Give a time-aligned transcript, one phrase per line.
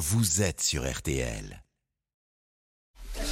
[0.00, 1.62] vous êtes sur RTL.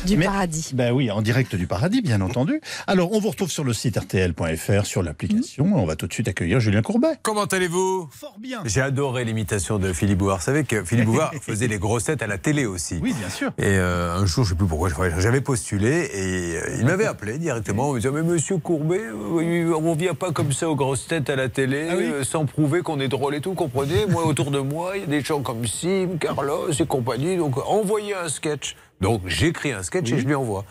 [0.06, 0.70] Du Mais- paradis.
[0.75, 2.60] Ben oui, en direct du paradis, bien entendu.
[2.86, 5.67] Alors, on vous retrouve sur le site rtl.fr, sur l'application.
[5.75, 7.14] On va tout de suite accueillir Julien Courbet.
[7.23, 8.09] Comment allez-vous?
[8.12, 8.61] Fort bien.
[8.64, 10.39] J'ai adoré l'imitation de Philippe Bouvard.
[10.39, 12.98] Vous savez que Philippe Bouvard faisait les grossettes à la télé aussi.
[13.03, 13.50] Oui, bien sûr.
[13.59, 14.89] Et euh, un jour, je ne sais plus pourquoi,
[15.19, 19.75] j'avais postulé et euh, il m'avait appelé directement en me disant Mais monsieur Courbet, euh,
[19.75, 22.46] on ne vient pas comme ça aux grosses têtes à la télé Ah oui sans
[22.46, 24.07] prouver qu'on est drôle et tout, comprenez?
[24.07, 27.57] Moi, autour de moi, il y a des gens comme Sim, Carlos et compagnie, donc
[27.67, 28.76] envoyez un sketch.
[29.00, 30.64] Donc j'écris un sketch et je lui envoie.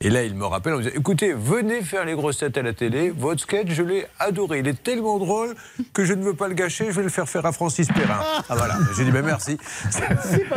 [0.00, 2.62] Et là, il me rappelle en me disant Écoutez, venez faire les grosses têtes à
[2.62, 3.10] la télé.
[3.10, 4.60] Votre sketch, je l'ai adoré.
[4.60, 5.54] Il est tellement drôle
[5.92, 6.86] que je ne veux pas le gâcher.
[6.86, 8.18] Je vais le faire faire à Francis Perrin.
[8.48, 8.78] Ah voilà.
[8.96, 9.58] J'ai dit Ben merci.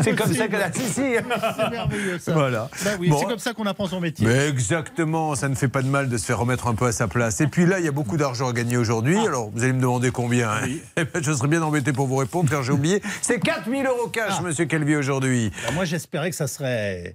[0.02, 0.72] C'est comme ça qu'elle a.
[0.72, 0.94] Si, si.
[1.02, 2.32] C'est merveilleux, ça.
[2.34, 2.70] Voilà.
[2.86, 3.18] Ben oui, Bon.
[3.20, 4.26] c'est comme ça qu'on apprend son métier.
[4.26, 6.92] Mais exactement, ça ne fait pas de mal de se faire remettre un peu à
[6.94, 7.42] sa place.
[7.42, 9.18] Et puis là, il y a beaucoup d'argent à gagner aujourd'hui.
[9.18, 10.50] Alors, vous allez me demander combien.
[10.52, 10.68] hein.
[10.96, 13.02] Eh ben, je serais bien embêté pour vous répondre, car j'ai oublié.
[13.22, 15.52] C'est 4000 euros cash, monsieur Calvi, aujourd'hui.
[15.64, 17.14] Alors, moi, j'espérais que ça serait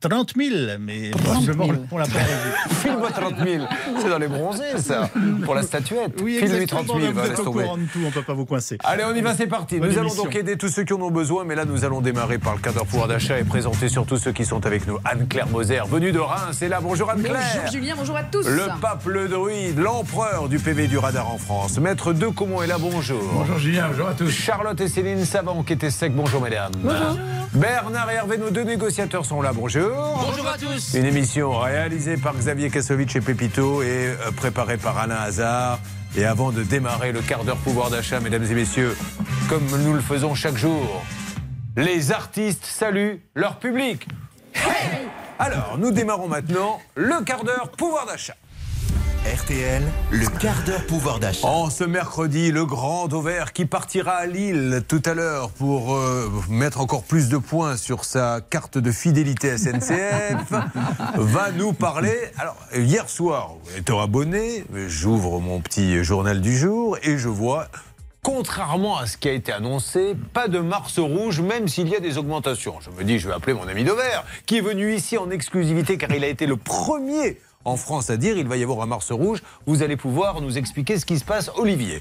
[0.00, 2.74] 30 000, mais probablement, on l'a pas revu.
[2.80, 3.64] File-moi 30 000.
[4.00, 5.10] C'est dans les bronzés, ça.
[5.44, 6.18] Pour la statuette.
[6.18, 7.64] File-lui 30 000, Vous va, êtes laisse au tomber.
[7.64, 8.78] courant de tout, on ne peut pas vous coincer.
[8.82, 9.78] Allez, on y va, c'est parti.
[9.78, 12.00] Bonne nous allons donc aider tous ceux qui en ont besoin, mais là, nous allons
[12.00, 14.96] démarrer par le d'heure pouvoir d'achat et présenter surtout ceux qui sont avec nous.
[15.04, 16.80] Anne-Claire Moser, venue de Reims, c'est là.
[16.80, 17.36] Bonjour Anne-Claire.
[17.56, 18.46] Bonjour Julien, bonjour à tous.
[18.48, 21.78] Le pape le druide, l'empereur du PV du radar en France.
[21.78, 23.20] Maître De Comont est là, bonjour.
[23.34, 24.30] Bonjour Julien, bonjour à tous.
[24.30, 26.72] Charlotte et Céline Savant qui étaient secs, bonjour mesdames.
[26.78, 27.18] Bonjour.
[27.52, 29.89] Bernard et Hervé, nos deux négociateurs sont là, bonjour.
[29.96, 30.94] Bonjour à tous.
[30.94, 35.80] Une émission réalisée par Xavier Kassovitch et Pépito et euh, préparée par Alain Hazard.
[36.16, 38.96] Et avant de démarrer le quart d'heure pouvoir d'achat, mesdames et messieurs,
[39.48, 41.04] comme nous le faisons chaque jour,
[41.76, 44.06] les artistes saluent leur public.
[45.38, 48.34] Alors, nous démarrons maintenant le quart d'heure pouvoir d'achat.
[49.26, 51.46] RTL, le quart d'heure pouvoir d'achat.
[51.46, 56.30] En ce mercredi, le grand Dover qui partira à Lille tout à l'heure pour euh,
[56.48, 60.50] mettre encore plus de points sur sa carte de fidélité SNCF
[61.16, 62.16] va nous parler.
[62.38, 67.68] Alors, hier soir, étant abonné, j'ouvre mon petit journal du jour et je vois.
[68.22, 72.00] Contrairement à ce qui a été annoncé, pas de Mars rouge, même s'il y a
[72.00, 72.78] des augmentations.
[72.80, 75.98] Je me dis, je vais appeler mon ami Dover, qui est venu ici en exclusivité
[75.98, 78.86] car il a été le premier en France à dire il va y avoir un
[78.86, 79.42] Mars rouge.
[79.66, 82.00] Vous allez pouvoir nous expliquer ce qui se passe, Olivier.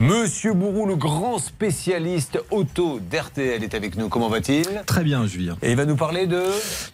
[0.00, 4.08] Monsieur Bourou, le grand spécialiste auto d'RTL, est avec nous.
[4.08, 4.66] Comment va-t-il?
[4.86, 5.56] Très bien, Julien.
[5.62, 6.42] Et il va nous parler de.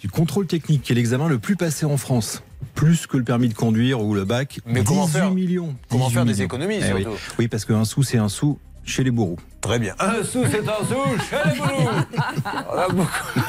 [0.01, 2.43] Du contrôle technique, qui est l'examen le plus passé en France.
[2.75, 4.61] Plus que le permis de conduire ou le bac.
[4.67, 5.75] Mais comment 18 faire millions.
[5.91, 7.03] Comment 18 faire des économies, Eh oui.
[7.03, 7.19] surtout?
[7.39, 9.39] oui, parce qu'un sou, c'est un sou chez les bourreaux.
[9.61, 9.95] Très bien.
[9.99, 11.89] Un sou, c'est un sou, chez les boulous.
[12.73, 13.41] On a beaucoup.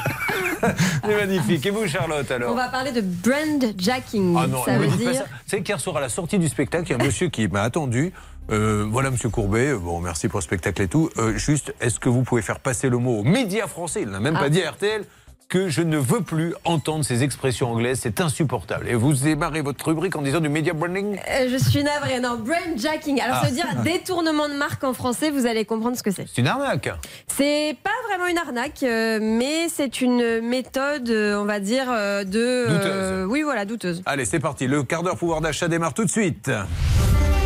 [1.04, 1.66] C'est magnifique.
[1.66, 4.34] Et vous, Charlotte, alors On va parler de brand jacking.
[4.38, 5.24] Ah non, ça veut pas dire.
[5.46, 7.62] C'est qu'hier soir, à la sortie du spectacle, il y a un monsieur qui m'a
[7.62, 8.12] attendu.
[8.50, 11.10] Euh, voilà, monsieur Courbet, euh, bon, merci pour le spectacle et tout.
[11.16, 14.02] Euh, juste, est-ce que vous pouvez faire passer le mot aux médias français?
[14.02, 14.48] Il n'a même pas Ah.
[14.50, 15.04] dit à RTL
[15.48, 18.88] que je ne veux plus entendre ces expressions anglaises, c'est insupportable.
[18.88, 21.18] Et vous démarrez votre rubrique en disant du media branding?
[21.30, 22.20] Euh, je suis navrée.
[22.20, 23.20] Non, brand jacking.
[23.20, 25.30] Alors, ça veut dire détournement de marque en français.
[25.30, 26.26] Vous allez comprendre ce que c'est.
[26.32, 26.90] C'est une arnaque.
[27.28, 32.24] C'est pas vraiment une arnaque, euh, mais c'est une méthode, euh, on va dire, euh,
[32.24, 32.38] de.
[32.40, 34.02] euh, oui, voilà, douteuse.
[34.06, 34.66] Allez, c'est parti.
[34.66, 36.50] Le quart d'heure pouvoir d'achat démarre tout de suite.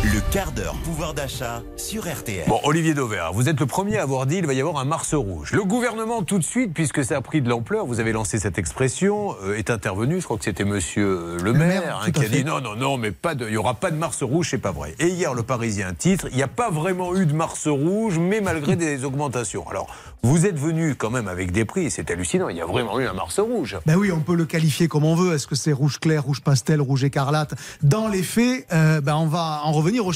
[0.03, 2.47] Le quart d'heure pouvoir d'achat sur RTL.
[2.47, 4.85] Bon, Olivier Dauvert, vous êtes le premier à avoir dit il va y avoir un
[4.85, 5.51] Mars rouge.
[5.53, 8.59] Le gouvernement, tout de suite, puisque ça a pris de l'ampleur, vous avez lancé cette
[8.59, 10.19] expression, euh, est intervenu.
[10.19, 12.29] Je crois que c'était Monsieur euh, le, maire, maire, hein, qui a fait.
[12.29, 14.59] dit non, non, non, mais pas de, il y aura pas de Mars rouge, c'est
[14.59, 14.93] pas vrai.
[14.99, 18.39] Et hier, le Parisien titre, il n'y a pas vraiment eu de Mars rouge, mais
[18.39, 19.67] malgré des augmentations.
[19.67, 19.87] Alors,
[20.21, 22.49] vous êtes venu quand même avec des prix, c'est hallucinant.
[22.49, 23.77] Il y a vraiment eu un Mars rouge.
[23.87, 25.33] Ben oui, on peut le qualifier comme on veut.
[25.33, 27.55] Est-ce que c'est rouge clair, rouge pastel, rouge écarlate?
[27.81, 30.13] Dans les faits, euh, ben on va en revenir aux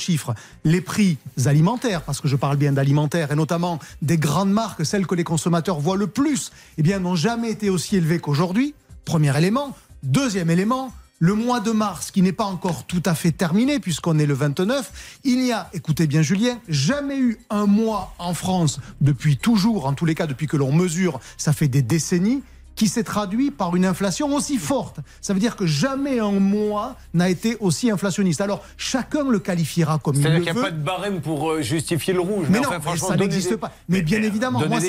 [0.64, 5.08] Les prix alimentaires, parce que je parle bien d'alimentaires, et notamment des grandes marques, celles
[5.08, 8.74] que les consommateurs voient le plus, eh bien, n'ont jamais été aussi élevés qu'aujourd'hui.
[9.06, 9.76] Premier élément.
[10.04, 10.94] Deuxième élément.
[11.20, 14.34] Le mois de mars, qui n'est pas encore tout à fait terminé, puisqu'on est le
[14.34, 19.86] 29, il n'y a, écoutez bien Julien, jamais eu un mois en France, depuis toujours,
[19.86, 22.44] en tous les cas depuis que l'on mesure, ça fait des décennies,
[22.76, 24.98] qui s'est traduit par une inflation aussi forte.
[25.22, 28.42] Ça veut dire que jamais un mois n'a été aussi inflationniste.
[28.42, 30.66] Alors, chacun le qualifiera comme il C'est-à-dire le qu'il n'y veut.
[30.66, 32.48] a pas de barème pour euh, justifier le rouge.
[32.50, 33.72] Mais non, enfin, mais franchement, ça n'existe des- pas.
[33.90, 34.80] Mais bien euh, évidemment, moi,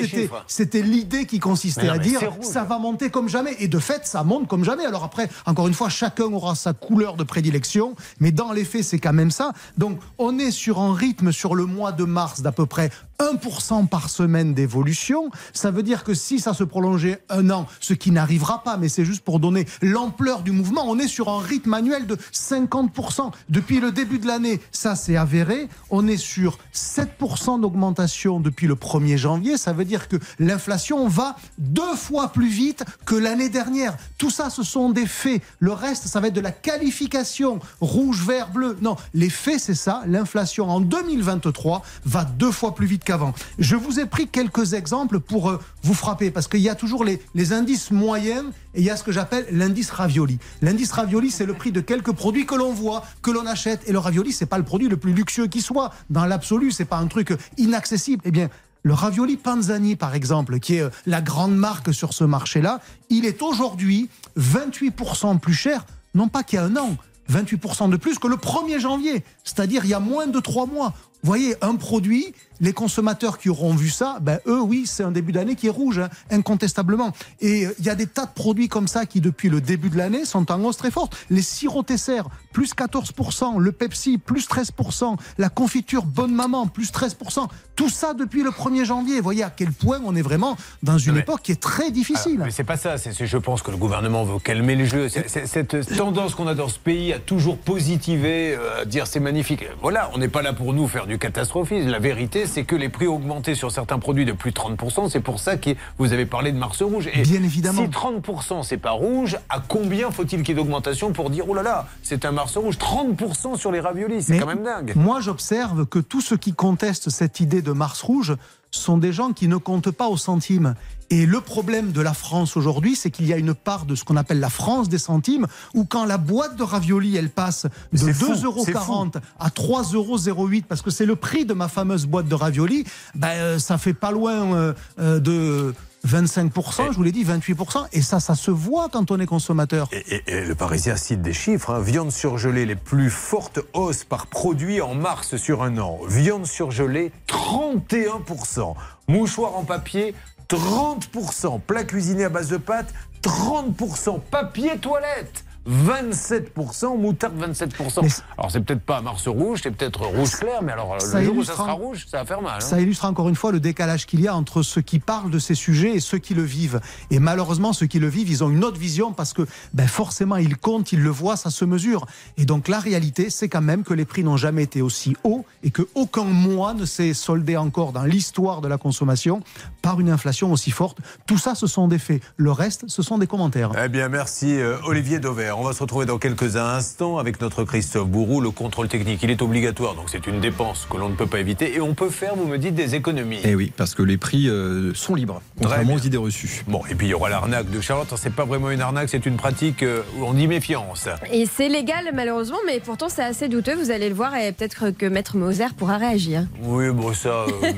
[0.47, 3.55] c'était, l'idée qui consistait non, à dire ça va monter comme jamais.
[3.59, 4.85] Et de fait, ça monte comme jamais.
[4.85, 7.95] Alors après, encore une fois, chacun aura sa couleur de prédilection.
[8.19, 9.53] Mais dans les faits, c'est quand même ça.
[9.77, 12.89] Donc, on est sur un rythme sur le mois de mars d'à peu près
[13.19, 15.29] 1% par semaine d'évolution.
[15.53, 18.89] Ça veut dire que si ça se prolongeait un an, ce qui n'arrivera pas, mais
[18.89, 23.31] c'est juste pour donner l'ampleur du mouvement, on est sur un rythme annuel de 50%.
[23.49, 28.75] Depuis le début de l'année, ça c'est avéré, on est sur 7% d'augmentation depuis le
[28.75, 29.57] 1er janvier.
[29.57, 33.95] Ça veut dire que l'inflation va deux fois plus vite que l'année dernière.
[34.17, 35.41] Tout ça, ce sont des faits.
[35.59, 38.77] Le reste, ça va être de la qualification rouge, vert, bleu.
[38.81, 40.03] Non, les faits, c'est ça.
[40.07, 43.33] L'inflation en 2023 va deux fois plus vite qu'avant.
[43.57, 47.05] Je vous ai pris quelques exemples pour euh, vous frapper, parce qu'il y a toujours
[47.05, 50.39] les, indices moyens et il y a ce que j'appelle l'indice ravioli.
[50.61, 53.87] L'indice ravioli, c'est le prix de quelques produits que l'on voit, que l'on achète.
[53.87, 55.93] Et le ravioli, c'est pas le produit le plus luxueux qui soit.
[56.09, 58.21] Dans l'absolu, c'est pas un truc inaccessible.
[58.25, 58.49] Eh bien,
[58.85, 63.25] le ravioli Panzani, par exemple, qui est euh, la grande marque sur ce marché-là, il
[63.25, 64.09] est aujourd'hui
[64.39, 66.97] 28% plus cher, non pas qu'il y a un an,
[67.31, 70.93] 28% de plus que le 1er janvier, c'est-à-dire il y a moins de trois mois.
[71.23, 75.11] Vous voyez, un produit, les consommateurs qui auront vu ça, ben eux, oui, c'est un
[75.11, 77.11] début d'année qui est rouge, hein, incontestablement.
[77.41, 79.89] Et euh, il y a des tas de produits comme ça qui, depuis le début
[79.89, 81.15] de l'année, sont en hausse très forte.
[81.29, 82.21] Les sirops Tesser,
[82.53, 87.47] plus 14%, le Pepsi, plus 13%, la confiture Bonne Maman, plus 13%.
[87.75, 89.17] Tout ça depuis le 1er janvier.
[89.17, 91.91] Vous voyez à quel point on est vraiment dans une mais- époque qui est très
[91.91, 92.37] difficile.
[92.41, 92.97] Ah, mais c'est pas ça.
[92.97, 95.09] C'est, c'est- je pense que le gouvernement veut calmer le jeu.
[95.09, 99.07] C'est- c'est- cette tendance qu'on a dans ce pays à toujours positiver, euh, à dire
[99.07, 99.65] c'est magnifique.
[99.81, 101.89] Voilà, on n'est pas là pour nous faire du catastrophisme.
[101.89, 105.09] La vérité, c'est que les prix ont augmenté sur certains produits de plus de 30%.
[105.09, 107.09] C'est pour ça que vous avez parlé de Mars rouge.
[107.13, 107.83] Et Bien évidemment.
[107.83, 111.53] Si 30% c'est pas rouge, à combien faut-il qu'il y ait d'augmentation pour dire oh
[111.53, 112.77] là là, c'est un Mars rouge?
[112.77, 114.93] 30% sur les raviolis, c'est quand même dingue.
[114.95, 118.35] Moi, j'observe que tous ceux qui contestent cette idée de Mars rouge
[118.71, 120.75] sont des gens qui ne comptent pas au centime.
[121.09, 124.03] Et le problème de la France aujourd'hui, c'est qu'il y a une part de ce
[124.03, 127.97] qu'on appelle la France des centimes, où quand la boîte de raviolis, elle passe de
[127.97, 132.35] C'est fou, 2,40€ à 3,08€, parce que c'est le prix de ma fameuse boîte de
[132.35, 135.73] raviolis, ben, euh, ça fait pas loin euh, euh, de
[136.07, 137.87] 25%, je vous l'ai dit, 28%.
[137.91, 139.87] Et ça, ça se voit quand on est consommateur.
[139.91, 141.71] Et, et- et le Parisien cite des chiffres.
[141.71, 141.79] hein.
[141.79, 145.99] Viande surgelée, les plus fortes hausses par produit en mars sur un an.
[146.07, 148.75] Viande surgelée, 31%.
[149.07, 150.13] Mouchoir en papier,
[150.49, 151.61] 30%.
[151.61, 152.93] Plat cuisiné à base de pâtes,
[153.23, 154.19] 30%.
[154.19, 155.44] Papier toilette.
[155.67, 158.01] 27%, moutarde 27%.
[158.03, 161.25] Mais- alors c'est peut-être pas Mars rouge, c'est peut-être rouge clair, mais alors Ça le
[161.25, 162.55] jour où illustre ça sera rouge, ça va faire mal.
[162.57, 162.59] hein.
[162.59, 165.39] Ça illustre encore une fois le décalage qu'il y a entre ceux qui parlent de
[165.39, 166.79] ces sujets et ceux qui le vivent.
[167.11, 170.37] Et malheureusement, ceux qui le vivent, ils ont une autre vision parce que ben forcément,
[170.37, 172.05] ils comptent, ils le voient, ça se mesure.
[172.37, 175.45] Et donc la réalité, c'est quand même que les prix n'ont jamais été aussi hauts
[175.63, 179.41] et que aucun mois ne s'est soldé encore dans l'histoire de la consommation
[179.81, 180.99] par une inflation aussi forte.
[181.27, 182.21] Tout ça, ce sont des faits.
[182.37, 183.71] Le reste, ce sont des commentaires.
[183.83, 185.54] Eh bien, merci euh, Olivier Dauvert.
[185.57, 188.41] On va se retrouver dans quelques instants avec notre Christophe Bourou.
[188.41, 191.39] Le contrôle technique, il est obligatoire, donc c'est une dépense que l'on ne peut pas
[191.39, 191.75] éviter.
[191.75, 193.39] Et on peut faire, vous me dites, des économies.
[193.43, 196.63] Eh oui, parce que les prix euh, sont libres, contrairement aux idées reçues.
[196.67, 198.07] Bon, et puis il y aura l'arnaque de Charlotte.
[198.17, 201.07] C'est pas vraiment une arnaque, c'est une pratique euh, où on dit méfiance.
[201.31, 203.75] Et c'est légal malheureusement, mais pourtant c'est assez douteux.
[203.75, 206.45] Vous allez le voir et peut-être que Maître Moser pourra réagir.
[206.63, 207.29] Oui, bon, ça.
[207.29, 207.71] euh,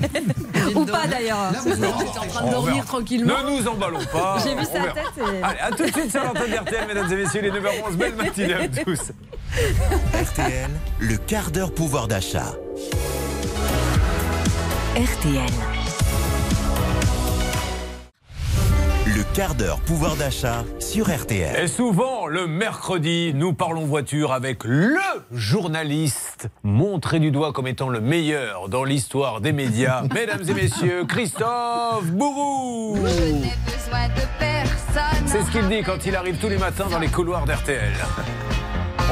[0.76, 1.52] Ou pas d'ailleurs.
[1.64, 1.86] J'étais
[2.20, 3.34] en train de dormir tranquillement.
[3.44, 4.38] ne nous emballons pas.
[4.44, 5.04] J'ai vu sa tête.
[5.18, 7.96] et- Allez, à tout de suite sur l'antenne d'RTL, mesdames et messieurs, les 9h11.
[7.96, 9.12] Belle matinée à tous.
[10.14, 10.70] RTL,
[11.00, 12.56] le quart d'heure pouvoir d'achat.
[14.96, 15.77] RTL.
[19.34, 21.64] Quart d'heure pouvoir d'achat sur RTL.
[21.64, 24.98] Et souvent, le mercredi, nous parlons voiture avec le
[25.32, 30.04] journaliste montré du doigt comme étant le meilleur dans l'histoire des médias.
[30.14, 32.98] Mesdames et messieurs, Christophe Bourou
[35.26, 37.94] C'est ce qu'il dit quand il arrive tous les matins dans les couloirs d'RTL.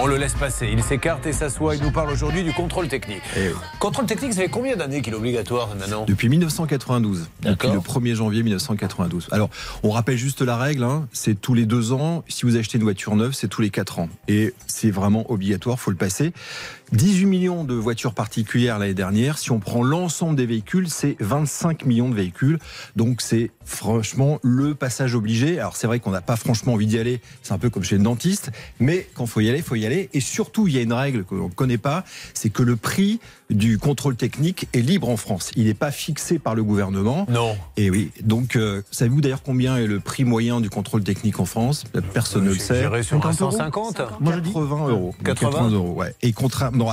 [0.02, 1.74] On le laisse passer, il s'écarte et s'assoit.
[1.74, 3.22] Il nous parle aujourd'hui du contrôle technique.
[3.38, 3.54] Eh oui.
[3.80, 8.14] Contrôle technique, ça fait combien d'années qu'il est obligatoire maintenant Depuis 1992, depuis le 1er
[8.14, 9.30] janvier 1992.
[9.32, 9.50] Alors,
[9.84, 12.26] on rappelle juste la règle, hein, c'est tous les deux ans.
[12.28, 14.10] Si vous achetez une voiture neuve, c'est tous les quatre ans.
[14.28, 16.34] Et c'est vraiment obligatoire, faut le passer.
[16.92, 19.38] 18 millions de voitures particulières l'année dernière.
[19.38, 22.60] Si on prend l'ensemble des véhicules, c'est 25 millions de véhicules.
[22.96, 25.60] Donc c'est franchement le passage obligé.
[25.60, 27.22] Alors c'est vrai qu'on n'a pas franchement envie d'y aller.
[27.42, 28.52] C'est un peu comme chez le dentiste.
[28.80, 29.85] Mais quand faut y aller, faut y aller.
[29.94, 32.04] Et surtout, il y a une règle que l'on ne connaît pas.
[32.34, 35.52] C'est que le prix du contrôle technique est libre en France.
[35.56, 37.26] Il n'est pas fixé par le gouvernement.
[37.30, 37.56] Non.
[37.78, 38.12] Et oui.
[38.22, 41.84] Donc, euh, savez-vous d'ailleurs combien est le prix moyen du contrôle technique en France?
[42.14, 42.82] Personne ne le sait.
[43.04, 45.16] Sur 50 euros 150 Moi, je dis 80 euros.
[45.24, 46.16] 80 euros, ouais.
[46.22, 46.92] Et contrairement.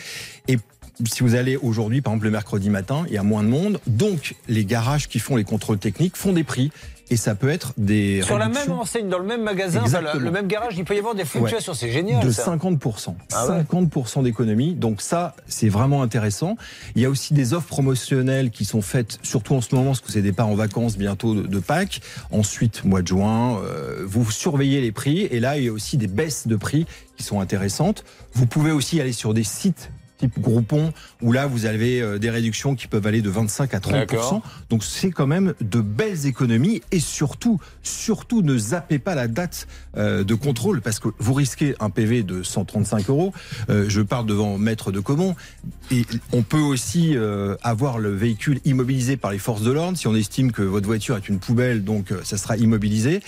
[0.47, 0.57] Et
[1.05, 3.79] si vous allez aujourd'hui, par exemple, le mercredi matin, il y a moins de monde.
[3.87, 6.71] Donc, les garages qui font les contrôles techniques font des prix.
[7.11, 10.31] Et ça peut être des Sur la même enseigne, dans le même magasin, enfin, le,
[10.31, 11.73] même garage, il peut y avoir des fluctuations.
[11.73, 12.23] C'est génial.
[12.23, 12.55] de ça.
[12.55, 13.15] 50%.
[13.33, 14.75] Ah ouais 50% d'économie.
[14.75, 16.55] Donc ça, c'est vraiment intéressant.
[16.95, 20.01] Il y a aussi des offres promotionnelles qui sont faites, surtout en ce moment, parce
[20.01, 22.01] que c'est départ en vacances bientôt de, de Pâques.
[22.31, 25.21] Ensuite, mois de juin, euh, vous surveillez les prix.
[25.21, 26.85] Et là, il y a aussi des baisses de prix
[27.17, 28.03] qui sont intéressantes.
[28.33, 32.29] Vous pouvez aussi aller sur des sites type Groupon, où là, vous avez euh, des
[32.29, 33.91] réductions qui peuvent aller de 25 à 30%.
[33.91, 34.41] D'accord.
[34.69, 39.67] Donc c'est quand même de belles économies et surtout, surtout ne zappez pas la date
[39.97, 43.33] euh, de contrôle parce que vous risquez un PV de 135 euros.
[43.69, 45.35] Euh, je parle devant maître de Comont
[45.89, 47.15] et on peut aussi
[47.63, 51.15] avoir le véhicule immobilisé par les forces de l'ordre si on estime que votre voiture
[51.17, 53.21] est une poubelle, donc ça sera immobilisé.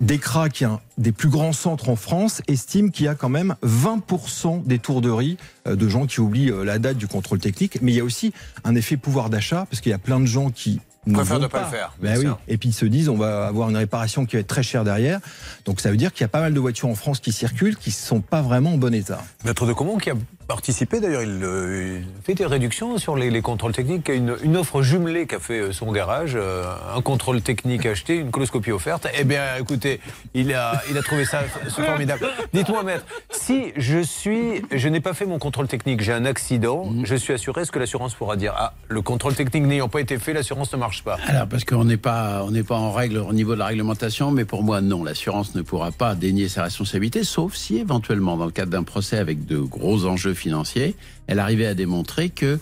[0.00, 3.28] Decra, qui est un des plus grands centres en France, estime qu'il y a quand
[3.28, 5.36] même 20% d'étourderies
[5.66, 7.82] euh, de gens qui oublient euh, la date du contrôle technique.
[7.82, 8.32] Mais il y a aussi
[8.64, 11.42] un effet pouvoir d'achat, parce qu'il y a plein de gens qui ne Préfèrent vont
[11.42, 12.26] ne pas le faire, Ben oui.
[12.48, 14.84] Et puis ils se disent, on va avoir une réparation qui va être très chère
[14.84, 15.20] derrière.
[15.64, 17.76] Donc ça veut dire qu'il y a pas mal de voitures en France qui circulent,
[17.76, 19.22] qui ne sont pas vraiment en bon état.
[19.44, 20.14] Maître de Comont qui a
[20.50, 24.08] participé d'ailleurs, il, euh, il fait des réductions sur les, les contrôles techniques.
[24.08, 28.32] Une, une offre jumelée qu'a fait euh, son garage, euh, un contrôle technique acheté, une
[28.32, 29.06] coloscopie offerte.
[29.16, 30.00] Eh bien, écoutez,
[30.34, 32.26] il a, il a trouvé ça formidable.
[32.52, 36.92] Dites-moi, maître, si je suis, je n'ai pas fait mon contrôle technique, j'ai un accident,
[37.04, 40.18] je suis assuré, est-ce que l'assurance pourra dire ah, le contrôle technique n'ayant pas été
[40.18, 41.16] fait, l'assurance ne marche pas?
[41.28, 44.32] Alors, parce qu'on n'est pas, on n'est pas en règle au niveau de la réglementation,
[44.32, 45.04] mais pour moi, non.
[45.04, 49.16] L'assurance ne pourra pas dénier sa responsabilité, sauf si, éventuellement, dans le cadre d'un procès
[49.16, 52.58] avec de gros enjeux financiers, elle arrivait à démontrer que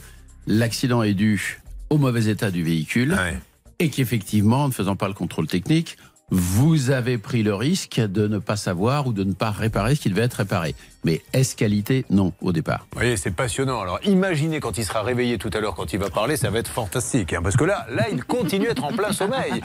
[0.46, 3.38] l'accident est dû au mauvais état du véhicule Ouais.
[3.78, 5.96] et qu'effectivement, en ne faisant pas le contrôle technique,
[6.30, 10.00] vous avez pris le risque de ne pas savoir ou de ne pas réparer ce
[10.00, 10.74] qui devait être réparé.
[11.04, 12.04] Mais est-ce qualité?
[12.10, 12.86] Non, au départ.
[12.92, 13.80] Vous voyez, c'est passionnant.
[13.80, 16.58] Alors, imaginez quand il sera réveillé tout à l'heure, quand il va parler, ça va
[16.58, 17.32] être fantastique.
[17.32, 19.62] hein, parce que là, là, il continue à être en plein sommeil.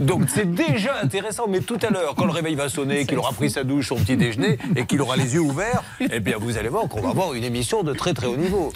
[0.00, 1.48] Donc, c'est déjà intéressant.
[1.48, 3.96] Mais tout à l'heure, quand le réveil va sonner, qu'il aura pris sa douche, son
[3.96, 7.10] petit déjeuner, et qu'il aura les yeux ouverts, eh bien, vous allez voir qu'on va
[7.10, 8.72] avoir une émission de très très haut niveau.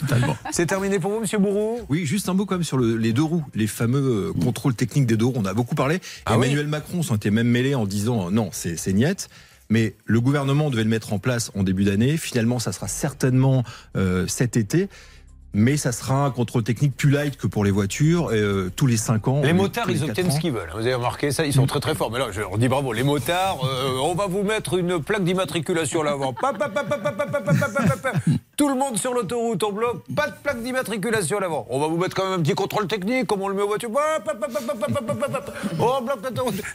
[0.51, 1.79] C'est terminé pour vous, Monsieur Bourreau?
[1.89, 4.75] Oui, juste un mot quand même sur le- les deux roues, les fameux euh, contrôles
[4.75, 5.35] techniques des deux roues.
[5.37, 6.01] On a beaucoup parlé.
[6.27, 6.47] Ah oui?
[6.49, 9.29] Emmanuel Macron s'en était même mêlé en disant non, c'est c'est niette.
[9.71, 12.17] Mais le gouvernement devait le mettre en place en début d'année.
[12.17, 13.63] Finalement, ça sera certainement
[13.97, 14.89] euh, cet été
[15.53, 18.97] mais ça sera un contrôle technique plus light que pour les voitures, euh, tous les
[18.97, 19.43] 5 ans.
[19.43, 20.71] Les motards, ils obtiennent ce qu'ils veulent.
[20.73, 22.11] Vous avez remarqué ça, ils sont très très forts.
[22.11, 23.59] Mais là, je leur bravo, les motards,
[24.03, 26.35] on va vous mettre une plaque d'immatriculation là-avant.
[28.57, 31.67] Tout le monde sur l'autoroute, on bloque, pas de plaque d'immatriculation à l'avant.
[31.71, 33.69] On va vous mettre quand même un petit contrôle technique, comme on le met aux
[33.69, 33.91] voitures.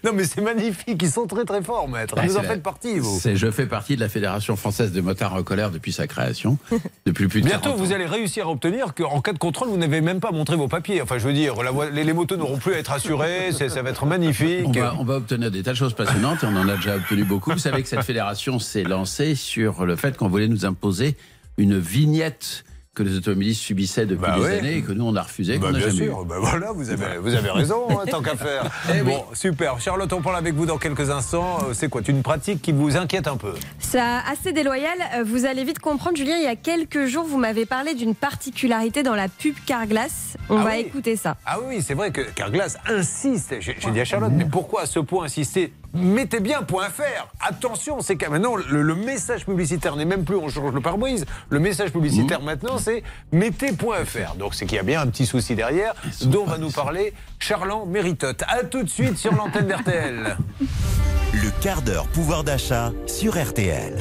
[0.04, 2.16] Non mais c'est magnifique, ils sont très très forts, maître.
[2.20, 3.20] Vous en faites partie, vous.
[3.24, 6.58] Je fais partie de la Fédération française des motards en colère depuis sa création,
[7.06, 8.65] depuis plus de Bientôt, vous allez réussir à obtenir
[8.96, 11.02] qu'en cas de contrôle, vous n'avez même pas montré vos papiers.
[11.02, 13.52] Enfin, je veux dire, la les, les motos n'auront plus à être assurées.
[13.52, 14.66] Ça va être magnifique.
[14.66, 16.96] On va, on va obtenir des tas de choses passionnantes et on en a déjà
[16.96, 17.52] obtenu beaucoup.
[17.52, 21.16] Vous savez que cette fédération s'est lancée sur le fait qu'on voulait nous imposer
[21.58, 22.64] une vignette
[22.96, 24.58] que les automobilistes subissaient depuis Bah des ouais.
[24.60, 26.06] années et que nous on a refusé, Bah, bien jamais eu.
[26.08, 28.64] sûr, Bah, voilà, vous avez, vous avez raison, hein, tant qu'à faire.
[29.06, 29.80] bon, super.
[29.82, 31.60] Charlotte, on parle avec vous dans quelques instants.
[31.70, 34.98] Euh, C'est quoi une pratique qui vous inquiète un peu C'est assez déloyal.
[35.16, 36.38] Euh, Vous allez vite comprendre, Julien.
[36.38, 40.38] Il y a quelques jours, vous m'avez parlé d'une particularité dans la pub Carglass.
[40.50, 40.80] On Ah va oui.
[40.80, 41.36] écouter ça.
[41.46, 43.56] Ah oui, c'est vrai que Carglass insiste.
[43.60, 47.28] J'ai j'ai dit à Charlotte, mais pourquoi à ce point insister mettez bien .fr.
[47.40, 51.26] Attention, c'est que maintenant le, le message publicitaire n'est même plus on change le pare-brise.
[51.50, 52.46] Le message publicitaire Mmh.
[52.46, 54.36] maintenant c'est mettez .fr.
[54.38, 55.94] Donc c'est qu'il y a bien un petit souci derrière
[56.26, 58.44] dont va nous parler Charlan Méritote.
[58.48, 60.38] À tout de suite sur l'antenne d'RTL.
[61.34, 63.96] Le quart d'heure pouvoir d'achat sur RTL.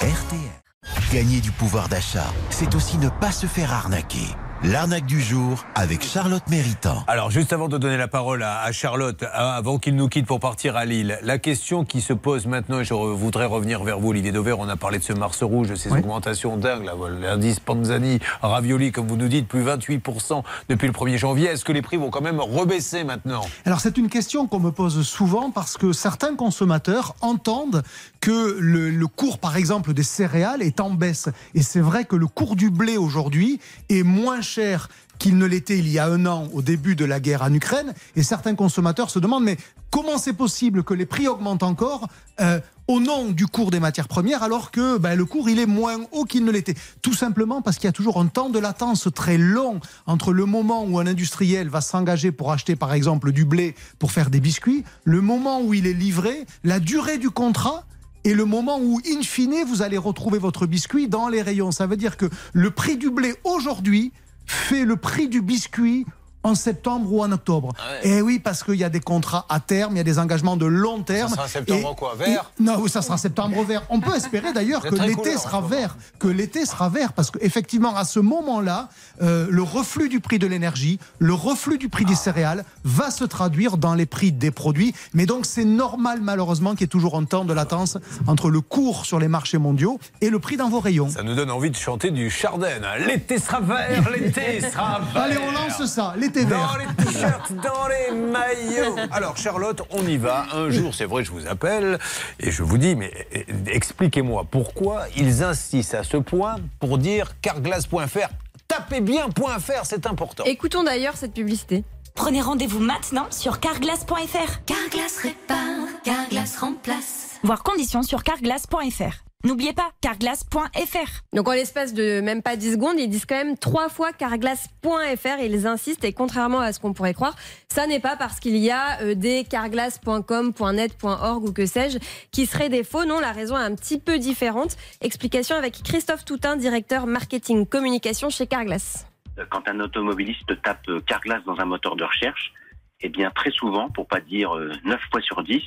[0.00, 1.12] RTL.
[1.12, 4.28] Gagner du pouvoir d'achat, c'est aussi ne pas se faire arnaquer.
[4.64, 7.02] L'arnaque du jour avec Charlotte Méritant.
[7.08, 10.24] Alors, juste avant de donner la parole à, à Charlotte, à- avant qu'il nous quitte
[10.24, 13.82] pour partir à Lille, la question qui se pose maintenant, et je re- voudrais revenir
[13.82, 15.98] vers vous, Olivier Dauvert, on a parlé de ce Mars rouge, de ces Oui.
[15.98, 16.88] augmentations dingues,
[17.20, 21.48] l'indice Panzani, ravioli, comme vous nous dites, plus 28% depuis le 1er janvier.
[21.48, 23.42] Est-ce que les prix vont quand même rebaisser maintenant?
[23.66, 27.82] Alors c'est une question qu'on me pose souvent parce que certains consommateurs entendent
[28.22, 31.28] que le, le cours, par exemple, des céréales est en baisse.
[31.54, 33.60] Et c'est vrai que le cours du blé aujourd'hui
[33.90, 34.88] est moins cher
[35.18, 37.92] qu'il ne l'était il y a un an au début de la guerre en Ukraine.
[38.16, 39.56] Et certains consommateurs se demandent mais
[39.90, 42.08] comment c'est possible que les prix augmentent encore
[42.40, 45.66] euh, au nom du cours des matières premières alors que ben, le cours il est
[45.66, 46.74] moins haut qu'il ne l'était?
[47.02, 50.44] Tout simplement parce qu'il y a toujours un temps de latence très long entre le
[50.44, 54.40] moment où un industriel va s'engager pour acheter par exemple du blé pour faire des
[54.40, 57.84] biscuits, le moment où il est livré, la durée du contrat
[58.24, 61.72] et le moment où, in fine, vous allez retrouver votre biscuit dans les rayons.
[61.72, 64.12] Ça veut dire que le prix du blé aujourd'hui
[64.46, 66.06] fait le prix du biscuit
[66.42, 67.72] en septembre ou en octobre.
[68.02, 70.56] Et oui, parce qu'il y a des contrats à terme, il y a des engagements
[70.56, 71.30] de long terme.
[71.30, 73.82] sera septembre Et- quoi, vert et- Non, oui, ça sera septembre vert.
[73.90, 77.94] On peut espérer d'ailleurs que l'été en sera vert, que l'été sera vert, parce qu'effectivement,
[77.96, 78.88] à ce moment-là,
[79.22, 83.24] euh, le reflux du prix de l'énergie, le reflux du prix des céréales va se
[83.24, 84.94] traduire dans les prix des produits.
[85.14, 88.60] Mais donc, c'est normal, malheureusement, qu'il y ait toujours un temps de latence entre le
[88.60, 91.08] cours sur les marchés mondiaux et le prix dans vos rayons.
[91.10, 92.68] Ça nous donne envie de chanter du Chardin.
[93.06, 95.22] L'été sera vert, l'été sera vert.
[95.22, 96.72] Allez, on lance ça, l'été vert.
[96.72, 98.96] Dans les t-shirts, dans les maillots.
[99.10, 100.46] Alors, Charlotte, on y va.
[100.52, 101.98] Un jour, c'est vrai, je vous appelle
[102.40, 107.32] et je vous dis, mais eh, expliquez-moi pourquoi ils insistent à ce point pour dire
[107.40, 108.28] carglass.fr.
[108.68, 110.44] Tapez bien .fr, c'est important.
[110.44, 111.84] Écoutons d'ailleurs cette publicité.
[112.14, 114.64] Prenez rendez-vous maintenant sur carglass.fr.
[114.66, 117.38] Carglass répare, Carglass remplace.
[117.42, 119.31] Voir conditions sur carglass.fr.
[119.44, 121.10] N'oubliez pas carglass.fr.
[121.32, 125.40] Donc en l'espace de même pas 10 secondes, ils disent quand même trois fois carglass.fr
[125.40, 127.34] et ils insistent et contrairement à ce qu'on pourrait croire,
[127.68, 131.98] ça n'est pas parce qu'il y a euh, des carglass.com, .net, .org ou que sais-je
[132.30, 133.04] qui seraient des faux.
[133.04, 134.76] Non, la raison est un petit peu différente.
[135.00, 139.06] Explication avec Christophe Toutin, directeur marketing communication chez Carglass.
[139.50, 142.52] quand un automobiliste tape euh, Carglass dans un moteur de recherche,
[143.00, 145.60] eh bien très souvent, pour pas dire euh, 9 fois sur 10,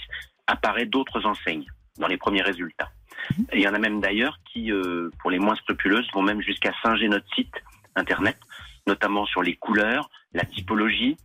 [0.47, 1.65] apparaît d'autres enseignes
[1.99, 2.89] dans les premiers résultats.
[3.53, 6.73] Il y en a même d'ailleurs qui, euh, pour les moins scrupuleuses, vont même jusqu'à
[6.83, 7.53] singer notre site
[7.95, 8.37] internet,
[8.87, 11.17] notamment sur les couleurs, la typologie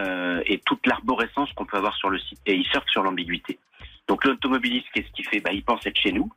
[0.00, 2.40] euh, et toute l'arborescence qu'on peut avoir sur le site.
[2.46, 3.58] Et ils surfent sur l'ambiguïté.
[4.08, 5.40] Donc l'automobiliste, qu'est-ce qu'il fait?
[5.40, 6.30] Bah, Il pense être chez nous.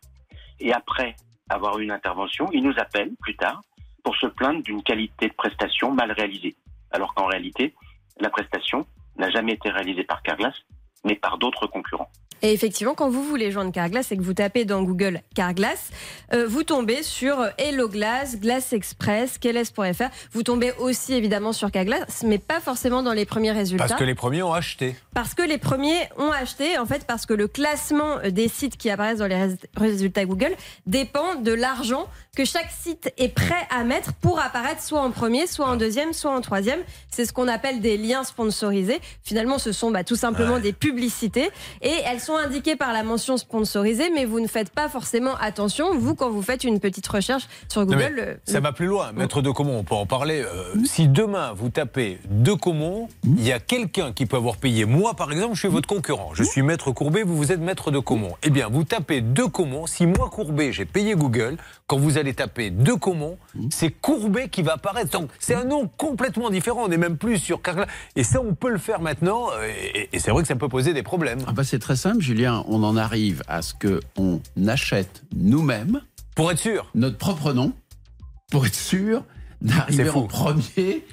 [0.59, 1.15] Et après
[1.49, 3.61] avoir eu une intervention, il nous appelle plus tard
[4.03, 6.55] pour se plaindre d'une qualité de prestation mal réalisée.
[6.91, 7.73] Alors qu'en réalité,
[8.19, 8.85] la prestation
[9.17, 10.55] n'a jamais été réalisée par Carglass,
[11.03, 12.09] mais par d'autres concurrents.
[12.41, 15.89] Et effectivement, quand vous voulez joindre Carglass et que vous tapez dans Google Carglass,
[16.33, 20.09] euh, vous tombez sur euh, Hello Glass, Glass Express, Keles.fr.
[20.33, 23.87] Vous tombez aussi évidemment sur Carglass, mais pas forcément dans les premiers résultats.
[23.87, 24.95] Parce que les premiers ont acheté.
[25.13, 28.89] Parce que les premiers ont acheté, en fait, parce que le classement des sites qui
[28.89, 30.53] apparaissent dans les rés- résultats Google
[30.85, 35.47] dépend de l'argent que chaque site est prêt à mettre pour apparaître soit en premier,
[35.47, 36.79] soit en deuxième, soit en troisième.
[37.09, 38.99] C'est ce qu'on appelle des liens sponsorisés.
[39.23, 41.49] Finalement, ce sont bah, tout simplement des publicités
[41.81, 45.97] et elles sont indiquées par la mention sponsorisée, mais vous ne faites pas forcément attention,
[45.97, 48.13] vous, quand vous faites une petite recherche sur Google.
[48.15, 49.11] le- ça va plus loin.
[49.13, 50.41] Maître de Comont, on peut en parler.
[50.43, 54.85] Euh, Si demain vous tapez de Comont, il y a quelqu'un qui peut avoir payé.
[54.85, 56.31] Moi, par exemple, je suis votre concurrent.
[56.33, 58.33] Je suis Maître Courbet, vous, vous êtes Maître de Comont.
[58.43, 59.85] Eh bien, vous tapez de Comont.
[59.87, 63.37] Si moi, Courbet, j'ai payé Google, quand vous allez taper de Comont,
[63.69, 65.11] c'est Courbet qui va apparaître.
[65.11, 66.81] Donc, C'est un nom complètement différent.
[66.85, 67.87] On n'est même plus sur Carglass.
[68.15, 69.47] Et ça, on peut le faire maintenant.
[69.53, 71.39] euh, Et, et c'est vrai que ça peut poser des problèmes.
[71.47, 72.63] Ah bah c'est très simple, Julien.
[72.67, 76.01] On en arrive à ce que on achète nous-mêmes
[76.35, 76.89] Pour être sûr.
[76.95, 77.73] notre propre nom,
[78.51, 79.23] pour être sûr
[79.61, 81.03] d'arriver en premier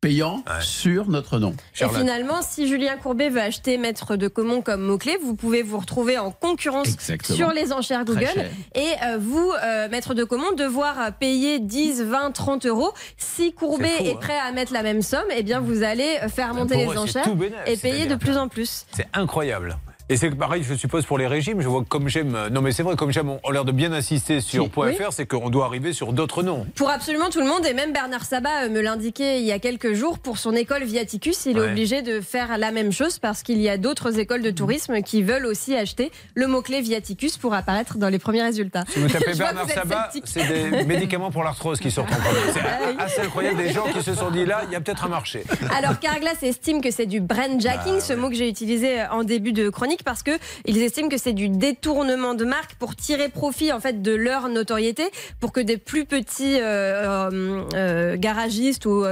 [0.00, 1.54] payant sur notre nom.
[1.78, 5.78] Et finalement, si Julien Courbet veut acheter Maître de Comont comme mot-clé, vous pouvez vous
[5.78, 7.36] retrouver en concurrence Exactement.
[7.36, 8.26] sur les enchères Google.
[8.74, 12.92] Et euh, vous, euh, Maître de Comont, devoir payer 10, 20, 30 euros.
[13.18, 14.18] Si Courbet est hein.
[14.18, 17.28] prêt à mettre la même somme, eh bien vous allez faire monter les eux, enchères
[17.66, 18.86] et payer de plus en plus.
[18.92, 19.76] C'est incroyable.
[20.10, 21.60] Et c'est pareil, je suppose, pour les régimes.
[21.60, 22.36] Je vois que comme j'aime.
[22.50, 24.70] Non, mais c'est vrai, comme j'aime, on a l'air de bien insister sur Si.
[24.70, 24.94] .fr, Oui.
[25.12, 26.66] c'est qu'on doit arriver sur d'autres noms.
[26.74, 29.60] Pour absolument tout le monde, et même Bernard Sabat euh, me l'indiquait il y a
[29.60, 33.44] quelques jours, pour son école Viaticus, il est obligé de faire la même chose parce
[33.44, 37.54] qu'il y a d'autres écoles de tourisme qui veulent aussi acheter le mot-clé Viaticus pour
[37.54, 38.82] apparaître dans les premiers résultats.
[38.88, 42.40] Si vous tapez Bernard vous Sabat, c'est des médicaments pour l'arthrose qui sortent en premier.
[42.52, 42.96] C'est Ah oui.
[42.98, 45.44] assez incroyable des gens qui se sont dit là, il y a peut-être un marché.
[45.76, 49.22] Alors Carglass estime que c'est du brandjacking, Bah ce mot que j'ai utilisé euh, en
[49.22, 50.32] début de chronique, parce que
[50.66, 54.48] ils estiment que c'est du détournement de marque pour tirer profit en fait de leur
[54.48, 55.04] notoriété,
[55.40, 59.04] pour que des plus petits euh, euh, euh, garagistes ou,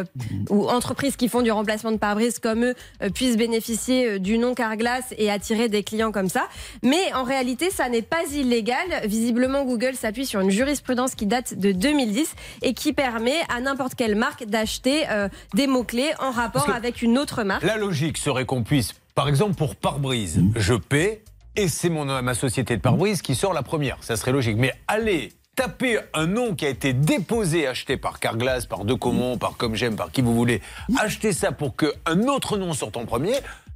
[0.51, 2.75] ou entreprises qui font du remplacement de pare-brise comme eux
[3.15, 6.49] puissent bénéficier du nom Carglass et attirer des clients comme ça.
[6.83, 8.87] Mais en réalité, ça n'est pas illégal.
[9.05, 13.95] Visiblement, Google s'appuie sur une jurisprudence qui date de 2010 et qui permet à n'importe
[13.95, 17.63] quelle marque d'acheter euh, des mots-clés en rapport avec une autre marque.
[17.63, 21.25] La logique serait qu'on puisse, par exemple, pour pare-brise, je paie
[21.57, 23.99] et c'est mon, ma société de pare-brise qui sort la première.
[24.05, 24.57] Ça serait logique.
[24.57, 29.57] Mais aller taper un nom qui a été déposé, acheté par Carglass, par Decomont, par
[29.57, 30.63] Comme J'aime, par qui vous voulez,
[31.01, 33.35] acheter ça pour qu'un autre nom sorte en premier,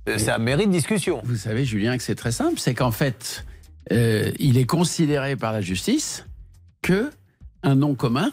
[0.08, 1.20] euh, ça mérite discussion.
[1.24, 2.60] Vous savez, Julien, que c'est très simple.
[2.60, 3.44] C'est qu'en fait,
[3.90, 6.24] euh, il est considéré par la justice
[6.82, 7.10] que
[7.64, 8.30] un nom commun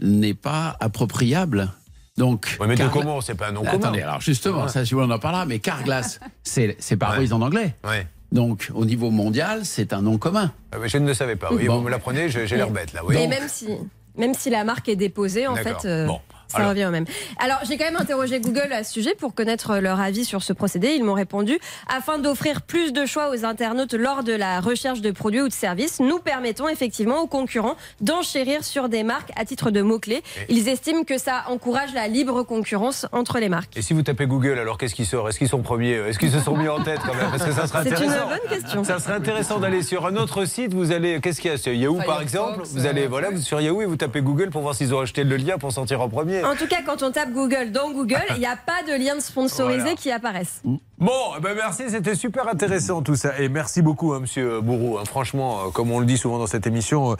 [0.00, 1.70] n'est pas appropriable.
[2.18, 3.74] Donc, Ouais, mais Carglass- Decomont, c'est pas un nom commun.
[3.74, 4.68] Attendez, alors justement, Ouais.
[4.68, 7.74] ça, si on en parlera, mais Carglass, c'est c'est pare-brise en anglais.
[7.84, 8.06] Ouais.
[8.32, 10.52] Donc, au niveau mondial, c'est un nom commun.
[10.72, 11.52] Ah, mais Je ne le savais pas.
[11.52, 11.76] Oui, Bon.
[11.78, 13.00] vous me l'apprenez, j'ai l'air bête là.
[13.04, 13.16] Oui.
[13.16, 13.68] Et même si,
[14.16, 16.20] même si la marque est déposée, en fait, euh, Bon.
[16.52, 16.70] Ça Alors.
[16.70, 17.04] revient au même.
[17.38, 20.52] Alors, j'ai quand même interrogé Google à ce sujet pour connaître leur avis sur ce
[20.52, 20.94] procédé.
[20.96, 25.10] Ils m'ont répondu afin d'offrir plus de choix aux internautes lors de la recherche de
[25.10, 29.70] produits ou de services, nous permettons effectivement aux concurrents d'enchérir sur des marques à titre
[29.70, 30.22] de mots-clés.
[30.48, 33.76] Ils estiment que ça encourage la libre concurrence entre les marques.
[33.76, 35.28] Et si vous tapez Google, alors qu'est-ce qui sort?
[35.28, 37.30] Est-ce qu'ils sont premiers Est-ce qu'ils se sont mis en tête quand même?
[37.30, 38.28] Parce que ça serait C'est une intéressant.
[38.28, 38.84] bonne question.
[38.84, 40.74] Ça serait intéressant d'aller sur un autre site.
[40.74, 41.58] Vous allez, qu'est-ce qu'il y a?
[41.58, 44.62] Sur Yahoo par exemple Vous allez, voilà, vous- sur Yahoo et vous tapez Google pour
[44.62, 46.41] voir s'ils ont acheté le lien pour sortir en premier.
[46.44, 49.18] En tout cas, quand on tape Google dans Google, il n'y a pas de lien
[49.20, 49.94] sponsorisé Voilà.
[49.96, 50.62] qui apparaissent.
[50.98, 53.38] Bon, eh ben merci, c'était super intéressant tout ça.
[53.38, 54.98] Et merci beaucoup, hein, monsieur Bourreau.
[54.98, 55.02] hein.
[55.06, 57.16] Franchement, euh, comme on le dit souvent dans cette émission, euh,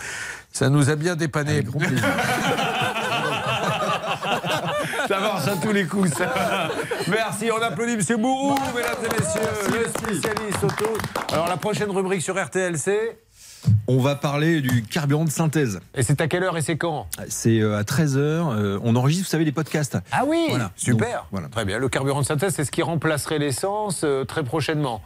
[0.53, 1.63] ça nous a bien dépanné.
[5.09, 6.33] Ça marche à tous les coups, ça.
[7.09, 10.87] Merci, on applaudit Monsieur Bourreau, mesdames et messieurs, le spécialiste auto.
[11.33, 13.19] Alors, la prochaine rubrique sur RTL, c'est
[13.87, 15.81] On va parler du carburant de synthèse.
[15.95, 17.07] Et c'est à quelle heure et c'est quand?
[17.29, 18.79] C'est euh, à 13h.
[18.83, 19.99] on enregistre, vous savez, les podcasts.
[20.11, 20.71] Ah oui Voilà.
[20.77, 21.49] Super Donc, voilà.
[21.49, 25.01] Très bien, le carburant de synthèse, c'est ce qui remplacerait l'essence euh, très prochainement.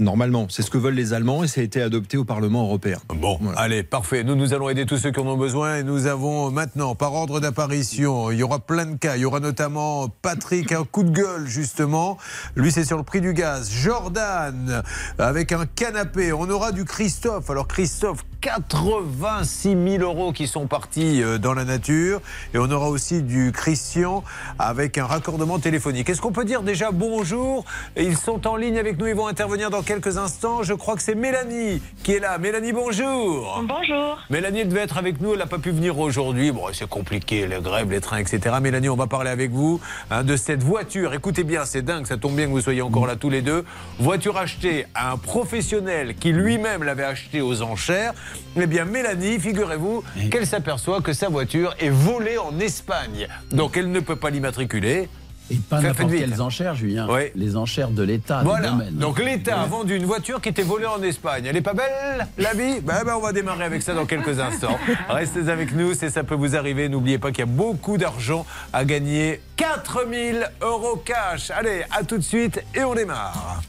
[0.00, 2.98] Normalement, c'est ce que veulent les Allemands et ça a été adopté au Parlement européen.
[3.16, 3.58] Bon, Voilà.
[3.58, 4.22] allez, parfait.
[4.22, 7.14] Nous, nous allons aider tous ceux qui en ont besoin et nous avons maintenant, par
[7.14, 9.16] ordre d'apparition, il y aura plein de cas.
[9.16, 12.16] Il y aura notamment Patrick, un coup de gueule, justement.
[12.54, 13.70] Lui, c'est sur le prix du gaz.
[13.72, 14.82] Jordan,
[15.18, 16.32] avec un canapé.
[16.32, 17.50] On aura du Christophe.
[17.50, 22.20] Alors, Christophe, 86 000 euros qui sont partis euh, dans la nature.
[22.54, 24.22] Et on aura aussi du Christian
[24.60, 26.08] avec un raccordement téléphonique.
[26.08, 27.64] Est-ce qu'on peut dire déjà bonjour?
[27.96, 30.62] Ils sont en ligne avec nous, ils vont intervenir dans quelques instants.
[30.62, 32.38] Je crois que c'est Mélanie qui est là.
[32.38, 33.60] Mélanie, bonjour.
[33.64, 34.18] Bonjour.
[34.30, 36.52] Mélanie devait être avec nous, elle n'a pas pu venir aujourd'hui.
[36.52, 38.56] Bon, c'est compliqué, les grèves, les trains, etc.
[38.60, 39.80] Mélanie, on va parler avec vous
[40.12, 41.12] hein, de cette voiture.
[41.12, 43.64] Écoutez bien, c'est dingue, ça tombe bien que vous soyez encore là tous les deux.
[43.98, 48.14] Voiture achetée à un professionnel qui lui-même l'avait achetée aux enchères.
[48.60, 53.28] Eh bien, Mélanie, figurez-vous qu'elle s'aperçoit que sa voiture est volée en Espagne.
[53.50, 55.08] Donc, elle ne peut pas l'immatriculer.
[55.50, 57.06] Et pas n'importe quelles enchères, Julien.
[57.08, 57.22] Oui.
[57.34, 58.76] Les enchères de l'État, Voilà.
[58.90, 61.44] Donc l'État a vendu une voiture qui était volée en Espagne.
[61.46, 62.80] Elle est pas belle, la vie?
[62.82, 64.78] Ben, ben, On va démarrer avec ça dans quelques instants.
[65.08, 66.88] Restez avec nous, c'est ça peut vous arriver.
[66.88, 69.40] N'oubliez pas qu'il y a beaucoup d'argent à gagner.
[69.56, 71.50] 4000 euros cash.
[71.50, 73.62] Allez, à tout de suite et on démarre.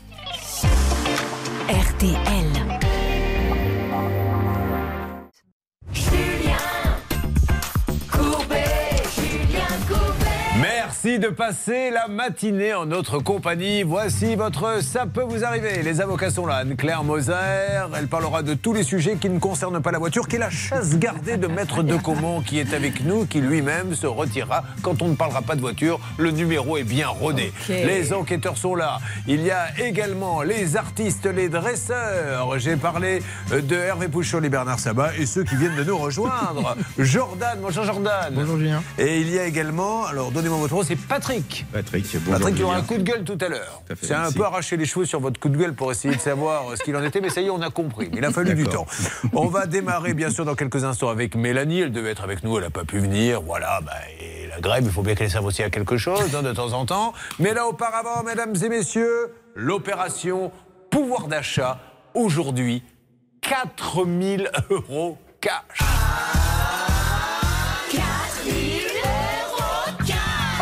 [1.70, 2.69] RTL.
[10.60, 10.79] Courbet.
[10.90, 13.84] Merci de passer la matinée en notre compagnie.
[13.84, 15.84] Voici votre Ça peut vous arriver.
[15.84, 16.56] Les avocats sont là.
[16.56, 20.38] Anne-Claire Moser, elle parlera de tous les sujets qui ne concernent pas la voiture, qui
[20.38, 24.08] est la chasse gardée de Maître de Comont qui est avec nous, qui lui-même se
[24.08, 26.00] retirera quand on ne parlera pas de voiture.
[26.18, 27.54] Le numéro est bien rodé.
[27.70, 28.98] Les enquêteurs sont là.
[29.28, 32.58] Il y a également les artistes, les dresseurs.
[32.58, 33.22] J'ai parlé
[33.52, 36.76] euh, de Hervé Pouchon et Bernard Sabat et ceux qui viennent de nous rejoindre.
[36.98, 38.34] Jordan, bonjour Jordan.
[38.34, 38.82] Bonjour Julien.
[38.98, 41.66] Et il y a également, alors donnez-moi votre c'est Patrick.
[41.72, 42.34] Patrick, bonjour.
[42.34, 43.82] Patrick, il aura un coup de gueule tout à l'heure.
[44.02, 46.70] C'est un peu arraché les cheveux sur votre coup de gueule pour essayer de savoir
[46.70, 48.10] euh, ce qu'il en était, mais ça y est, on a compris.
[48.14, 48.86] Il a fallu du temps.
[49.34, 51.82] On va démarrer bien sûr dans quelques instants avec Mélanie.
[51.82, 53.42] Elle devait être avec nous, elle n'a pas pu venir.
[53.42, 56.44] Voilà, bah, et la grève, il faut bien qu'elle serve aussi à quelque chose hein,
[56.44, 57.14] de temps en temps.
[57.40, 60.52] Mais là, auparavant, mesdames et messieurs, l'opération
[60.90, 61.80] pouvoir d'achat
[62.14, 62.84] aujourd'hui
[63.42, 66.39] 4000 euros cash.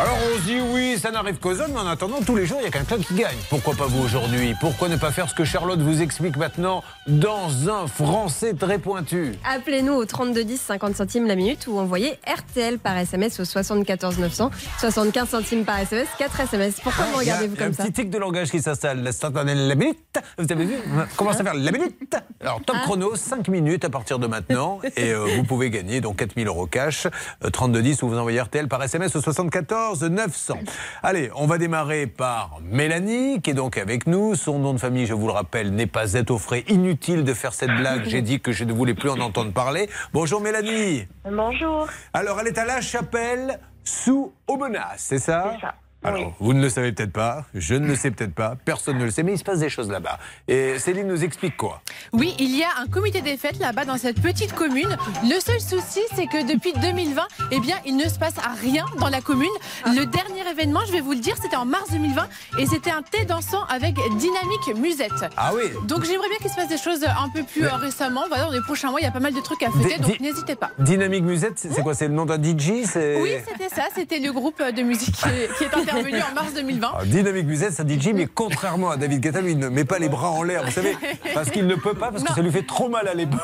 [0.00, 2.58] Alors on se dit oui, ça n'arrive qu'aux hommes, mais en attendant, tous les jours,
[2.60, 3.36] il y a quelqu'un qui gagne.
[3.50, 4.54] Pourquoi pas vous aujourd'hui?
[4.60, 9.34] Pourquoi ne pas faire ce que Charlotte vous explique maintenant dans un français très pointu?
[9.44, 14.50] Appelez-nous au 3210 50 centimes la minute ou envoyez RTL par SMS au 74 900
[14.78, 16.74] 75 centimes par SMS 4 SMS.
[16.80, 17.82] Pourquoi vous Il y a- regardez-vous comme un ça?
[17.82, 19.02] petit tic de langage qui s'installe.
[19.02, 19.98] La minute.
[20.38, 20.74] Vous avez vu?
[21.16, 21.54] Comment ça faire?
[21.54, 22.82] La minute Alors, top Ah.
[22.84, 24.78] chrono, 5 minutes à partir de maintenant.
[24.96, 27.06] Et euh, vous pouvez gagner donc 4000 euros cash.
[27.44, 30.58] Euh, 3210 ou vous envoyez RTL par SMS au 74 900.
[31.02, 34.34] Allez, on va démarrer par Mélanie qui est donc avec nous.
[34.34, 36.64] Son nom de famille, je vous le rappelle, n'est pas frais.
[36.68, 38.04] Inutile de faire cette blague.
[38.06, 39.88] J'ai dit que je ne voulais plus en entendre parler.
[40.12, 41.06] Bonjour Mélanie.
[41.24, 41.86] Bonjour.
[42.12, 45.52] Alors, elle est à La Chapelle, sous Aubenas, c'est ça?
[45.54, 45.74] C'est ça.
[46.04, 49.04] Alors, vous ne le savez peut-être pas, je ne le sais peut-être pas, personne ne
[49.04, 50.20] le sait, mais il se passe des choses là-bas.
[50.46, 51.82] Et Céline nous explique quoi
[52.12, 54.96] Oui, il y a un comité des fêtes là-bas dans cette petite commune.
[55.24, 59.08] Le seul souci, c'est que depuis 2020, eh bien, il ne se passe rien dans
[59.08, 59.48] la commune.
[59.86, 62.28] Le dernier événement, je vais vous le dire, c'était en mars 2020
[62.60, 65.28] et c'était un thé dansant avec Dynamique Musette.
[65.36, 68.22] Ah oui Donc j'aimerais bien qu'il se passe des choses un peu plus euh, récemment.
[68.28, 70.20] Voilà, dans les prochains mois, il y a pas mal de trucs à fêter, donc
[70.20, 70.70] n'hésitez pas.
[70.78, 74.62] Dynamique Musette, c'est quoi C'est le nom d'un DJ Oui, c'était ça, c'était le groupe
[74.62, 76.88] de musique qui est, qui est intervenu en mars 2020.
[76.88, 79.84] Alors, Dynamique Musette, c'est un DJ, mais contrairement à David Guetta, lui, il ne met
[79.84, 80.96] pas les bras en l'air, vous savez,
[81.34, 83.40] parce qu'il ne peut pas, parce que ça lui fait trop mal à l'épaule.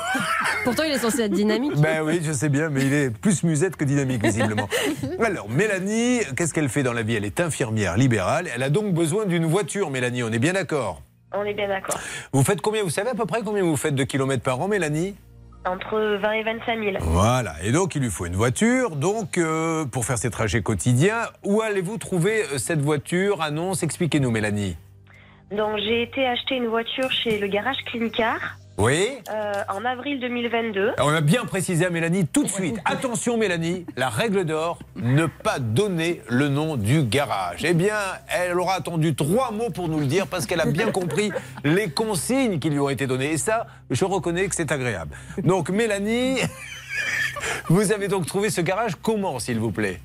[0.65, 1.77] Pourtant, il est censé être dynamique.
[1.77, 4.69] Ben oui, je sais bien, mais il est plus musette que dynamique, visiblement.
[5.19, 7.15] Alors, Mélanie, qu'est-ce qu'elle fait dans la vie?
[7.15, 8.49] Elle est infirmière libérale.
[8.55, 11.03] Elle a donc besoin d'une voiture, Mélanie, on est bien d'accord?
[11.37, 11.99] On est bien d'accord.
[12.33, 12.83] Vous faites combien?
[12.83, 15.17] Vous savez à peu près combien vous faites de kilomètres par an, Mélanie?
[15.67, 16.97] Entre 20 et 25 000.
[17.01, 17.55] Voilà.
[17.63, 18.97] Et donc, il lui faut une voiture.
[18.97, 23.41] Donc, euh, pour faire ses trajets quotidiens, où allez-vous trouver euh, cette voiture?
[23.41, 24.77] Annonce, expliquez-nous, Mélanie.
[25.51, 30.95] Donc j'ai été acheter une voiture chez le garage Clinicar Oui euh, en avril 2022.
[30.97, 32.77] Alors, On a bien précisé à Mélanie tout de suite.
[32.85, 37.65] Attention Mélanie, la règle d'or, ne pas donner le nom du garage.
[37.65, 37.97] Eh bien,
[38.29, 41.31] elle aura attendu trois mots pour nous le dire parce qu'elle a bien compris
[41.63, 43.33] les consignes qui lui ont été données.
[43.33, 45.17] Et ça, je reconnais que c'est agréable.
[45.45, 46.39] Donc Mélanie,
[47.69, 50.01] vous avez donc trouvé ce garage comment, s'il vous plaît?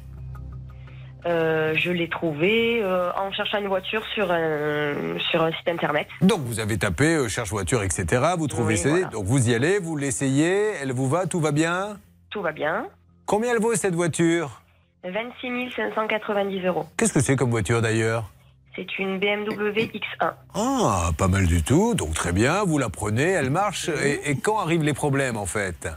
[1.26, 6.08] Euh, je l'ai trouvé euh, en cherchant une voiture sur un, sur un site internet.
[6.22, 8.06] Donc vous avez tapé euh, cherche voiture, etc.
[8.38, 9.06] Vous trouvez Oui, voilà.
[9.08, 11.98] Donc vous y allez, vous l'essayez, elle vous va, tout va bien?
[12.30, 12.88] Tout va bien.
[13.26, 14.62] Combien elle vaut cette voiture?
[15.04, 16.86] 26 590 euros.
[16.98, 18.30] Qu'est-ce que c'est comme voiture d'ailleurs?
[18.76, 20.32] C'est une BMW X1.
[20.54, 21.96] Ah, pas mal du tout.
[21.96, 23.90] Donc très bien, vous la prenez, elle marche.
[23.90, 25.90] Et, et quand arrivent les problèmes en fait?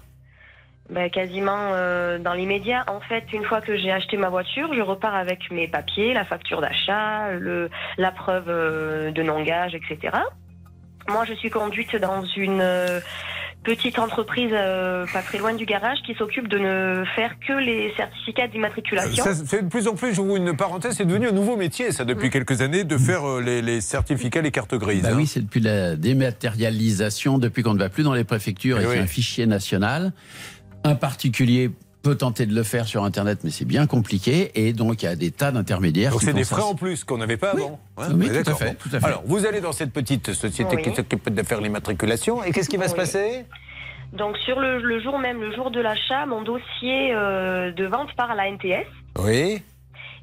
[0.93, 2.85] Ben, quasiment euh, dans l'immédiat.
[2.87, 6.25] En fait, une fois que j'ai acheté ma voiture, je repars avec mes papiers, la
[6.25, 10.19] facture d'achat, le, la preuve euh, de non-gage, etc.
[11.09, 13.01] Moi, je suis conduite dans une euh,
[13.65, 17.93] petite entreprise euh, pas très loin du garage qui s'occupe de ne faire que les
[17.97, 19.25] certificats d'immatriculation.
[19.25, 22.05] Ça fait de plus en plus, j'ouvre une parenthèse, c'est devenu un nouveau métier, ça,
[22.05, 25.03] depuis quelques années, de faire euh, les, les certificats, les cartes grises.
[25.03, 25.17] Bah hein.
[25.17, 28.87] oui, c'est depuis la dématérialisation, depuis qu'on ne va plus dans les préfectures Eh et
[28.87, 28.99] oui.
[28.99, 30.13] un fichier national.
[30.85, 31.71] Un particulier
[32.03, 34.51] peut tenter de le faire sur Internet, mais c'est bien compliqué.
[34.57, 36.11] Et donc, il y a des tas d'intermédiaires.
[36.11, 36.57] Donc c'est des ça.
[36.57, 37.79] frais en plus qu'on n'avait pas avant.
[37.99, 38.59] hein Oui, tout à d'accord.
[38.59, 38.77] fait, Bon.
[38.81, 39.07] tout à fait.
[39.07, 40.83] Alors, vous allez dans cette petite société Oui.
[40.83, 42.43] qui s'occupe de faire l'immatriculation.
[42.43, 43.45] Et qu'est-ce qui va se passer?
[44.13, 48.13] Donc sur le, le jour même, le jour de l'achat, mon dossier euh, de vente
[48.17, 48.85] part à la NTS.
[49.19, 49.63] Oui.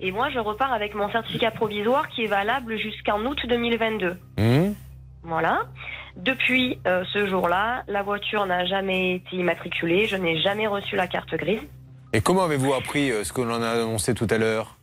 [0.01, 4.15] Et moi, je repars avec mon certificat provisoire qui est valable jusqu'en août 2022.
[4.37, 4.75] Hum.
[5.23, 5.61] Voilà.
[6.15, 10.05] Depuis euh, ce jour-là, la voiture n'a jamais été immatriculée.
[10.05, 11.61] Je n'ai jamais reçu la carte grise.
[12.13, 14.77] Et comment avez-vous appris euh, ce que l'on a annoncé tout à l'heure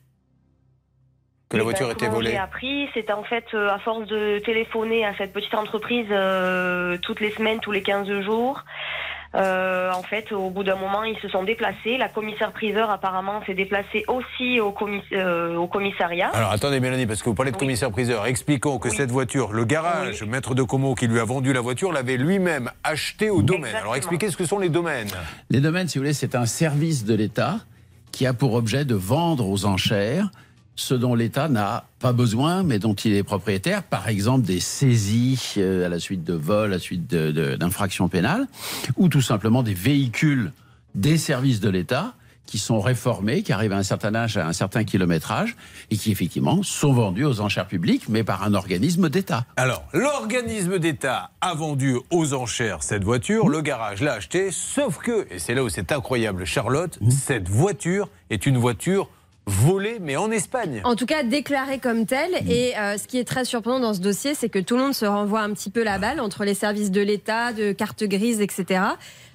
[1.48, 4.06] Que la Eh ben, voiture était volée J'ai appris, c'est en fait euh, à force
[4.06, 6.06] de téléphoner à cette petite entreprise
[7.02, 8.64] toutes les semaines, tous les 15 jours.
[9.36, 11.96] Euh, en fait, au bout d'un moment, ils se sont déplacés.
[11.98, 16.30] La commissaire-priseur, apparemment, s'est déplacée aussi au, commis- euh, au commissariat.
[16.32, 18.26] Alors attendez Mélanie, parce que vous parlez de commissaire-priseur.
[18.26, 21.92] Expliquons que cette voiture, le garage, maître de Como qui lui a vendu la voiture,
[21.92, 23.74] l'avait lui-même achetée au domaine.
[23.76, 25.08] Alors expliquez ce que sont les domaines.
[25.50, 27.56] Les domaines, si vous voulez, c'est un service de l'État
[28.12, 30.30] qui a pour objet de vendre aux enchères
[30.76, 35.54] ce dont l'État n'a pas besoin, mais dont il est propriétaire, par exemple des saisies
[35.56, 38.46] euh, à la suite de vols, à la suite d'infractions pénales,
[38.96, 40.52] ou tout simplement des véhicules
[40.94, 42.14] des services de l'État
[42.46, 45.56] qui sont réformés, qui arrivent à un certain âge, à un certain kilométrage,
[45.90, 49.44] et qui effectivement sont vendus aux enchères publiques, mais par un organisme d'État.
[49.56, 55.26] Alors, l'organisme d'État a vendu aux enchères cette voiture, le garage l'a achetée, sauf que,
[55.30, 59.08] et c'est là où c'est incroyable, Charlotte, cette voiture est une voiture
[59.46, 60.80] volée, mais en Espagne.
[60.84, 62.30] En tout cas, déclaré comme tel.
[62.48, 64.94] Et euh, ce qui est très surprenant dans ce dossier, c'est que tout le monde
[64.94, 68.40] se renvoie un petit peu la balle entre les services de l'État, de cartes grises,
[68.40, 68.80] etc.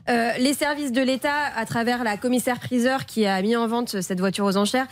[0.09, 4.01] Euh, les services de l'État, à travers la commissaire priseur qui a mis en vente
[4.01, 4.87] cette voiture aux enchères,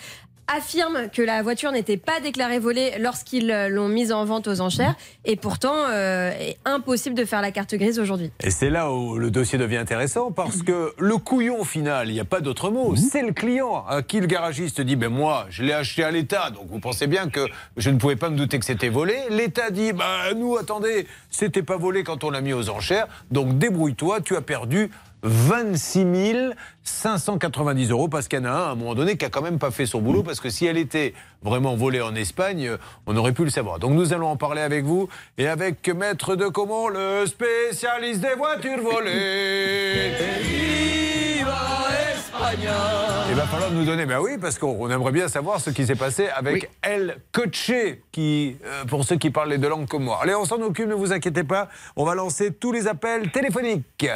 [0.56, 4.62] affirment que la voiture n'était pas déclarée volée lorsqu'ils euh, l'ont mise en vente aux
[4.62, 4.96] enchères.
[5.26, 8.32] Et pourtant, euh, est impossible de faire la carte grise aujourd'hui.
[8.42, 12.20] Et c'est là où le dossier devient intéressant parce que le couillon final, il n'y
[12.20, 15.64] a pas d'autre mot, c'est le client à qui le garagiste dit ben moi je
[15.64, 18.60] l'ai acheté à l'État donc vous pensez bien que je ne pouvais pas me douter
[18.60, 19.16] que c'était volé.
[19.30, 23.58] L'État dit bah nous attendez c'était pas volé quand on l'a mis aux enchères donc
[23.58, 24.90] débrouille-toi tu as perdu
[25.24, 26.54] 26
[26.84, 29.42] 590 euros parce qu'il y en a un à un moment donné qui a quand
[29.42, 32.72] même pas fait son boulot parce que si elle était vraiment volée en Espagne,
[33.06, 33.80] on aurait pu le savoir.
[33.80, 38.36] Donc nous allons en parler avec vous et avec Maître de Comont, le spécialiste des
[38.36, 40.14] voitures volées.
[43.30, 45.96] Il va falloir nous donner, ben oui, parce qu'on aimerait bien savoir ce qui s'est
[45.96, 47.72] passé avec El Coche,
[48.12, 50.20] qui, euh, pour ceux qui parlent les deux langues comme moi.
[50.22, 51.70] Allez, on s'en occupe, ne vous inquiétez pas.
[51.96, 54.10] On va lancer tous les appels téléphoniques.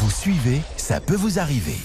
[0.00, 1.76] Vous suivez, ça peut vous arriver.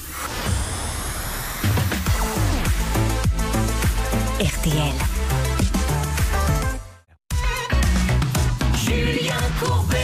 [4.40, 4.94] RTL.
[8.76, 9.98] Julien Courbet.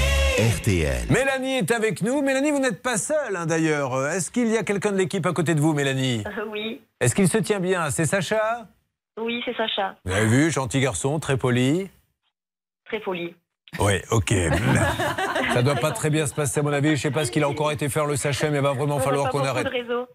[0.58, 1.08] RTL.
[1.12, 2.22] Mélanie est avec nous.
[2.22, 4.08] Mélanie, vous n'êtes pas seule, hein, d'ailleurs.
[4.08, 7.13] Est-ce qu'il y a quelqu'un de l'équipe à côté de vous, Mélanie Euh, oui, Est-ce
[7.13, 7.91] qu'il se tient bien?
[7.91, 8.67] C'est Sacha?
[9.19, 9.95] Oui, c'est Sacha.
[10.06, 11.89] Vous avez vu, gentil garçon, très poli.
[12.86, 13.36] Très poli.
[13.78, 14.34] Oui, ok.
[15.54, 16.96] Ça doit pas très bien se passer à mon avis.
[16.96, 18.98] Je sais pas ce qu'il a encore été faire le sachet, mais il va vraiment
[18.98, 19.68] On falloir qu'on arrête.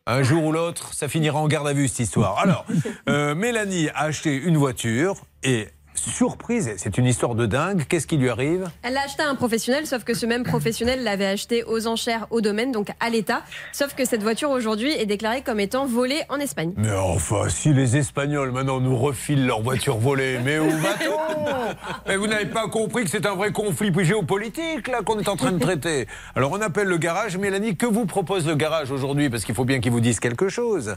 [0.07, 2.39] Un jour ou l'autre, ça finira en garde à vue cette histoire.
[2.39, 2.67] Alors,
[3.09, 7.85] euh, Mélanie a acheté une voiture et surprise, c'est une histoire de dingue.
[7.89, 8.69] Qu'est-ce qui lui arrive?
[8.83, 12.27] Elle l'a acheté à un professionnel, sauf que ce même professionnel l'avait acheté aux enchères
[12.31, 13.43] au domaine, donc à l'État.
[13.73, 16.73] Sauf que cette voiture aujourd'hui est déclarée comme étant volée en Espagne.
[16.77, 21.75] Mais enfin, si les Espagnols maintenant nous refilent leur voiture volée, mais où va-t-on?
[22.07, 25.37] Mais vous n'avez pas compris que c'est un vrai conflit géopolitique là qu'on est en
[25.37, 26.07] train de traiter.
[26.35, 27.37] Alors on appelle le garage.
[27.37, 29.31] Mélanie, que vous propose le garage aujourd'hui?
[29.31, 30.97] Parce qu'il faut bien qu'il vous dise quelque chose.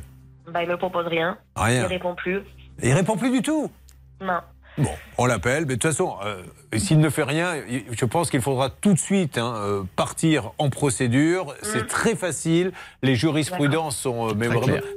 [0.52, 1.38] Bah, il me propose rien.
[1.56, 1.84] Rien.
[1.84, 2.42] Il répond plus.
[2.82, 3.70] Il répond plus du tout?
[4.22, 4.40] Non.
[4.78, 6.44] Bon, on l'appelle, mais de toute façon, euh,
[6.78, 7.56] s'il ne fait rien,
[7.92, 11.56] je pense qu'il faudra tout de suite hein, euh, partir en procédure.
[11.64, 12.72] C'est très facile.
[13.02, 14.48] Les jurisprudences sont euh, mais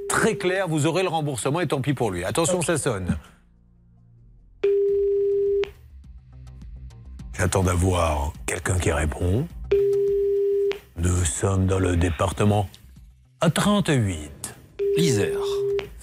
[0.09, 0.69] très claires.
[0.69, 2.25] Vous aurez le remboursement et tant pis pour lui.
[2.25, 3.17] Attention, ça sonne.
[7.39, 9.49] J'attends d'avoir quelqu'un qui répond.
[10.99, 12.69] Nous sommes dans le département
[13.41, 14.55] à 38.
[14.99, 15.39] L'Isère.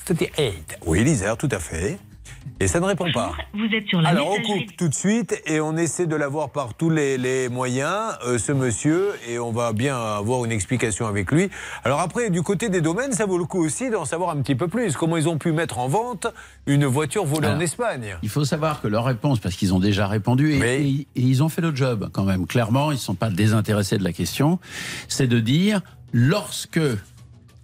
[0.03, 0.79] C'était 8.
[0.87, 1.99] Oui, l'Isère, tout à fait.
[2.59, 3.33] Et ça ne répond pas.
[3.53, 4.65] Vous êtes sur la Alors on messagerie.
[4.65, 8.37] coupe tout de suite et on essaie de l'avoir par tous les, les moyens, euh,
[8.39, 11.49] ce monsieur, et on va bien avoir une explication avec lui.
[11.83, 14.55] Alors après, du côté des domaines, ça vaut le coup aussi d'en savoir un petit
[14.55, 14.95] peu plus.
[14.97, 16.27] Comment ils ont pu mettre en vente
[16.65, 18.15] une voiture volée en Espagne?
[18.23, 21.43] Il faut savoir que leur réponse, parce qu'ils ont déjà répondu, et, et- et ils
[21.43, 22.47] ont fait le job quand même.
[22.47, 24.59] Clairement, ils ne sont pas désintéressés de la question.
[25.07, 26.79] C'est de dire, lorsque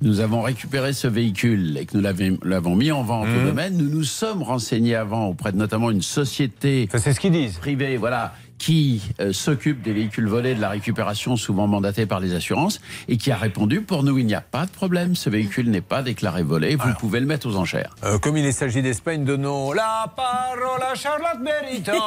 [0.04, 2.04] nous avons récupéré ce véhicule et que nous
[2.44, 3.46] l'avons mis en vente au Mhm.
[3.46, 7.58] domaine, nous nous sommes renseignés avant auprès de notamment une société c'est ce qu'ils disent.
[7.58, 12.34] privée, voilà, qui euh, s'occupe des véhicules volés, de la récupération, souvent mandatée par les
[12.34, 15.70] assurances, et qui a répondu pour nous, il n'y a pas de problème, ce véhicule
[15.70, 17.94] n'est pas déclaré volé, vous pouvez le mettre aux enchères.
[18.06, 21.92] Euh, comme il s'agit d'Espagne, donnons la parole à Charlotte Méritant.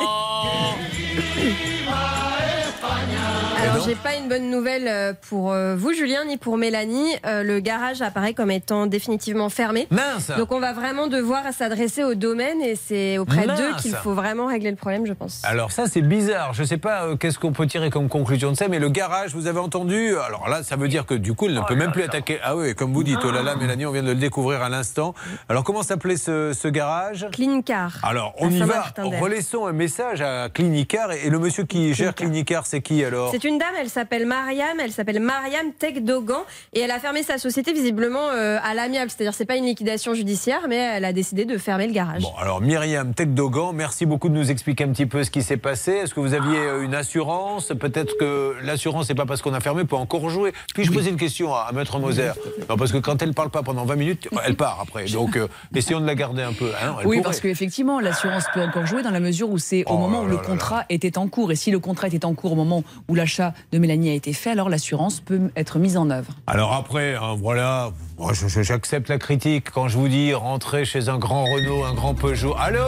[3.59, 7.17] Alors, j'ai pas une bonne nouvelle euh, pour vous, Julien, ni pour Mélanie.
[7.25, 9.89] Le garage apparaît comme étant définitivement fermé.
[9.91, 14.15] Mince Donc, on va vraiment devoir s'adresser au domaine et c'est auprès d'eux qu'il faut
[14.15, 15.43] vraiment régler le problème, je pense.
[15.45, 18.51] Alors ça c'est bizarre, je ne sais pas euh, qu'est-ce qu'on peut tirer comme conclusion
[18.51, 21.35] de ça, mais le garage, vous avez entendu, alors là ça veut dire que du
[21.35, 22.39] coup il ne peut même plus attaquer.
[22.43, 24.69] Ah oui, comme vous dites, oh là là Mélanie, on vient de le découvrir à
[24.69, 25.15] l'instant.
[25.49, 27.27] Alors comment s'appelait ce, ce garage?
[27.33, 27.99] Clean Car.
[28.03, 28.87] Alors on y va,
[29.21, 31.13] relaissons un message à Clinicar.
[31.13, 32.67] Et, et le monsieur qui gère Clinicar.
[32.67, 33.31] C'est qui alors?
[33.31, 36.41] C'est une dame, elle s'appelle Mariam, elle s'appelle Mariam Tekdogan
[36.73, 40.15] et elle a fermé sa société visiblement euh, à l'amiable, c'est-à-dire c'est pas une liquidation
[40.15, 42.23] judiciaire, mais elle a décidé de fermer le garage.
[42.23, 45.57] Bon, alors Myriam Tekdogan, merci beaucoup de nous expliquer un petit peu ce qui s'est
[45.57, 45.93] passé.
[45.93, 49.61] Est-ce que vous aviez euh, une assurance Peut-être que l'assurance, c'est pas parce qu'on a
[49.61, 50.53] fermé, peut encore jouer.
[50.75, 52.31] Puis-je poser une question à, à Maître Moser
[52.69, 55.05] Non, parce que quand elle parle pas pendant 20 minutes, elle part après.
[55.07, 56.71] Donc, euh, essayons de la garder un peu.
[56.83, 57.21] hein, Oui, pourrait.
[57.23, 60.25] parce qu'effectivement, l'assurance peut encore jouer dans la mesure où c'est au Oh moment où
[60.25, 61.53] là le là contrat était en cours.
[61.53, 64.33] Et si le contrat était en cours au moment où l'achat de Mélanie a été
[64.33, 66.33] fait, alors l'assurance peut être mise en œuvre.
[66.47, 70.85] Alors après, hein, voilà, moi, je- je- j'accepte la critique quand je vous dis rentrer
[70.85, 72.55] chez un grand Renault, un grand Peugeot.
[72.59, 72.81] Allô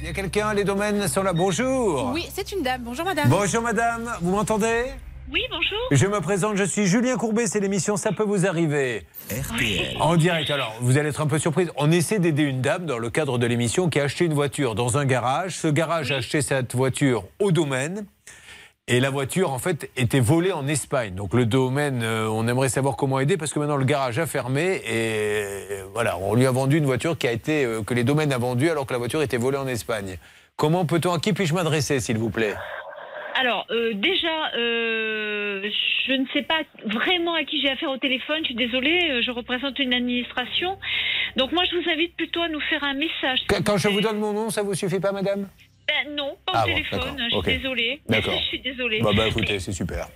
[0.00, 1.32] Il y a quelqu'un Les domaines sont là.
[1.32, 2.10] Bonjour.
[2.14, 2.82] Oui, c'est une dame.
[2.84, 3.28] Bonjour madame.
[3.28, 4.84] Bonjour madame, vous m'entendez
[5.32, 5.78] Oui, bonjour.
[5.90, 9.04] Je me présente, je suis Julien Courbet, c'est l'émission Ça peut vous arriver.
[9.30, 9.96] RTL.
[10.00, 11.70] En direct, alors vous allez être un peu surprise.
[11.76, 14.76] On essaie d'aider une dame dans le cadre de l'émission qui a acheté une voiture
[14.76, 15.56] dans un garage.
[15.56, 18.06] Ce garage a acheté cette voiture au domaine.
[18.88, 21.12] Et la voiture, en fait, était volée en Espagne.
[21.16, 24.26] Donc le domaine, euh, on aimerait savoir comment aider parce que maintenant le garage a
[24.26, 25.42] fermé et
[25.92, 28.38] voilà, on lui a vendu une voiture qui a été euh, que les domaines a
[28.38, 30.18] vendue alors que la voiture était volée en Espagne.
[30.54, 32.54] Comment peut-on à qui puis-je m'adresser, s'il vous plaît?
[33.34, 35.68] Alors, euh, déjà, euh,
[36.06, 38.38] je ne sais pas vraiment à qui j'ai affaire au téléphone.
[38.42, 40.78] Je suis désolée, je représente une administration.
[41.36, 43.40] Donc, moi, je vous invite plutôt à nous faire un message.
[43.48, 45.48] Quand- Quand je vous donne mon nom, ça vous suffit pas, madame?
[45.86, 47.16] Ben, non, pas Ah au bon, téléphone.
[47.18, 47.46] Je suis ok.
[47.46, 48.00] désolée.
[48.08, 48.38] D'accord.
[48.38, 49.00] je suis désolée.
[49.02, 50.08] Bah, bah écoutez, c'est super.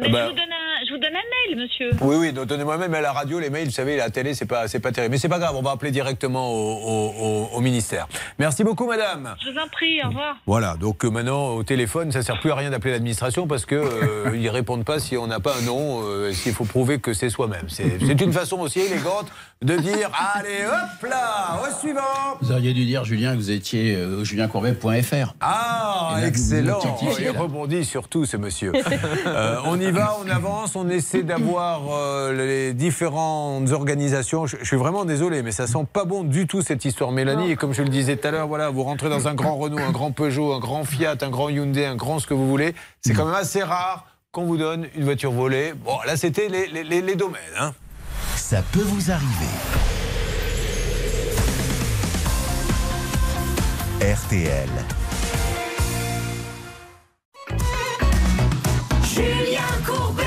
[0.00, 1.90] Mais Bah, je, vous donne un, je vous donne un mail, monsieur.
[2.00, 4.46] Oui, oui, donc donnez-moi même à la radio, les mails, vous savez, la télé, c'est
[4.46, 5.12] pas, c'est pas terrible.
[5.12, 8.08] Mais c'est pas grave, on va appeler directement au, au- au- au ministère.
[8.38, 9.34] Merci beaucoup, madame.
[9.44, 10.36] Je vous en prie, au revoir.
[10.46, 13.74] Voilà, donc euh, maintenant, au téléphone, ça sert plus à rien d'appeler l'administration parce que
[13.74, 17.12] euh, ils répondent pas si on n'a pas un nom, euh, s'il faut prouver que
[17.12, 17.66] c'est soi-même?
[17.68, 19.26] C'est une façon aussi élégante
[19.62, 22.00] de dire allez, hop là, au suivant.
[22.40, 25.34] Vous auriez dû dire, Julien, que vous étiez euh, au juliencourbet.fr.
[25.40, 26.80] Ah, là, excellent.
[27.20, 28.72] Il rebondit sur tout, ce monsieur.
[29.26, 34.46] Euh, on y va, on avance, on essaie d'avoir euh, les différentes organisations.
[34.46, 37.52] Je, je suis vraiment désolé, mais ça sent pas bon du tout cette histoire, Mélanie.
[37.52, 39.78] Et comme je le disais tout à l'heure, voilà, vous rentrez dans un grand Renault,
[39.78, 42.74] un grand Peugeot, un grand Fiat, un grand Hyundai, un grand ce que vous voulez.
[43.00, 45.72] C'est quand même assez rare qu'on vous donne une voiture volée.
[45.84, 47.40] Bon, là, c'était les, les- les- les domaines.
[47.58, 47.72] Hein.
[48.36, 49.26] Ça peut vous arriver.
[54.00, 54.68] RTL.
[59.20, 60.22] Julien Courbet.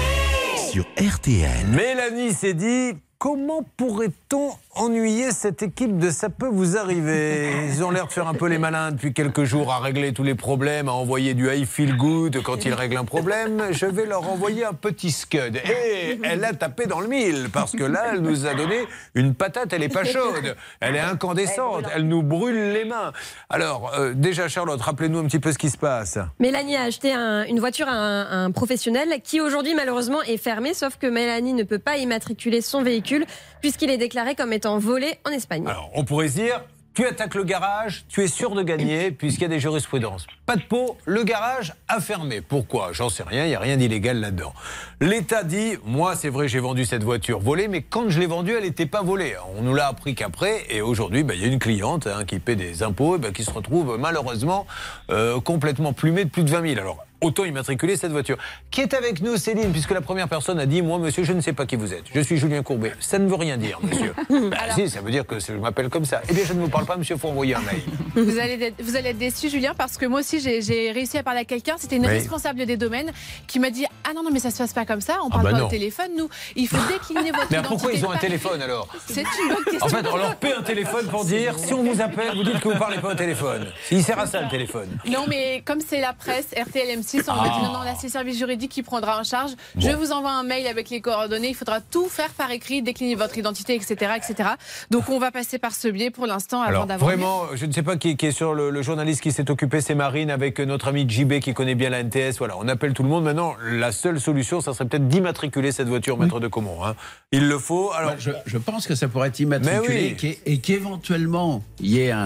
[0.72, 1.66] Sur RTL.
[1.68, 7.92] Mélanie s'est dit comment pourrait-on ennuyer cette équipe de Ça peut vous arriver Ils ont
[7.92, 10.88] l'air de faire un peu les malins depuis quelques jours à régler tous les problèmes,
[10.90, 13.62] à envoyer du I feel good quand ils règlent un problème.
[13.72, 15.58] Je vais leur envoyer un petit scud.
[15.58, 18.78] Et elle a tapé dans le mille parce que là, elle nous a donné
[19.16, 23.12] une patate, elle est pas chaude, elle est incandescente, elle nous brûle les mains.
[23.50, 26.18] Alors, euh, déjà, Charlotte, rappelez-nous un petit peu ce qui se passe.
[26.40, 30.74] Mélanie a acheté un- une voiture à un, un professionnel qui aujourd'hui malheureusement est fermé,
[30.74, 33.26] sauf que Mélanie ne peut pas immatriculer son véhicule
[33.64, 35.66] puisqu'il est déclaré comme étant volé en Espagne.
[35.66, 36.62] Alors, on pourrait se dire,
[36.94, 40.28] tu attaques le garage, tu es sûr de gagner, puisqu'il y a des jurisprudences.
[40.46, 42.42] Pas de peau, le garage a fermé.
[42.42, 42.90] Pourquoi?
[42.92, 44.54] J'en sais rien, il n'y a rien d'illégal là-dedans.
[45.00, 48.52] L'État dit, moi c'est vrai, j'ai vendu cette voiture volée, mais quand je l'ai vendue,
[48.52, 49.34] elle n'était pas volée.
[49.58, 52.40] On nous l'a appris qu'après, et aujourd'hui, ben, il y a une cliente hein, qui
[52.40, 54.68] paie des impôts, ben, qui se retrouve malheureusement
[55.10, 56.82] euh, complètement plumée de plus de 20 000.
[56.82, 58.38] Alors, autant immatriculer cette voiture.
[58.72, 61.42] Qui est avec nous, Céline, puisque la première personne a dit, moi, monsieur, je ne
[61.42, 62.04] sais pas qui vous êtes.
[62.14, 62.94] Je suis Julien Courbet.
[63.00, 64.14] Ça ne veut rien dire, monsieur.
[64.30, 66.22] Ben, si, ça veut dire que je m'appelle comme ça.
[66.30, 67.82] Eh bien, je ne vous parle pas, monsieur, il faut envoyer un mail.
[68.16, 71.24] Vous allez, être, vous allez être déçu, Julien, parce que moi aussi, j'ai réussi à
[71.24, 71.76] parler à quelqu'un.
[71.78, 72.12] C'était une Oui.
[72.12, 73.12] responsable des domaines
[73.48, 75.18] qui m'a dit Ah non, non, mais ça se passe pas comme ça.
[75.24, 75.66] On Ah parle bah pas non.
[75.68, 76.08] au téléphone.
[76.18, 79.64] Nous, il faut décliner votre Mais pourquoi ils ont un téléphone alors C'est une bonne
[79.64, 79.86] question.
[79.86, 82.60] En fait, on leur paie un téléphone pour dire si on vous appelle, vous dites
[82.60, 83.68] que vous parlez pas au téléphone.
[83.92, 84.90] Il sert à ça le téléphone.
[85.08, 87.62] Non, mais comme c'est la presse, RTL M6, on m'a dit Ah.
[87.66, 89.52] non, non, là c'est le service juridique qui prendra en charge.
[89.78, 91.50] Je vous envoie un mail avec les coordonnées.
[91.50, 94.14] Il faudra tout faire par écrit, décliner votre identité, etc.
[94.18, 94.50] etc.
[94.92, 97.10] Donc on va passer par ce biais pour l'instant avant Alors d'avoir.
[97.12, 99.82] vraiment, je ne sais pas qui, qui est sur le, le journaliste qui s'est occupé,
[99.82, 102.38] c'est Marine avec notre ami JB qui connaît bien la NTS.
[102.38, 103.24] Voilà, on appelle tout le monde.
[103.24, 106.84] Maintenant, la seule solution, ça serait peut-être d'immatriculer cette voiture, maître de Comont.
[106.86, 106.96] hein.
[107.32, 107.92] Il le faut.
[107.94, 110.38] Alors, je, je pense que ça pourrait être immatriculé oui.
[110.46, 112.20] et qu'éventuellement il y ait un,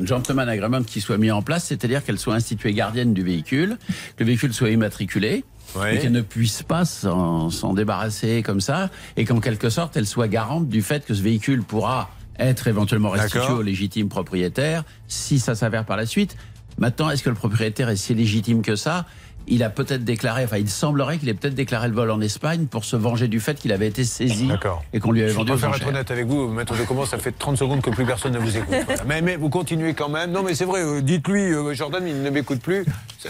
[0.00, 3.76] un gentleman agreement qui soit mis en place, c'est-à-dire qu'elle soit instituée gardienne du véhicule,
[4.18, 5.44] le véhicule soit immatriculé.
[5.74, 5.96] Ouais.
[5.96, 10.28] Et qu'elle ne puisse pas s'en débarrasser comme ça, et qu'en quelque sorte, elle soit
[10.28, 12.08] garante du fait que ce véhicule pourra
[12.38, 16.36] être éventuellement restitué au légitime propriétaire, si ça s'avère par la suite.
[16.78, 19.06] Maintenant, est-ce que le propriétaire est si légitime que ça?
[19.48, 22.66] Il a peut-être déclaré, enfin il semblerait qu'il ait peut-être déclaré le vol en Espagne
[22.66, 24.48] pour se venger du fait qu'il avait été saisi
[24.92, 27.06] et qu'on lui avait Je vendu aux préfère être honnête avec vous, maître de comment
[27.06, 28.74] ça fait 30 secondes que plus personne ne vous écoute.
[28.86, 29.04] Voilà.
[29.06, 30.30] Mais, mais vous continuez quand même.
[30.32, 32.84] Non, mais c'est vrai, euh, dites-lui, euh, Jordan, il ne m'écoute plus.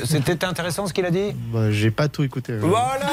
[0.05, 1.33] C'était intéressant ce qu'il a dit?
[1.53, 2.53] Bah, j'ai pas tout écouté.
[2.53, 2.61] euh.
[2.63, 3.07] Voilà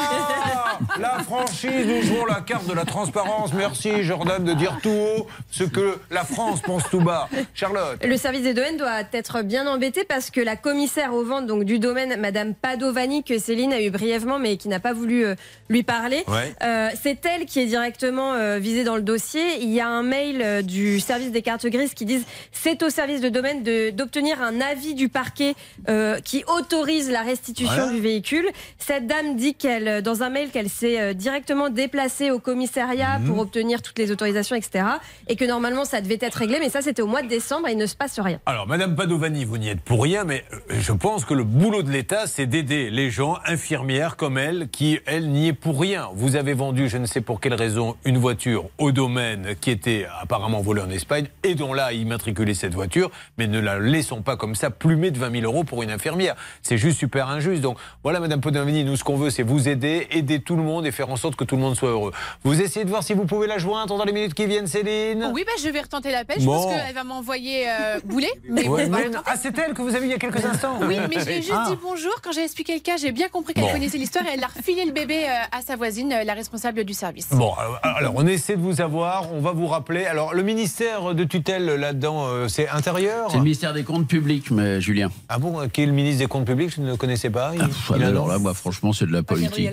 [1.00, 3.54] La franchise, nous jouons la carte de la transparence.
[3.54, 7.28] Merci, Jordan, de dire tout haut ce que la France pense tout bas.
[7.54, 11.48] Charlotte Le service des domaines doit être bien embêté parce que la commissaire aux ventes
[11.48, 15.26] donc, du domaine, Madame Padovani, que Céline a eu brièvement mais qui n'a pas voulu
[15.26, 15.36] euh,
[15.70, 16.54] lui parler, Ouais.
[16.64, 19.44] euh, c'est elle qui est directement euh, visée dans le dossier.
[19.62, 22.90] Il y a un mail euh, du service des cartes grises qui disent c'est au
[22.90, 25.56] service de domaine d'obtenir un avis du parquet
[25.90, 27.92] euh, qui autorise la restitution Voilà.
[27.92, 28.48] du véhicule.
[28.80, 33.20] Cette dame dit qu'elle, dans un mail qu'elle qu'elle s'est euh, directement déplacée au commissariat
[33.20, 33.28] Mhm.
[33.28, 34.86] pour obtenir toutes les autorisations, etc.
[35.28, 37.74] Et que normalement, ça devait être réglé, mais ça, c'était au mois de décembre et
[37.74, 38.40] il ne se passe rien.
[38.46, 41.84] Alors, Madame Padovani, vous n'y êtes pour rien, mais euh, je pense que le boulot
[41.84, 46.10] de l'État, c'est d'aider les gens, infirmières comme elle, qui, elle, n'y est pour rien.
[46.14, 50.06] Vous avez vendu, je ne sais pour quelle raison, une voiture au domaine qui était
[50.22, 54.38] apparemment volée en Espagne et dont là, immatriculé cette voiture, mais ne la laissons pas
[54.38, 56.36] comme ça plumer de 20 000 euros pour une infirmière.
[56.62, 57.62] C'est juste super injuste.
[57.62, 60.86] Donc, voilà, Madame Padovani, nous, ce qu'on veut, c'est vous aider, aider tout le monde
[60.86, 62.12] et faire en sorte que tout le monde soit heureux.
[62.44, 65.30] Vous essayez de voir si vous pouvez la joindre dans les minutes qui viennent, Céline
[65.34, 66.38] Oui, bah, je vais retenter l'appel.
[66.40, 66.54] Je Bon.
[66.64, 68.30] pense qu'elle va m'envoyer euh, bouler.
[68.50, 69.18] Mais Ouais, mais- retenter.
[69.26, 71.36] ah, c'est elle que vous avez eu il y a quelques instants Oui, mais j'ai
[71.42, 71.66] juste Ah.
[71.70, 72.14] dit bonjour.
[72.24, 73.72] Quand j'ai expliqué le cas, j'ai bien compris qu'elle Bon.
[73.72, 76.84] connaissait l'histoire et elle a refilé le bébé euh, à sa voisine, euh, la responsable
[76.84, 77.30] du service.
[77.32, 80.06] Bon, alors, alors, on essaie de vous avoir, on va vous rappeler.
[80.06, 84.52] Alors le ministère de tutelle là-dedans, euh, c'est intérieur C'est le ministère des Comptes publics,
[84.52, 85.10] mais Julien.
[85.30, 87.52] Ah bon, qui est le ministre des Comptes publics Je ne le connaissais pas.
[87.56, 89.70] Il- Ah, il alors là, moi, franchement, c'est de la politique.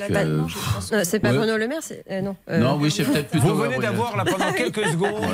[1.05, 1.37] C'est pas Ouais.
[1.39, 2.03] Bruno Le Maire, c'est.
[2.11, 2.37] euh, non.
[2.49, 3.49] Euh, Non, oui, c'est peut-être plutôt.
[3.49, 5.25] Vous venez d'avoir là pendant quelques secondes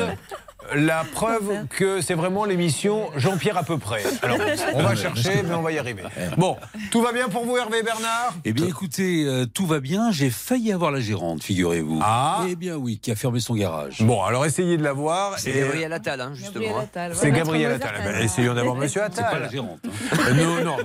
[0.75, 4.03] la preuve que c'est vraiment l'émission Jean-Pierre à peu près.
[4.23, 4.39] Alors
[4.75, 6.03] on va chercher, mais on va y arriver.
[6.37, 6.57] Bon,
[6.91, 8.35] tout va bien pour vous Hervé Bernard?
[8.45, 10.11] Eh bien, écoutez, euh, tout va bien.
[10.13, 12.01] J'ai failli avoir la gérante, figurez-vous.
[12.03, 14.03] Ah Eh bien, oui, qui a fermé son garage.
[14.03, 15.39] Bon, alors essayez de la voir.
[15.39, 16.79] C'est Gabriel Attal, hein, justement.
[16.81, 17.09] hein.
[17.13, 17.95] C'est Gabriel Attal.
[18.05, 19.43] Ben, essayons d'avoir Monsieur C'est pas Attal.
[19.43, 19.79] la gérante.
[19.85, 20.77] Euh, non, non,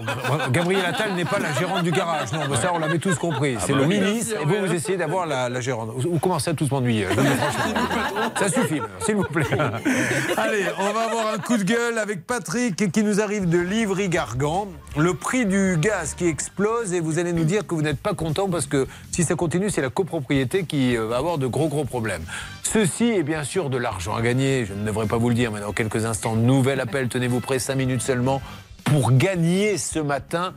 [0.52, 2.32] Gabriel Attal n'est pas la gérante du garage.
[2.34, 3.56] Non, ça, on l'avait tous compris.
[3.58, 5.90] Ah C'est bah le ministre et vous, vous essayez d'avoir la, la gérante.
[5.96, 7.08] Vous commencez à tous m'ennuyer.
[8.40, 9.46] Ça suffit, s'il vous plaît.
[10.38, 14.68] Allez, on va avoir un coup de gueule avec Patrick qui nous arrive de Livry-Gargan.
[14.98, 18.14] Le prix du gaz qui explose et vous allez nous dire que vous n'êtes pas
[18.14, 21.68] content parce que si ça continue, c'est la copropriété qui euh, va avoir de gros,
[21.68, 22.24] gros problèmes.
[22.64, 24.66] Ceci est bien sûr de l'argent à gagner.
[24.66, 27.08] Je ne devrais pas vous le dire, mais dans quelques instants, nouvel appel.
[27.08, 28.42] Tenez-vous prêts, 5 minutes seulement
[28.84, 30.54] pour gagner ce matin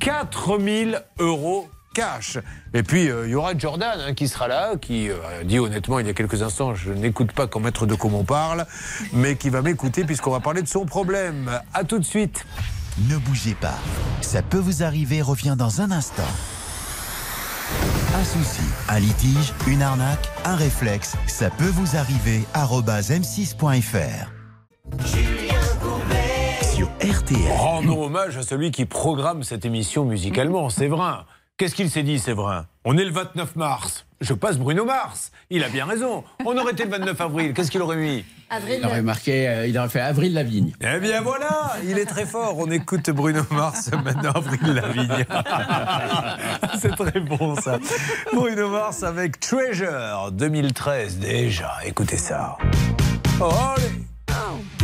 [0.00, 2.38] 4000 euros cash.
[2.74, 5.58] Et puis, euh, il y aura Jordan hein, qui sera là, qui euh, a dit
[5.58, 8.66] honnêtement il y a quelques instants, je n'écoute pas quand Maître de Comont parle,
[9.12, 11.50] mais qui va m'écouter puisqu'on va parler de son problème.
[11.74, 12.44] À tout de suite.
[13.08, 13.78] Ne bougez pas.
[14.20, 16.22] Ça peut vous arriver revient dans un instant.
[18.14, 22.42] Un souci, un litige, une arnaque, un réflexe, ça peut vous arriver.
[22.52, 24.30] arobase m6.fr.
[26.74, 27.52] Sur RTL.
[27.56, 31.24] Rendons hommage à celui qui programme cette émission musicalement, Séverin.
[31.62, 34.04] Qu'est-ce qu'il s'est dit, Séverin On est le 29 mars.
[34.20, 35.30] Je passe Bruno Mars.
[35.48, 36.24] Il a bien raison.
[36.44, 37.54] On aurait été le 29 avril.
[37.54, 38.24] Qu'est-ce qu'il aurait mis?
[38.50, 38.78] Avril.
[38.80, 40.72] Il aurait marqué, euh, il aurait fait Avril Lavigne.
[40.80, 42.58] Eh bien voilà, il est très fort.
[42.58, 45.24] On écoute Bruno Mars maintenant, Avril Lavigne.
[46.80, 47.78] C'est très bon ça.
[48.32, 51.74] Bruno Mars avec Treasure 2013 déjà.
[51.84, 52.58] Écoutez ça.
[53.40, 54.81] Oh, allez.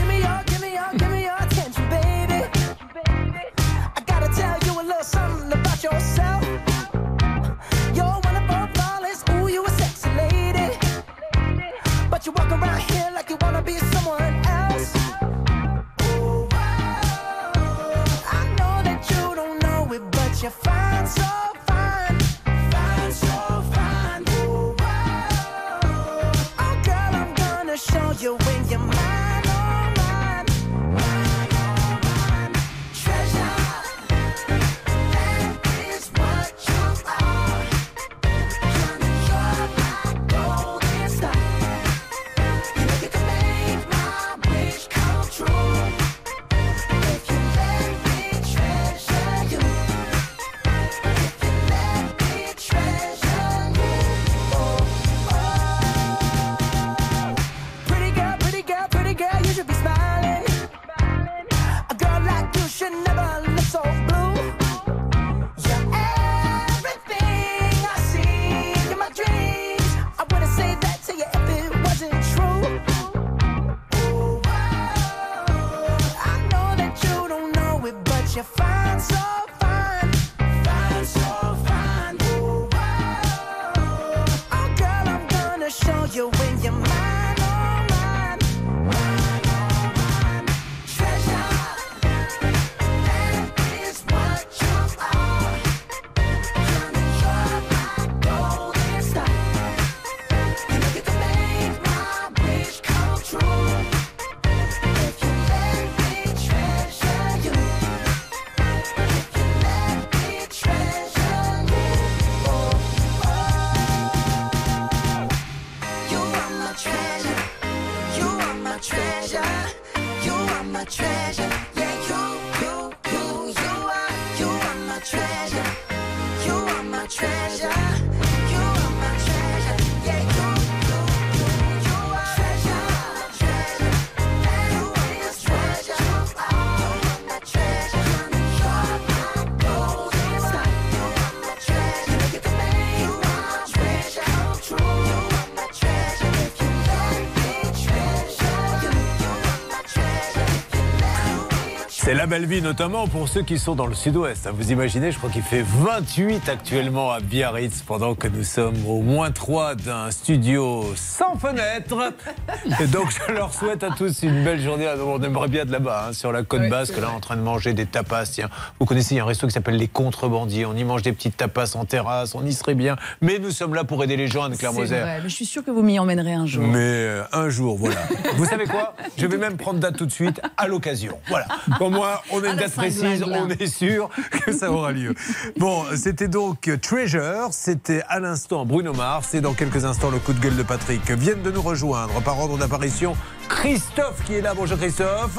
[152.19, 154.49] La belle vie, notamment pour ceux qui sont dans le sud-ouest.
[154.49, 154.51] hein.
[154.53, 159.03] Vous imaginez, je crois qu'il fait 28 actuellement à Biarritz, pendant que nous sommes au
[159.03, 162.13] moins 3 d'un studio sans fenêtre.
[162.81, 164.89] Et donc, je leur souhaite à tous une belle journée.
[165.07, 167.73] On aimerait bien de là-bas, hein, sur la côte basque, là, en train de manger
[167.73, 168.25] des tapas.
[168.27, 168.51] Tiens,
[168.81, 170.67] vous connaissez, il y a un resto qui s'appelle Les Contrebandiers.
[170.67, 172.97] On y mange des petites tapas en terrasse, on y serait bien.
[173.21, 175.03] Mais nous sommes là pour aider les gens, Anne-Claire Moser.
[175.25, 176.65] je suis sûre que vous m'y emmènerez un jour.
[176.65, 178.01] Mais euh, un jour, voilà.
[178.37, 178.95] Vous savez quoi?
[179.17, 181.19] Je vais même prendre date tout de suite à l'occasion.
[181.29, 181.47] Voilà.
[181.79, 185.15] Pour moi, on a une date précise, on est sûr que ça aura lieu.
[185.57, 190.33] Bon, c'était donc Treasure, c'était à l'instant Bruno Mars et dans quelques instants le coup
[190.33, 191.11] de gueule de Patrick.
[191.11, 193.17] Viennent de nous rejoindre par ordre d'apparition
[193.49, 194.55] Christophe qui est là.
[194.55, 195.39] Bonjour Christophe.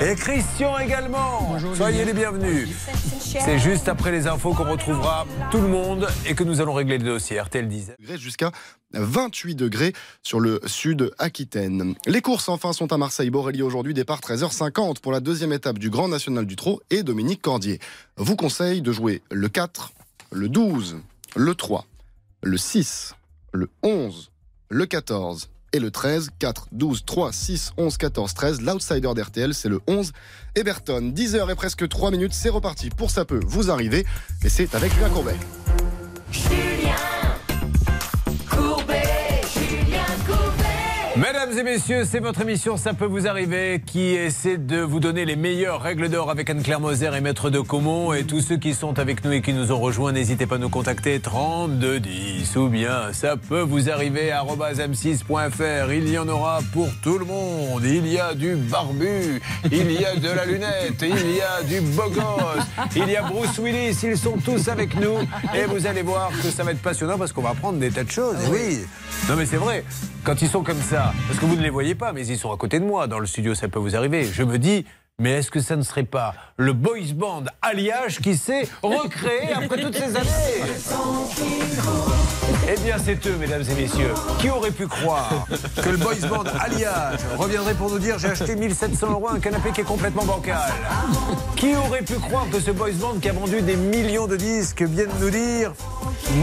[0.00, 1.56] Et Christian également.
[1.74, 2.68] Soyez les bienvenus.
[3.18, 6.98] C'est juste après les infos qu'on retrouvera tout le monde et que nous allons régler
[6.98, 7.40] le dossier.
[7.40, 7.96] RTL disait.
[8.16, 8.52] jusqu'à
[8.92, 9.92] 28 degrés
[10.22, 11.94] sur le sud Aquitaine.
[12.06, 13.30] Les courses enfin sont à Marseille.
[13.30, 17.42] Borelli aujourd'hui départ 13h50 pour la deuxième étape du Grand National du Trot et Dominique
[17.42, 17.80] Cordier
[18.16, 19.92] vous conseille de jouer le 4,
[20.32, 20.98] le 12,
[21.34, 21.86] le 3,
[22.42, 23.14] le 6,
[23.52, 24.30] le 11,
[24.70, 26.30] le 14 et le 13.
[26.38, 28.60] 4, 12, 3, 6, 11, 14, 13.
[28.62, 30.12] L'outsider d'RTL, c'est le 11.
[30.54, 34.04] Everton, 10h et presque 3 minutes, c'est reparti pour ça peut vous arriver.
[34.44, 35.36] Et c'est avec Julien Courbet.
[41.56, 45.24] Mesdames et messieurs, c'est votre émission Ça peut vous arriver qui essaie de vous donner
[45.24, 48.12] les meilleures règles d'or avec Anne-Claire Moser et Maître de Comont.
[48.12, 50.58] Et tous ceux qui sont avec nous et qui nous ont rejoints, n'hésitez pas à
[50.58, 55.94] nous contacter 3210 ou bien ça peut vous arriver à m6.fr.
[55.94, 57.82] Il y en aura pour tout le monde.
[57.84, 59.40] Il y a du barbu,
[59.72, 63.22] il y a de la lunette, il y a du beau gosse, il y a
[63.22, 63.96] Bruce Willis.
[64.02, 65.20] Ils sont tous avec nous
[65.54, 68.04] et vous allez voir que ça va être passionnant parce qu'on va apprendre des tas
[68.04, 68.36] de choses.
[68.50, 68.80] Oui.
[69.30, 69.84] Non mais c'est vrai.
[70.22, 72.52] Quand ils sont comme ça, parce que vous ne les voyez pas, mais ils sont
[72.52, 74.24] à côté de moi dans le studio, ça peut vous arriver.
[74.24, 74.84] Je me dis,
[75.18, 79.80] mais est-ce que ça ne serait pas le boys band alliage qui s'est recréé après
[79.80, 80.62] toutes ces années
[82.68, 84.12] Eh bien, c'est eux, mesdames et messieurs.
[84.38, 85.46] Qui aurait pu croire
[85.82, 89.70] que le boys band alliage reviendrait pour nous dire j'ai acheté 1700 euros un canapé
[89.72, 90.70] qui est complètement bancal
[91.56, 94.82] Qui aurait pu croire que ce boys band qui a vendu des millions de disques
[94.82, 95.72] vienne nous dire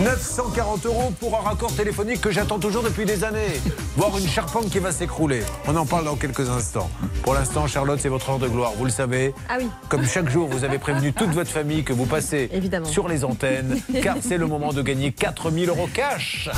[0.03, 3.59] 940 euros pour un raccord téléphonique que j'attends toujours depuis des années,
[3.97, 5.43] voire une charpente qui va s'écrouler.
[5.67, 6.89] On en parle dans quelques instants.
[7.23, 9.33] Pour l'instant, Charlotte, c'est votre heure de gloire, vous le savez.
[9.49, 9.67] Ah oui.
[9.89, 12.85] Comme chaque jour, vous avez prévenu toute votre famille que vous passez Évidemment.
[12.85, 16.49] sur les antennes, car c'est le moment de gagner 4000 euros cash.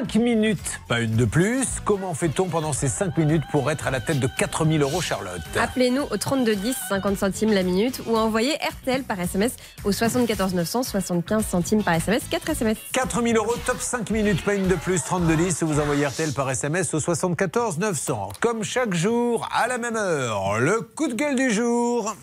[0.00, 1.66] 5 minutes, pas une de plus.
[1.84, 5.42] Comment fait-on pendant ces 5 minutes pour être à la tête de 4000 euros, Charlotte
[5.60, 10.84] Appelez-nous au 3210, 50 centimes la minute, ou envoyez RTL par SMS au 74 900,
[10.84, 12.78] 75 centimes par SMS, 4 SMS.
[12.92, 15.64] 4000 euros, top 5 minutes, pas une de plus, 32 10.
[15.64, 18.30] Vous envoyez RTL par SMS au 74 900.
[18.40, 22.16] Comme chaque jour, à la même heure, le coup de gueule du jour.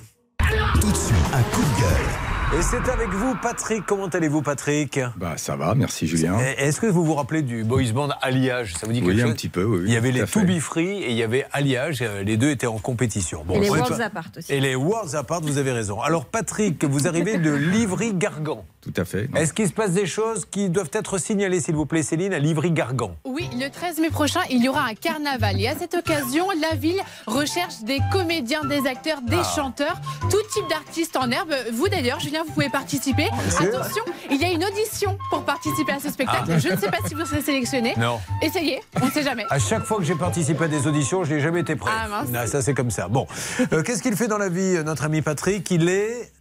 [0.81, 2.26] Tout de suite, un coup de gueule.
[2.55, 3.85] Et c'est avec vous, Patrick.
[3.85, 4.99] Comment allez-vous, Patrick?
[5.17, 6.37] Bah ça va, merci Julien.
[6.57, 8.73] Est-ce que vous vous rappelez du boys band Alliage?
[8.75, 10.23] Ça vous dit quelque Oui, un petit peu, oui, Il y avait les.
[10.25, 11.99] To Be Free et il y avait Alliage.
[12.01, 13.43] euh, Les deux étaient en compétition.
[13.53, 14.51] Et les Worlds pas- Apart aussi.
[14.53, 16.01] Et les Worlds Apart, vous avez raison.
[16.01, 18.63] Alors, Patrick, vous arrivez de Livry-Gargan.
[18.93, 19.29] Tout à fait.
[19.35, 22.39] Est-ce qu'il se passe des choses qui doivent être signalées, s'il vous plaît, Céline, à
[22.39, 23.15] Livry-Gargan?
[23.25, 25.59] Oui, le 13 mai prochain, il y aura un carnaval.
[25.59, 29.51] Et à cette occasion, la ville recherche des comédiens, des acteurs, des Ah.
[29.55, 31.53] chanteurs, tout type d'artistes en herbe.
[31.73, 33.25] Vous d'ailleurs, Julien, vous pouvez participer.
[33.59, 36.49] Attention, il y a une audition pour participer à ce spectacle.
[36.53, 36.57] Ah.
[36.59, 37.93] Je ne sais pas si vous serez sélectionné.
[37.97, 38.19] Non.
[38.41, 39.45] Essayez, on ne sait jamais.
[39.49, 41.91] À chaque fois que j'ai participé à des auditions, je n'ai jamais été prêt.
[41.93, 42.29] Ah, mince.
[42.29, 43.07] Non, ça, c'est comme ça.
[43.09, 43.27] Bon.
[43.73, 45.69] Euh, Qu'est-ce qu'il fait dans la vie, euh, notre ami Patrick?
[45.71, 46.31] Il est.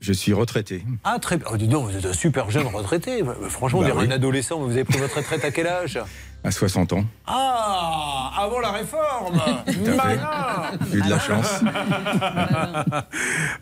[0.00, 0.84] Je suis retraité.
[1.04, 1.46] Ah, très bien.
[1.52, 3.22] Oh, dis donc, vous êtes un super jeune retraité.
[3.48, 4.06] Franchement, Bah oui.
[4.06, 5.98] un adolescent, vous avez pris votre retraite à quel âge?
[6.44, 7.04] À 60 ans.
[7.26, 9.36] Ah Avant la réforme
[9.96, 11.60] Malin eu de la chance.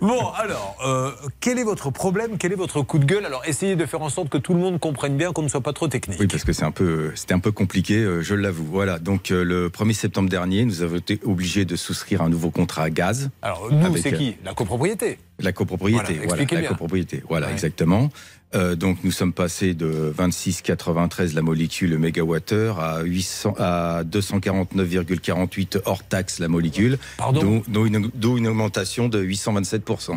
[0.00, 1.10] Bon, alors, euh,
[1.40, 2.36] quel est votre problème?
[2.38, 3.24] Quel est votre coup de gueule?
[3.24, 5.62] Alors, essayez de faire en sorte que tout le monde comprenne bien, qu'on ne soit
[5.62, 6.20] pas trop technique.
[6.20, 8.66] Oui, parce que c'est un peu, c'était un peu compliqué, euh, je l'avoue.
[8.66, 8.98] Voilà.
[8.98, 12.82] Donc euh, le 1er septembre dernier, nous avons été obligés de souscrire un nouveau contrat
[12.84, 13.30] à gaz.
[13.42, 14.36] Alors, nous, c'est qui?
[14.44, 16.68] La copropriété La copropriété, Voilà, voilà, la bien.
[16.68, 17.52] copropriété, voilà, Ouais.
[17.52, 18.10] exactement.
[18.54, 25.80] Euh, donc nous sommes passés de 26,93 la molécule le mégawattheure à 800 à 249,48
[25.84, 30.16] hors taxe la molécule, Pardon dont, dont une, dont une augmentation de 827%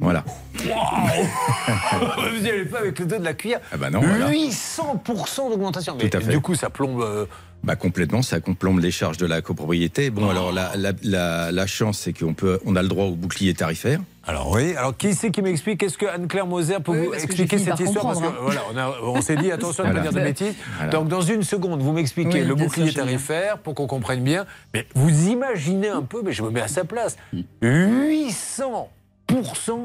[0.00, 0.24] Voilà.
[0.58, 3.60] Vous n'y allez pas avec le dos de la cuillère.
[3.72, 4.30] Ah bah non, voilà.
[4.30, 5.96] 800% d'augmentation.
[6.00, 6.30] Mais Tout à fait.
[6.30, 7.02] du coup, ça plombe.
[7.02, 7.26] euh,
[7.64, 10.10] Bah complètement, ça complombe les charges de la copropriété.
[10.10, 13.14] Bon, alors la, la, la, la chance, c'est qu'on peut, on a le droit au
[13.14, 14.00] bouclier tarifaire.
[14.26, 17.58] Alors oui, alors qui c'est qui m'explique Est-ce que Anne-Claire Moser peut Oui, vous expliquer
[17.58, 18.34] cette par histoire Parce que hein.
[18.42, 20.54] voilà, on, a- on s'est dit attention à ne pas dire de bêtises.
[20.76, 20.90] Voilà.
[20.92, 24.44] Donc dans une seconde, vous m'expliquez Oui, le bouclier tarifaire pour qu'on comprenne bien.
[24.74, 27.16] Mais vous imaginez un peu, mais je me mets à sa place,
[27.62, 28.90] 800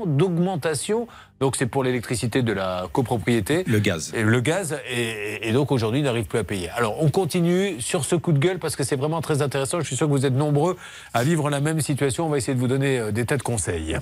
[0.06, 1.08] d'augmentation.
[1.39, 3.64] Donc c'est pour l'électricité de la copropriété.
[3.68, 4.14] Le gaz.
[4.16, 6.70] Et le gaz, et, et donc aujourd'hui, n'arrive plus à payer.
[6.70, 9.80] Alors, on continue sur ce coup de gueule parce que c'est vraiment très intéressant.
[9.80, 10.78] Je suis sûr que vous êtes nombreux
[11.14, 12.26] à vivre la même situation.
[12.26, 13.98] On va essayer de vous donner euh, des tas de conseils.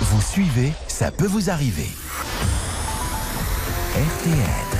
[0.00, 1.88] Vous suivez, ça peut vous arriver.
[3.92, 4.70] RTL.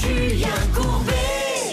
[0.00, 1.13] Julien Courbet.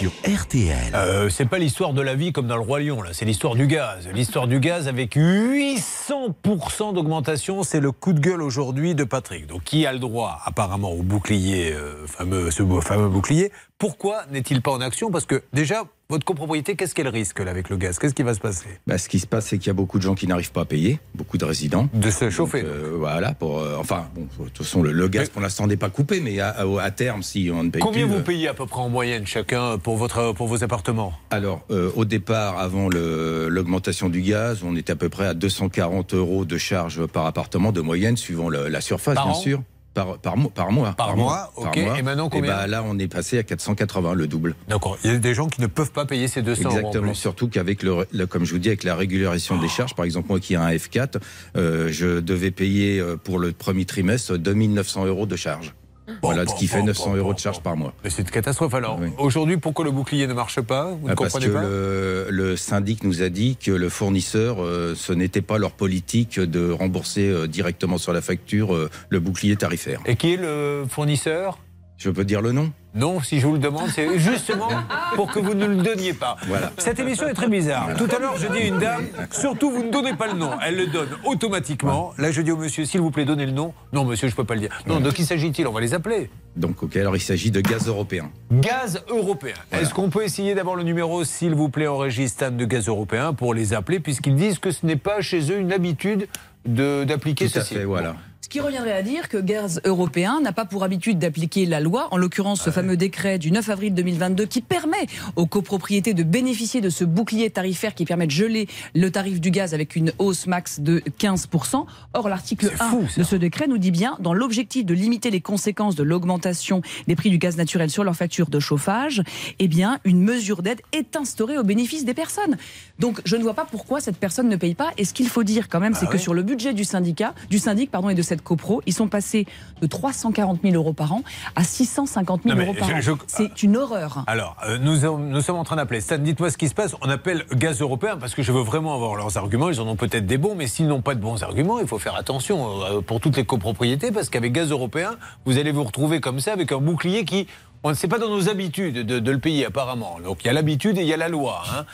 [0.08, 0.94] RTL.
[0.94, 3.02] Euh, c'est pas l'histoire de la vie comme dans le Roi Lion.
[3.12, 4.08] C'est l'histoire du gaz.
[4.12, 7.62] L'histoire du gaz avec 800% d'augmentation.
[7.62, 9.46] C'est le coup de gueule aujourd'hui de Patrick.
[9.46, 13.52] Donc, qui a le droit, apparemment, au bouclier, euh, fameux, ce fameux bouclier?
[13.78, 15.10] Pourquoi n'est-il pas en action?
[15.10, 17.98] Parce que, déjà, votre copropriété, qu'est-ce qu'elle risque, là, avec le gaz?
[17.98, 18.66] Qu'est-ce qui va se passer?
[18.86, 20.60] Bah, ce qui se passe, c'est qu'il y a beaucoup de gens qui n'arrivent pas
[20.60, 21.88] à payer, beaucoup de résidents.
[21.94, 22.60] De se chauffer.
[22.62, 25.66] Donc, euh, voilà, pour, euh, enfin, bon, de toute façon, le, le gaz pour l'instant
[25.66, 28.12] n'est pas coupé, mais à, à- à terme, si on ne paye Combien plus.
[28.14, 31.14] vous euh, payez à peu près en moyenne chacun pour, votre, pour vos appartements?
[31.30, 36.12] Alors, euh, au départ, avant l'augmentation du gaz, on était à peu près à 240
[36.14, 39.40] euros de charge par appartement de moyenne, suivant le- la surface, Par bien an?
[39.40, 39.62] sûr.
[39.94, 40.92] Par, par, mois- par mois.
[40.92, 41.76] Par mois, ok.
[41.76, 44.54] Et maintenant, combien bah, Là, on est passé à 480, le double.
[44.68, 44.96] D'accord.
[45.04, 47.14] Il y a des gens qui ne peuvent pas payer ces 200 euros en Exactement.
[47.14, 50.28] Surtout qu'avec le, le- comme je vous dis, avec la régularisation des charges, par exemple
[50.30, 51.16] moi qui ai un F4,
[51.56, 55.74] euh, je devais payer euh, pour le premier trimestre 2900 euros de charge.
[56.22, 57.92] Voilà, ce qui fait 900 euros de charge par mois.
[58.02, 58.74] Mais c'est une catastrophe.
[58.74, 61.62] Alors, aujourd'hui, pourquoi le bouclier ne marche pas Vous ne Ah, Parce comprenez que pas
[61.62, 66.40] le, le syndic nous a dit que le fournisseur, euh, ce n'était pas leur politique
[66.40, 70.00] de rembourser euh, directement sur la facture euh, le bouclier tarifaire.
[70.06, 71.58] Et qui est le fournisseur
[72.02, 74.68] Je peux dire le nom Non, si je vous le demande, c'est justement
[75.14, 76.36] pour que vous ne le donniez pas.
[76.48, 76.72] Voilà.
[76.78, 77.90] Cette émission est très bizarre.
[77.96, 80.50] Tout à l'heure, je dis à une dame, surtout vous ne donnez pas le nom.
[80.66, 82.12] Elle le donne automatiquement.
[82.18, 83.72] Là, je dis au monsieur, s'il vous plaît, donnez le nom.
[83.92, 84.70] Non, monsieur, je ne peux pas le dire.
[84.88, 85.64] Non, de qui s'agit-il?
[85.68, 86.28] On va les appeler.
[86.56, 88.30] Donc, ok, alors il s'agit de gaz européen.
[88.50, 89.54] Gaz européen.
[89.70, 93.32] Est-ce qu'on peut essayer d'avoir le numéro, s'il vous plaît, en registre de gaz européen
[93.32, 96.26] pour les appeler, puisqu'ils disent que ce n'est pas chez eux une habitude
[96.66, 97.74] de- d'appliquer Tout à ceci?
[97.74, 98.16] fait, voilà.
[98.42, 102.08] Ce qui reviendrait à dire que Gaz européen n'a pas pour habitude d'appliquer la loi,
[102.10, 106.80] en l'occurrence ce fameux décret du 9 avril 2022 qui permet aux copropriétés de bénéficier
[106.80, 108.66] de ce bouclier tarifaire qui permet de geler
[108.96, 111.86] le tarif du gaz avec une hausse max de 15%.
[112.14, 115.94] Or, l'article 1 de ce décret nous dit bien, dans l'objectif de limiter les conséquences
[115.94, 119.22] de l'augmentation des prix du gaz naturel sur leur facture de chauffage,
[119.60, 122.56] eh bien, une mesure d'aide est instaurée au bénéfice des personnes.
[122.98, 124.90] Donc, je ne vois pas pourquoi cette personne ne paye pas.
[124.98, 127.60] Et ce qu'il faut dire quand même, c'est que sur le budget du syndicat, du
[127.60, 129.46] syndic pardon, et de cette copro, ils sont passés
[129.82, 131.22] de 340 000 euros par an
[131.56, 133.18] à 650 000 Non, mais euros par je- an.
[133.26, 134.24] C'est une horreur.
[134.26, 136.00] Alors, euh, nous, nous sommes en train d'appeler.
[136.00, 136.94] Stan, dites-moi ce qui se passe.
[137.02, 139.68] On appelle gaz européen parce que je veux vraiment avoir leurs arguments.
[139.68, 141.98] Ils en ont peut-être des bons, mais s'ils n'ont pas de bons arguments, il faut
[141.98, 146.20] faire attention euh, pour toutes les copropriétés parce qu'avec gaz européen, vous allez vous retrouver
[146.20, 147.46] comme ça avec un bouclier qui.
[147.84, 150.18] On ne sait pas dans nos habitudes de, de le payer apparemment.
[150.24, 151.62] Donc il y a l'habitude et il y a la loi.
[151.76, 151.84] hein.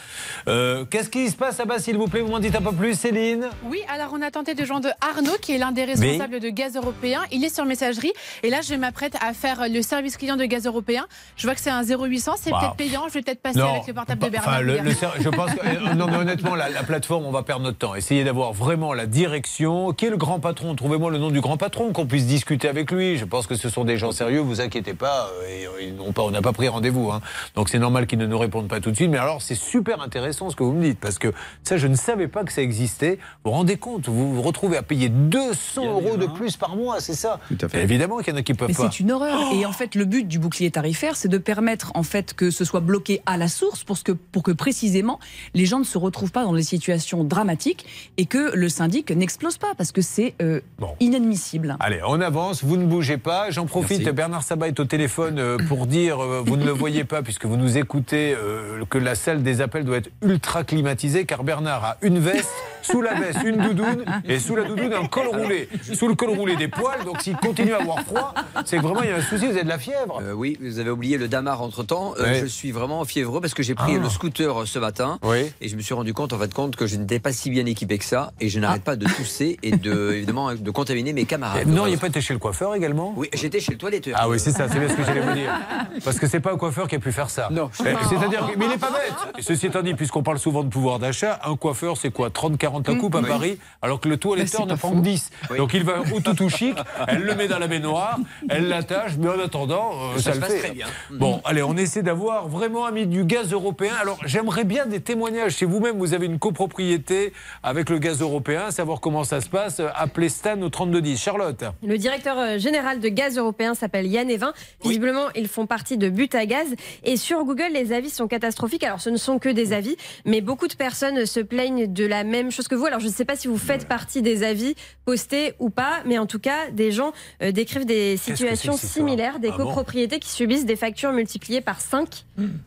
[0.47, 2.20] Euh, Qu'est-ce qui se passe là-bas, s'il vous plaît?
[2.20, 3.47] Vous m'en dites un peu plus, Céline?
[3.64, 6.76] Oui, alors on a tenté de joindre Arnaud, qui est l'un des responsables de Gaz
[6.76, 7.22] Européen.
[7.32, 8.12] Il est sur messagerie.
[8.43, 11.07] Et là, je m'apprête à faire le service client de Gaz Européen.
[11.36, 12.34] Je vois que c'est un 0800.
[12.39, 13.05] C'est Bah, peut-être payant.
[13.09, 14.84] Je vais peut-être passer Non, avec le portable de Enfin, Bernard.
[14.84, 14.91] le-
[15.22, 17.95] je pense que, euh, non, mais honnêtement, la, la plateforme, on va perdre notre temps.
[17.95, 19.93] Essayez d'avoir vraiment la direction.
[19.95, 20.74] Qui est le grand patron?
[20.74, 23.16] Trouvez-moi le nom du grand patron, qu'on puisse discuter avec lui.
[23.16, 25.30] Je pense que ce sont des gens sérieux, vous inquiétez pas.
[25.43, 25.78] euh, et,
[26.14, 27.11] pas on n'a pas pris rendez-vous.
[27.11, 27.20] hein.
[27.55, 29.11] Donc c'est normal qu'ils ne nous répondent pas tout de suite.
[29.11, 31.95] Mais alors, c'est super intéressant ce que vous me dites, parce que ça, je ne
[31.97, 33.18] savais pas que ça existait.
[33.45, 37.01] Vous vous rendez compte Vous vous retrouvez à payer 200 euros de plus par mois,
[37.01, 37.41] c'est ça?
[37.74, 38.89] Évidemment qu'il y en a qui peuvent Mais pas.
[38.91, 39.39] c'est une horreur.
[39.55, 42.64] Et en fait, le but du bouclier tarifaire, c'est de permettre en fait que ce
[42.64, 45.18] soit bloqué à la source pour que, pour que précisément
[45.55, 49.59] les gens ne se retrouvent pas dans des situations dramatiques et que le syndic n'explose
[49.59, 50.61] pas parce que c'est euh,
[51.01, 51.76] inadmissible.
[51.81, 53.51] Allez, on avance, vous ne bougez pas.
[53.51, 54.12] J'en profite, Merci.
[54.12, 57.45] Bernard Sabat est au téléphone euh, pour dire, euh, vous ne le voyez pas puisque
[57.45, 61.85] vous nous écoutez, euh, que la salle des appels doit être ultra climatisée car Bernard
[61.85, 62.51] a une veste,
[62.91, 65.68] sous la veste une doudoune et sous la doudoune un col roulé.
[65.95, 68.34] Sous le col roulé des poils, donc s'il continue à avoir froid,
[68.64, 70.20] c'est que vraiment il y a un souci, vous avez de la fièvre.
[70.22, 72.14] Euh, oui, vous avez oublié le damar entre temps.
[72.18, 72.41] Ouais.
[72.41, 73.99] je suis vraiment fiévreux parce que j'ai pris Ah.
[74.03, 75.18] le scooter euh, ce matin
[75.61, 77.66] et je me suis rendu compte en fait compte que je n'étais pas si bien
[77.66, 81.24] équipé que ça et je n'arrête pas de tousser et de évidemment de contaminer mes
[81.24, 81.66] camarades.
[81.68, 83.12] Non, il n'y a pas été chez le coiffeur également?
[83.16, 84.16] Oui, j'étais chez le toiletteur.
[84.18, 85.53] Ah oui, c'est ça, c'est bien ce que j'allais vous dire.
[86.05, 87.49] Parce que c'est pas un coiffeur qui a pu faire ça.
[87.51, 87.70] Non.
[87.80, 89.14] Eh, C'est-à-dire, mais il n'est pas bête.
[89.39, 92.28] Et ceci étant dit, puisqu'on parle souvent de pouvoir d'achat, un coiffeur, c'est quoi?
[92.30, 93.29] 30-40 40 la coupe à Oui.
[93.29, 95.03] Paris, alors que le toiletteur ne prend que faux.
[95.03, 95.31] 10.
[95.51, 95.59] Oui.
[95.59, 96.76] Donc il va au toutou chic,
[97.07, 98.18] elle le met dans la baignoire,
[98.49, 100.59] elle l'attache, mais en attendant, euh, Ça ça, se le passe fait.
[100.61, 100.87] très bien.
[101.11, 103.93] Bon, allez, on essaie d'avoir vraiment un mis du gaz européen.
[104.01, 105.53] Alors j'aimerais bien des témoignages.
[105.53, 109.81] Si vous-même vous avez une copropriété avec le gaz européen, savoir comment ça se passe,
[109.81, 111.16] euh, appelez Stan au 3210.
[111.20, 114.53] Charlotte Le directeur euh, général de Gaz Européen s'appelle Yann Evin.
[114.85, 116.66] Visiblement, ils font partie de But à Gaz.
[117.05, 118.85] Et sur Google, les avis sont catastrophiques.
[118.85, 122.24] Alors, ce ne sont que des avis, mais beaucoup de personnes se plaignent de la
[122.24, 122.87] même chose que vous.
[122.87, 126.19] Alors, je ne sais pas si vous faites partie des avis postés ou pas, mais
[126.19, 130.31] en tout cas, des gens euh, décrivent des situations similaires, des Ah bon copropriétés qui
[130.31, 132.25] subissent des factures multipliées par 5,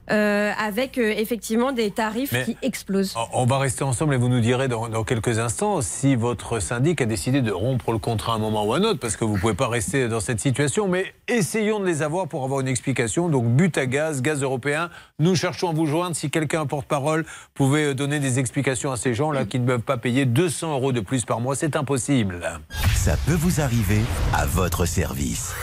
[0.08, 3.16] avec euh, effectivement des tarifs Mais- qui explosent.
[3.34, 7.02] On va rester ensemble et vous nous direz dans, dans quelques instants si votre syndic
[7.02, 9.26] a décidé de rompre le contrat à un moment ou à un autre, parce que
[9.26, 10.88] vous ne pouvez pas rester dans cette situation.
[10.88, 13.30] Mais essayons de les avoir pour avoir une explication.
[13.30, 14.89] Donc, but à gaz, gaz européen.
[15.20, 16.16] Nous cherchons à vous joindre.
[16.16, 19.81] Si quelqu'un, un porte-parole, pouvait euh, donner des explications à ces gens-là qui ne peuvent
[19.82, 22.60] pas payer 200 euros de plus par mois, c'est impossible.
[22.96, 24.02] Ça peut vous arriver
[24.34, 25.54] à votre service.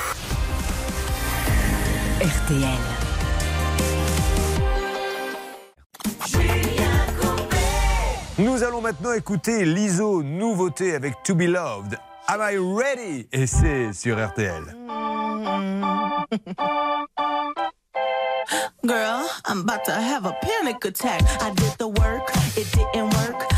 [2.21, 2.65] RTL.
[8.39, 11.99] Nous allons maintenant écouter l'ISO nouveauté avec To Be Loved.
[12.29, 13.27] Am I ready?
[13.33, 14.63] Et c'est sur RTL.
[18.85, 21.23] Girl, I'm about to have a panic attack.
[21.41, 23.58] I did the work, it didn't work.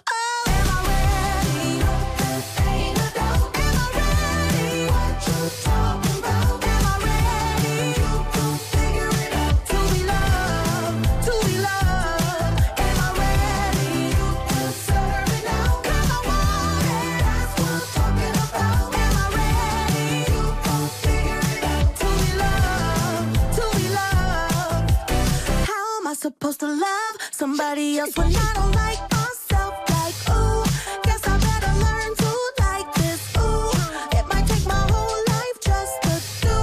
[26.21, 29.73] supposed to love somebody else when I don't like myself?
[29.89, 30.63] Like, ooh,
[31.01, 33.21] guess I better learn to like this.
[33.37, 33.71] Ooh,
[34.17, 36.13] it might take my whole life just to
[36.45, 36.55] do.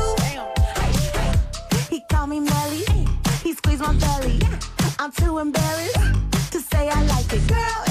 [1.91, 2.85] He called me Melly,
[3.43, 4.39] he squeezed my belly.
[5.01, 7.45] I'm too embarrassed to say I like it.
[7.49, 7.88] Girl,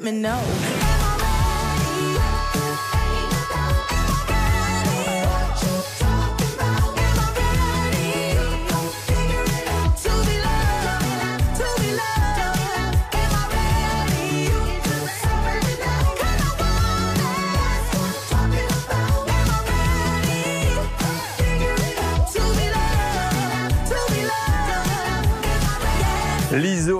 [0.00, 0.89] let me know.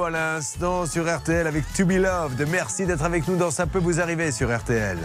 [0.06, 2.48] À l'instant sur RTL avec To Be Loved.
[2.50, 4.96] Merci d'être avec nous dans Ça peut vous arriver sur RTL.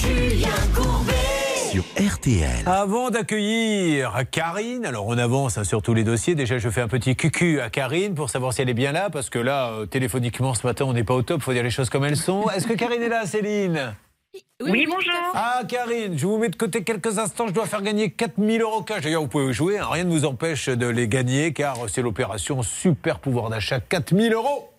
[0.00, 1.12] Julien Courbet.
[1.72, 2.66] Sur RTL.
[2.66, 6.36] Avant d'accueillir Karine, alors on avance hein, sur tous les dossiers.
[6.36, 9.10] Déjà, je fais un petit cucu à Karine pour savoir si elle est bien là,
[9.10, 11.42] parce que là, euh, téléphoniquement ce matin, on n'est pas au top.
[11.42, 12.48] Faut dire les choses comme elles sont.
[12.50, 13.94] Est-ce que Karine est là, Céline?
[14.62, 15.12] Oui, bonjour.
[15.34, 17.48] Ah, Karine, je vous mets de côté quelques instants.
[17.48, 19.02] Je dois faire gagner 4000 euros cash.
[19.02, 19.78] D'ailleurs, vous pouvez jouer.
[19.78, 24.32] hein, rien ne vous empêche de les gagner, car c'est l'opération Super Pouvoir d'achat 4000
[24.32, 24.69] euros.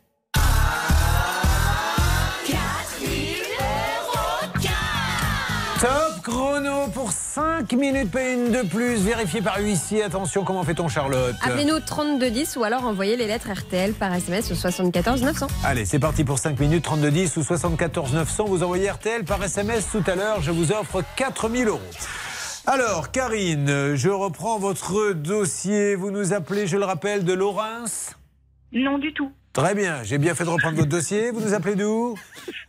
[6.22, 10.04] Top chrono pour 5 minutes, pas une de plus, vérifié par huissier.
[10.04, 14.56] Attention, comment fait-on, Charlotte Appelez-nous 3210 ou alors envoyez les lettres RTL par SMS au
[14.56, 15.48] 74 900.
[15.64, 18.46] Allez, c'est parti pour 5 minutes, 3210 ou 74 900.
[18.46, 20.42] Vous envoyez RTL par SMS tout à l'heure.
[20.42, 21.80] Je vous offre 4000 euros.
[22.66, 25.96] Alors, Karine, je reprends votre dossier.
[25.96, 28.16] Vous nous appelez, je le rappelle, de Laurens?
[28.74, 29.32] Non, du tout.
[29.54, 31.32] Très bien, j'ai bien fait de reprendre votre dossier.
[31.32, 32.16] Vous nous appelez d'où?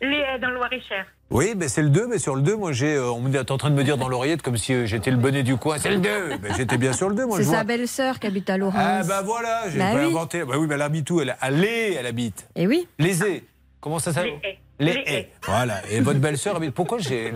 [0.00, 1.06] Les, euh, dans le Loir-et-Cher.
[1.32, 2.94] Oui, ben c'est le 2, mais sur le 2, moi j'ai.
[2.94, 4.84] euh, on me dit- est en train de me dire dans l'oreillette comme si euh,
[4.86, 5.78] j'étais le bonnet du coin.
[5.78, 7.58] C'est le 2 ben, J'étais bien sur le 2, moi C'est je vois.
[7.58, 8.78] sa belle-sœur qui habite à Laurence.
[8.78, 10.04] Ah bah voilà, j'ai Bah pas oui.
[10.10, 10.44] inventé.
[10.44, 11.20] Bah oui, mais elle habite où?
[11.20, 12.46] Elle, À Lé, elle habite.
[12.54, 12.86] Et oui.
[12.98, 13.42] Les.
[13.80, 14.34] Comment ça s'appelle?
[14.78, 15.30] Les haies.
[15.46, 15.80] Voilà.
[15.90, 16.74] Et votre belle-sœur habite.
[16.74, 17.32] Pourquoi j'ai.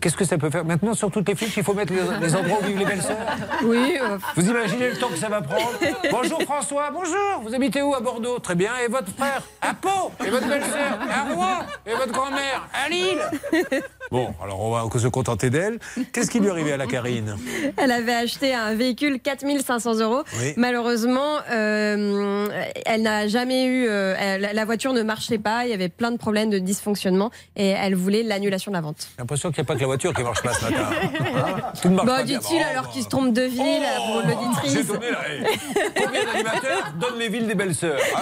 [0.00, 2.34] Qu'est-ce que ça peut faire Maintenant, sur toutes les fiches, il faut mettre les, les
[2.36, 3.16] endroits où vivent les belles-sœurs
[3.64, 3.98] Oui.
[4.00, 5.72] euh, Vous imaginez le temps que ça va prendre
[6.10, 7.40] Bonjour François, bonjour.
[7.42, 8.72] Vous habitez où à Bordeaux Très bien.
[8.84, 10.10] Et votre frère À Pau.
[10.24, 11.58] Et votre belle-sœur À Rouen.
[11.86, 13.20] Et votre grand-mère À Lille.
[14.10, 15.78] Bon, alors on va se contenter d'elle.
[16.12, 17.36] Qu'est-ce qui lui est arrivé à la Karine?
[17.76, 20.22] Elle avait acheté un véhicule 4500 euros.
[20.40, 20.52] Oui.
[20.56, 22.48] Malheureusement, euh,
[22.86, 23.86] elle n'a jamais eu.
[23.88, 25.64] euh, elle- la voiture ne marchait pas.
[25.64, 28.96] Il y avait plein de problèmes de dysfonctionnement et elle voulait l'annulation de la vente.
[29.16, 30.88] J'ai l'impression qu'il n'y a pas que la voiture qui marche pas ce matin.
[30.90, 34.28] Hein Tout ne marche Bon, pas dit-il alors qu'il se trompe de ville pour J'ai
[34.34, 34.86] l'auditrice.
[34.86, 36.02] donné la...
[36.02, 38.20] Combien d'animateurs donnent les villes des belles sœurs Ah,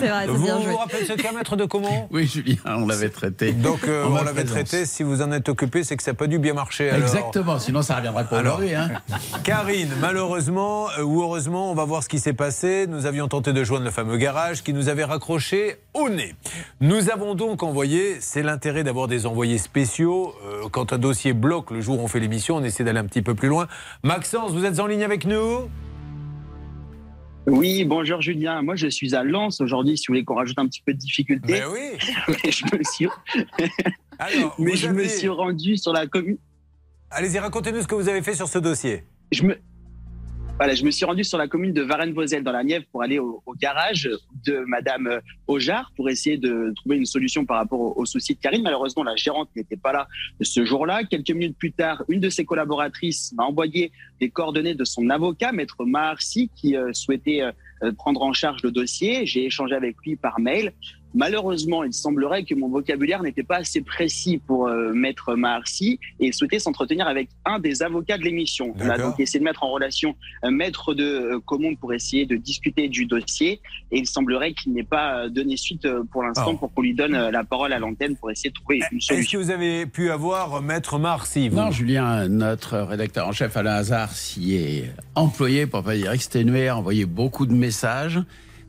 [0.00, 0.74] C'est vrai, c'est Vous bien vous joué.
[0.74, 2.08] rappelez de ce cas, maître de comment?
[2.10, 3.52] Oui, Julien, on l'avait traité.
[3.52, 4.45] Donc, euh, on l'avait.
[4.46, 4.86] Traité.
[4.86, 6.90] Si vous en êtes occupé, c'est que ça n'a pas dû bien marcher.
[6.90, 7.02] alors.
[7.02, 8.74] Exactement, sinon ça reviendrait pas aujourd'hui.
[8.74, 8.90] Hein.
[9.44, 12.86] Karine, malheureusement euh, ou heureusement, on va voir ce qui s'est passé.
[12.88, 16.34] Nous avions tenté de joindre le fameux garage qui nous avait raccroché au nez.
[16.80, 20.34] Nous avons donc envoyé, c'est l'intérêt d'avoir des envoyés spéciaux.
[20.46, 23.06] euh, quand un dossier bloque le jour où on fait l'émission, on essaie d'aller un
[23.06, 23.66] petit peu plus loin.
[24.02, 25.68] Maxence, vous êtes en ligne avec nous?
[27.46, 28.60] Oui, bonjour Julien.
[28.62, 30.98] Moi, je suis à Lens aujourd'hui, si vous voulez qu'on rajoute un petit peu de
[30.98, 31.52] difficulté.
[31.52, 31.98] Mais oui.
[32.28, 33.08] Mais je me suis,
[34.18, 36.38] Alors, mais je me suis rendu sur la commune.
[37.10, 39.04] Allez-y, racontez-nous ce que vous avez fait sur ce dossier.
[39.30, 39.56] Je me,
[40.58, 43.18] voilà, je me suis rendu sur la commune de Varennes-Vauzelles dans la Nièvre pour aller
[43.18, 44.08] au, garage
[44.46, 48.34] de Madame euh, Aujar pour essayer de trouver une solution par rapport au, au souci
[48.34, 48.62] de Karine.
[48.62, 50.08] Malheureusement, la gérante n'était pas là
[50.40, 51.04] ce jour-là.
[51.04, 55.52] Quelques minutes plus tard, une de ses collaboratrices m'a envoyé les coordonnées de son avocat,
[55.52, 59.26] Maître Maharsi, qui euh, souhaitait euh, prendre en charge le dossier.
[59.26, 60.72] J'ai échangé avec lui par mail.
[61.16, 66.30] Malheureusement, il semblerait que mon vocabulaire n'était pas assez précis pour euh, Maître Maharsi et
[66.30, 68.74] souhaitait s'entretenir avec un des avocats de l'émission.
[68.78, 72.26] On a donc essayé de mettre en relation un maître de euh, commande pour essayer
[72.26, 73.60] de discuter du dossier
[73.90, 76.58] et il semblerait qu'il n'ait pas euh, donné suite euh, pour l'instant Alors.
[76.58, 79.08] pour qu'on lui donne euh, la parole à l'antenne pour essayer de trouver une Est-ce
[79.08, 79.40] que solution.
[79.40, 81.56] vous avez pu avoir Maître vous?
[81.56, 86.68] Non, Julien, notre rédacteur en chef Alain Hazard s'y est employé, pour pas dire exténué,
[86.68, 88.20] a envoyé beaucoup de messages.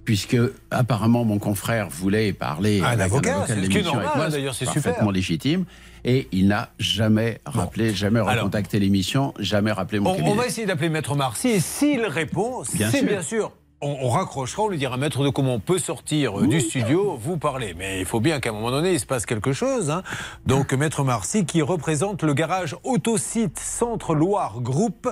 [0.08, 0.38] Puisque
[0.72, 4.56] apparemment mon confrère voulait parler Un avec avocat, un avocat de l'émission avec moi, d'ailleurs,
[4.56, 5.12] c'est parfaitement super.
[5.12, 5.66] légitime,
[6.06, 10.32] et il n'a jamais rappelé, jamais recontacté l'émission, jamais rappelé mon On, cabinet.
[10.32, 13.52] on va essayer d'appeler Maître Marcy et s'il répond, c'est bien sûr.
[13.80, 17.16] On, on raccrochera, on lui dira Maître de comment on peut sortir euh, du studio,
[17.22, 17.76] vous parler.
[17.78, 19.92] Mais il faut bien qu'à un moment donné, il se passe quelque chose.
[19.92, 20.02] hein.
[20.48, 25.08] Donc Maître Marcy qui représente le garage Autosite Centre Loire Groupe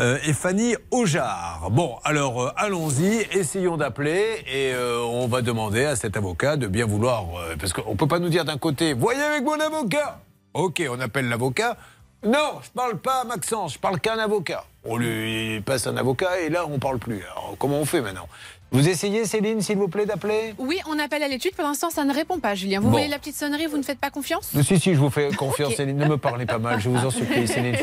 [0.00, 1.68] euh, et Fanny Aujar.
[1.70, 6.66] Bon, alors euh, allons-y, essayons d'appeler et euh, on va demander à cet avocat de
[6.66, 10.18] bien vouloir, euh, parce qu'on peut pas nous dire d'un côté, voyez avec mon avocat.
[10.52, 11.76] Ok, on appelle l'avocat.
[12.22, 14.64] Non, je parle pas à Maxence, je parle qu'à un avocat.
[14.84, 17.22] On lui passe un avocat et là on parle plus.
[17.22, 18.28] Alors comment on fait maintenant?
[18.72, 21.54] Vous essayez Céline, s'il vous plaît, d'appeler Oui, on appelle à l'étude.
[21.56, 22.78] Pour l'instant, ça ne répond pas, Julien.
[22.78, 22.92] Vous Bon.
[22.92, 24.48] voyez la petite sonnerie, vous ne faites pas confiance?
[24.62, 25.74] Si, si, je vous fais confiance.
[25.74, 25.96] Céline.
[25.96, 27.74] Ne me parlez pas mal, je vous en supplie, Céline.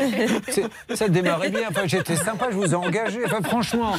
[0.94, 1.68] Ça démarrait bien.
[1.70, 3.20] Enfin, j'étais sympa, je vous ai engagé.
[3.26, 3.92] Enfin, franchement,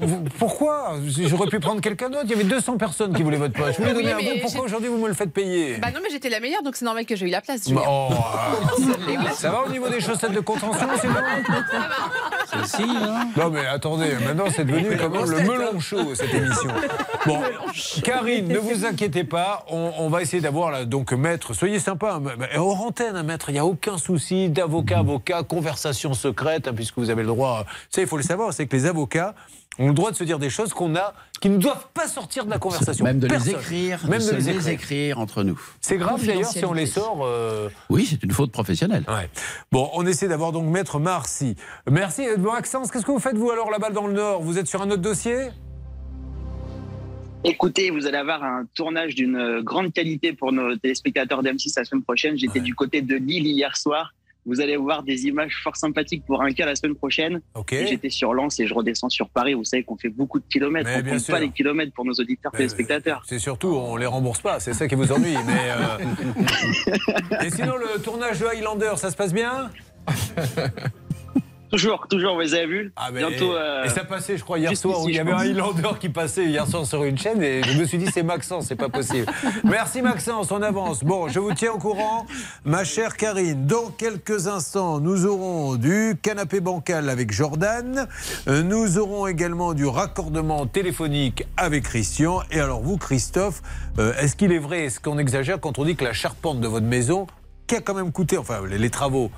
[0.00, 0.96] vous- pourquoi?
[1.06, 2.24] J'aurais pu prendre quelqu'un d'autre.
[2.24, 3.74] Il y avait 200 personnes qui voulaient votre poste.
[3.74, 4.30] Je voulais Oui, donner à mais vous.
[4.34, 5.76] j'ai- Pourquoi aujourd'hui vous me le faites payer?
[5.78, 7.82] Bah non, mais j'étais la meilleure, donc c'est normal que j'ai eu la place, Julien.
[7.88, 8.08] Oh,
[8.80, 11.14] euh, ça va au niveau des chaussettes de contention, c'est bon?
[12.64, 13.28] Si, hein.
[13.36, 16.70] Non mais attendez, maintenant c'est devenu quand même le melon chaud cette émission.
[17.24, 17.38] Bon,
[18.02, 22.20] Karine, ne vous inquiétez pas, on, on va essayer d'avoir là, donc maître, soyez sympa,
[22.20, 26.72] hein, hors antenne, hein, maître, il n'y a aucun souci d'avocat, avocat, conversation secrète, hein,
[26.74, 27.64] puisque vous avez le droit.
[27.90, 29.36] Ça, il faut le savoir, c'est que les avocats
[29.78, 32.44] ont le droit de se dire des choses qu'on a, qui ne doivent pas sortir
[32.44, 33.04] de la conversation.
[33.04, 35.20] Même de les écrire, même de les les écrire.
[35.20, 35.58] entre nous.
[35.80, 37.20] C'est grave d'ailleurs si on les sort.
[37.24, 39.04] euh, Oui, c'est une faute professionnelle.
[39.06, 39.30] Ouais.
[39.70, 41.54] Bon, on essaie d'avoir donc Maître Marcy.
[41.88, 42.26] Merci.
[42.28, 44.42] Euh, Bon, Maxence, qu'est-ce que vous faites vous alors là-bas dans le Nord?
[44.42, 45.36] Vous êtes sur un autre dossier?
[47.44, 51.84] Écoutez, vous allez avoir un tournage d'une euh, grande qualité pour nos téléspectateurs d'M6 la
[51.84, 52.38] semaine prochaine.
[52.38, 54.14] J'étais du côté de Lille hier soir.
[54.46, 57.40] Vous allez voir des images fort sympathiques pour un cas la semaine prochaine.
[57.68, 59.54] J'étais sur Lens et je redescends sur Paris.
[59.54, 60.88] Vous savez qu'on fait beaucoup de kilomètres.
[60.88, 61.34] Mais on bien compte sûr.
[61.34, 63.22] pas les kilomètres pour nos auditeurs téléspectateurs.
[63.26, 65.36] C'est surtout, on les rembourse pas, c'est ça qui vous ennuie.
[65.46, 69.70] Mais euh, Et sinon, le tournage de Highlander, ça se passe bien?
[71.72, 73.54] Toujours, toujours, vous avez vu Ah, Bientôt.
[73.54, 75.38] euh, Et ça passait, je crois, hier soir, ici, où il y avait un.
[75.38, 78.66] Highlander qui passait hier soir sur une chaîne et je me suis dit, c'est Maxence,
[78.66, 79.24] c'est pas possible.
[79.64, 81.02] Merci Maxence, on avance.
[81.02, 82.26] Bon, je vous tiens au courant,
[82.66, 83.66] ma chère Karine.
[83.66, 88.06] Dans quelques instants, nous aurons du canapé bancal avec Jordan.
[88.48, 92.42] Euh, Nous aurons également du raccordement téléphonique avec Christian.
[92.50, 93.62] Et alors, vous, Christophe,
[93.98, 96.68] euh, est-ce qu'il est vrai, est-ce qu'on exagère quand on dit que la charpente de
[96.68, 97.26] votre maison,
[97.66, 99.30] qui a quand même coûté, enfin, les, les travaux,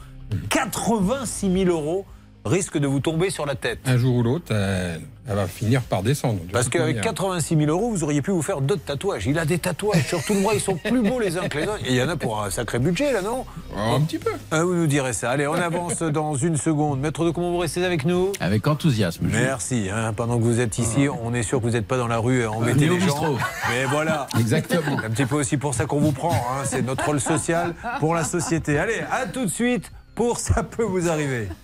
[0.50, 2.04] 86 000 euros,
[2.44, 5.80] risque de vous tomber sur la tête Un jour ou l'autre, elle, elle va finir
[5.82, 6.40] par descendre.
[6.44, 7.02] de Parce qu'avec manière.
[7.14, 9.26] 86 000 euros, vous auriez pu vous faire d'autres tatouages.
[9.26, 11.58] Il a des tatouages sur tout le bras, ils sont plus beaux les uns que
[11.58, 11.80] les autres.
[11.86, 14.30] Et il y en a pour un sacré budget, là, non Un petit peu.
[14.50, 15.30] Ah, Vous nous direz ça.
[15.30, 17.00] Allez, on avance dans une seconde.
[17.00, 19.26] Maître de comment vous restez avec nous Avec enthousiasme.
[19.30, 19.88] Merci.
[19.90, 20.12] hein.
[20.14, 22.44] pendant que vous êtes ici, on est sûr que vous n'êtes pas dans la rue
[22.44, 23.34] à embêter les gens.
[23.70, 24.26] Mais voilà.
[24.38, 24.98] Exactement.
[25.00, 26.32] C'est un petit peu aussi pour ça qu'on vous prend.
[26.34, 26.64] hein.
[26.66, 28.78] C'est notre rôle social pour la société.
[28.78, 31.48] Allez, à tout de suite pour Ça peut vous arriver.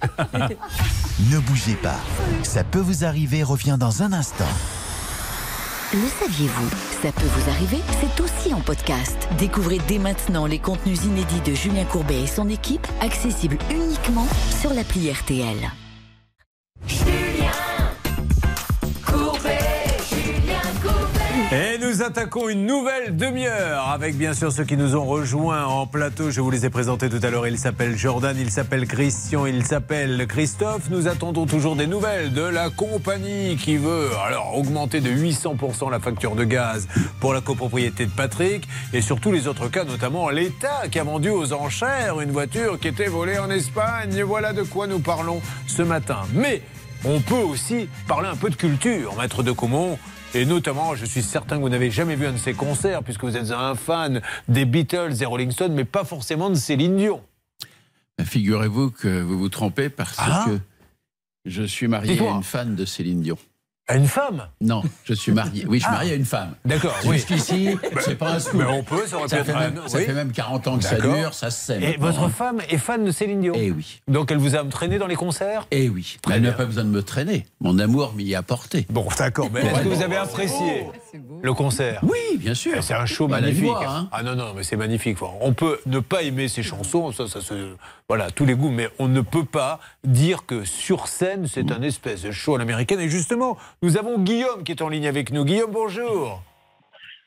[1.30, 2.00] Ne bougez pas.
[2.42, 4.48] Ça peut vous arriver revient dans un instant.
[5.92, 6.70] Le saviez-vous
[7.02, 9.28] Ça peut vous arriver, c'est aussi en podcast.
[9.38, 14.26] Découvrez dès maintenant les contenus inédits de Julien Courbet et son équipe, accessibles uniquement
[14.60, 15.70] sur l'appli RTL.
[22.00, 26.30] Nous attaquons une nouvelle demi-heure avec bien sûr ceux qui nous ont rejoints en plateau.
[26.30, 27.46] Je vous les ai présentés tout à l'heure.
[27.46, 30.88] Il s'appelle Jordan, il s'appelle Christian, il s'appelle Christophe.
[30.88, 36.00] Nous attendons toujours des nouvelles de la compagnie qui veut alors augmenter de 800% la
[36.00, 36.88] facture de gaz
[37.20, 41.28] pour la copropriété de Patrick et surtout les autres cas, notamment l'État qui a vendu
[41.28, 44.22] aux enchères une voiture qui était volée en Espagne.
[44.22, 46.20] Voilà de quoi nous parlons ce matin.
[46.32, 46.62] Mais
[47.04, 49.98] on peut aussi parler un peu de culture, maître de Caumont.
[50.34, 53.24] Et notamment, je suis certain que vous n'avez jamais vu un de ses concerts, puisque
[53.24, 57.20] vous êtes un fan des Beatles et Rolling Stones, mais pas forcément de Céline Dion.
[58.22, 60.44] Figurez-vous que vous vous trompez parce Ah.
[60.46, 60.58] que
[61.46, 63.38] je suis marié à une fan de Céline Dion.
[63.90, 65.64] À une femme Non, je suis marié.
[65.68, 65.94] Oui, je suis Ah.
[65.96, 66.54] marié à une femme.
[66.64, 67.16] D'accord, oui.
[67.16, 67.70] Jusqu'ici,
[68.00, 68.60] c'est pas un scoop.
[68.60, 70.04] Mais on peut, ça aurait pu être fait, un- même, ça oui.
[70.04, 71.82] fait même 40 ans que ça dure, ça se sait.
[71.82, 72.28] Et votre hein.
[72.30, 74.00] femme est fan de Céline Dion Eh oui.
[74.08, 76.18] Donc elle vous a entraîné dans les concerts Eh oui.
[76.28, 77.46] Mais elle n'a pas besoin de me traîner.
[77.60, 78.86] Mon amour m'y a porté.
[78.90, 79.48] Bon, d'accord.
[79.52, 80.84] Mais est-ce que vous avez apprécié
[81.42, 82.82] le concert Oui, bien sûr.
[82.84, 83.64] C'est un show Bah, magnifique.
[83.64, 84.08] voix, hein.
[84.12, 85.18] Ah non, non, mais c'est magnifique.
[85.40, 87.74] On peut ne pas aimer ses chansons, ça, ça se.
[88.08, 91.72] Voilà, tous les goûts, mais on ne peut pas dire que sur scène, c'est Mm.
[91.78, 92.98] un espèce de show à l'américaine.
[93.00, 95.44] Et justement, nous avons Guillaume qui est en ligne avec nous.
[95.44, 96.42] Guillaume, bonjour.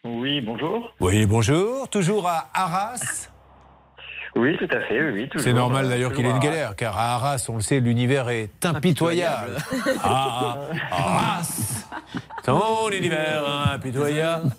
[0.03, 0.93] Oui, bonjour.
[0.99, 1.87] Oui, bonjour.
[1.89, 3.29] Toujours à Arras.
[4.35, 6.97] Oui, tout à fait, oui, toujours, C'est normal euh, d'ailleurs qu'il ait une galère, car
[6.97, 9.57] à Arras, on le sait, l'univers est impitoyable.
[10.03, 10.57] Ah,
[10.91, 11.85] ah, Arras,
[12.43, 14.51] ton univers impitoyable.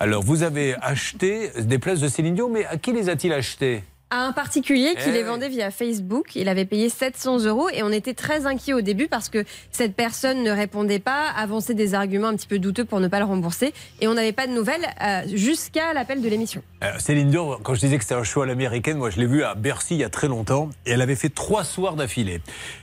[0.00, 3.84] Alors, vous avez acheté des places de Céline Dion, mais à qui les a-t-il achetées?
[4.12, 6.34] À un particulier qui Eh les vendait via Facebook.
[6.34, 9.94] Il avait payé 700 euros et on était très inquiets au début parce que cette
[9.94, 13.24] personne ne répondait pas, avançait des arguments un petit peu douteux pour ne pas le
[13.24, 16.60] rembourser et on n'avait pas de nouvelles euh, jusqu'à l'appel de l'émission.
[16.82, 19.26] Euh, Céline Dion, quand je disais que c'était un show à l'américaine, moi je l'ai
[19.26, 22.40] vu à Bercy il y a très longtemps, et elle avait fait trois soirs d'affilée.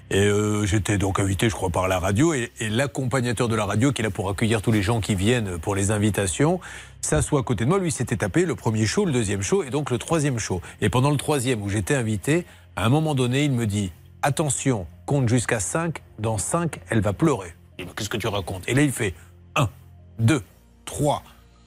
[0.10, 3.66] Et euh, j'étais donc invité, je crois, par la radio, et, et l'accompagnateur de la
[3.66, 6.62] radio, qui est là pour accueillir tous les gens qui viennent pour les invitations,
[7.02, 7.80] s'assoit à côté de moi.
[7.80, 10.62] Lui s'était tapé le premier show, le deuxième show, et donc le troisième show.
[10.82, 12.46] Et pendant le troisième, où j'étais invité,
[12.76, 13.92] à un moment donné, il me dit
[14.22, 17.54] Attention, compte jusqu'à 5, dans 5, elle va pleurer.
[17.96, 18.64] Qu'est-ce que tu racontes?
[18.68, 19.14] Et là, il fait
[19.56, 19.70] 1,
[20.20, 20.42] 2,
[20.86, 21.24] 3,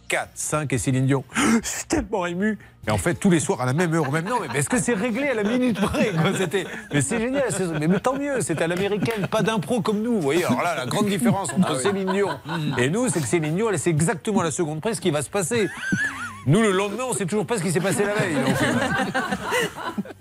[0.08, 1.24] 4, 5 et Céline Dion.
[1.36, 2.58] Je tellement ému.
[2.90, 4.68] Et en fait, tous les soirs à la même heure, au même non, mais est-ce
[4.68, 6.66] que c'est réglé à la minute près quoi, c'était...
[6.92, 7.44] Mais c'est génial,
[7.78, 10.14] mais, mais tant mieux, c'est à l'américaine, pas d'impro comme nous.
[10.14, 12.30] Vous voyez, alors là, la grande différence entre Céline Dion
[12.78, 15.12] et nous, c'est que Céline Dion, elle sait exactement à la seconde près ce qui
[15.12, 15.68] va se passer.
[16.46, 18.34] Nous, le lendemain, on sait toujours pas ce qui s'est passé la veille.
[18.36, 19.20] euh,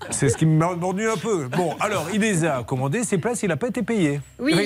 [0.09, 1.45] c'est ce qui m'a mordu un peu.
[1.47, 4.19] Bon, alors, il les a commandés, ces places, il n'a pas été payé.
[4.39, 4.65] Oui, Enfin,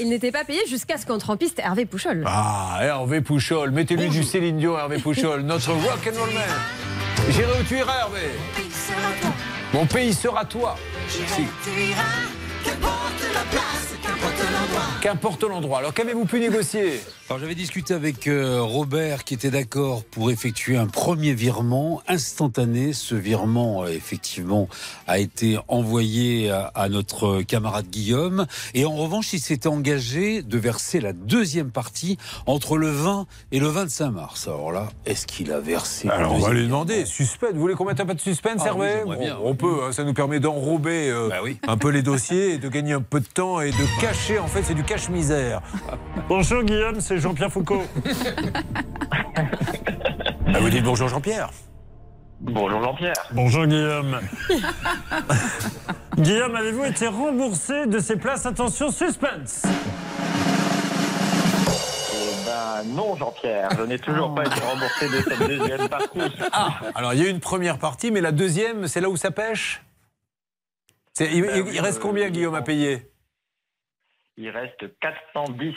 [0.00, 2.24] il n'était pas, payé jusqu'à ce qu'entre en piste Hervé Pouchol.
[2.26, 6.42] Ah, Hervé Pouchol, mettez-lui du Céline Dion, Hervé Pouchol, notre rock and roll man.
[7.30, 8.30] J'irai où tu iras, Hervé.
[9.72, 10.76] Mon pays sera toi.
[15.00, 15.78] Qu'importe l'endroit.
[15.78, 17.00] Alors qu'avez-vous pu négocier?
[17.28, 22.92] Alors j'avais discuté avec euh, Robert qui était d'accord pour effectuer un premier virement instantané.
[22.92, 24.68] Ce virement euh, effectivement
[25.08, 30.56] a été envoyé à, à notre camarade Guillaume et en revanche il s'était engagé de
[30.56, 32.16] verser la deuxième partie
[32.46, 34.46] entre le 20 et le 25 mars.
[34.46, 37.04] Alors là, est-ce qu'il a versé Alors on va lui demander.
[37.06, 37.50] Suspense.
[37.54, 39.80] Vous voulez qu'on mette un peu de suspense, Ah Hervé bien, on, on peut.
[39.82, 41.28] hein, ça nous permet d'enrober euh,
[41.66, 44.38] un peu les dossiers et de gagner un peu de temps et de cacher.
[44.38, 45.60] En fait, c'est du cache-misère.
[46.28, 47.82] Bonjour Guillaume, c'est Jean-Pierre Foucault.
[50.54, 51.50] Ah, vous dites bonjour Jean-Pierre.
[52.40, 53.14] Bonjour Jean-Pierre.
[53.32, 54.20] Bonjour Guillaume.
[56.16, 59.64] Guillaume, avez-vous été remboursé de ces places Attention, suspense?
[62.14, 66.20] Eh ben non, Jean-Pierre, je n'ai toujours pas été remboursé de cette deuxième partie.
[66.52, 69.16] Ah, alors il y a eu une première partie, mais la deuxième, c'est là où
[69.16, 69.82] ça pêche?
[71.12, 73.10] C'est- il, il- il reste combien, Guillaume, à payer?
[74.38, 75.74] Il reste 410.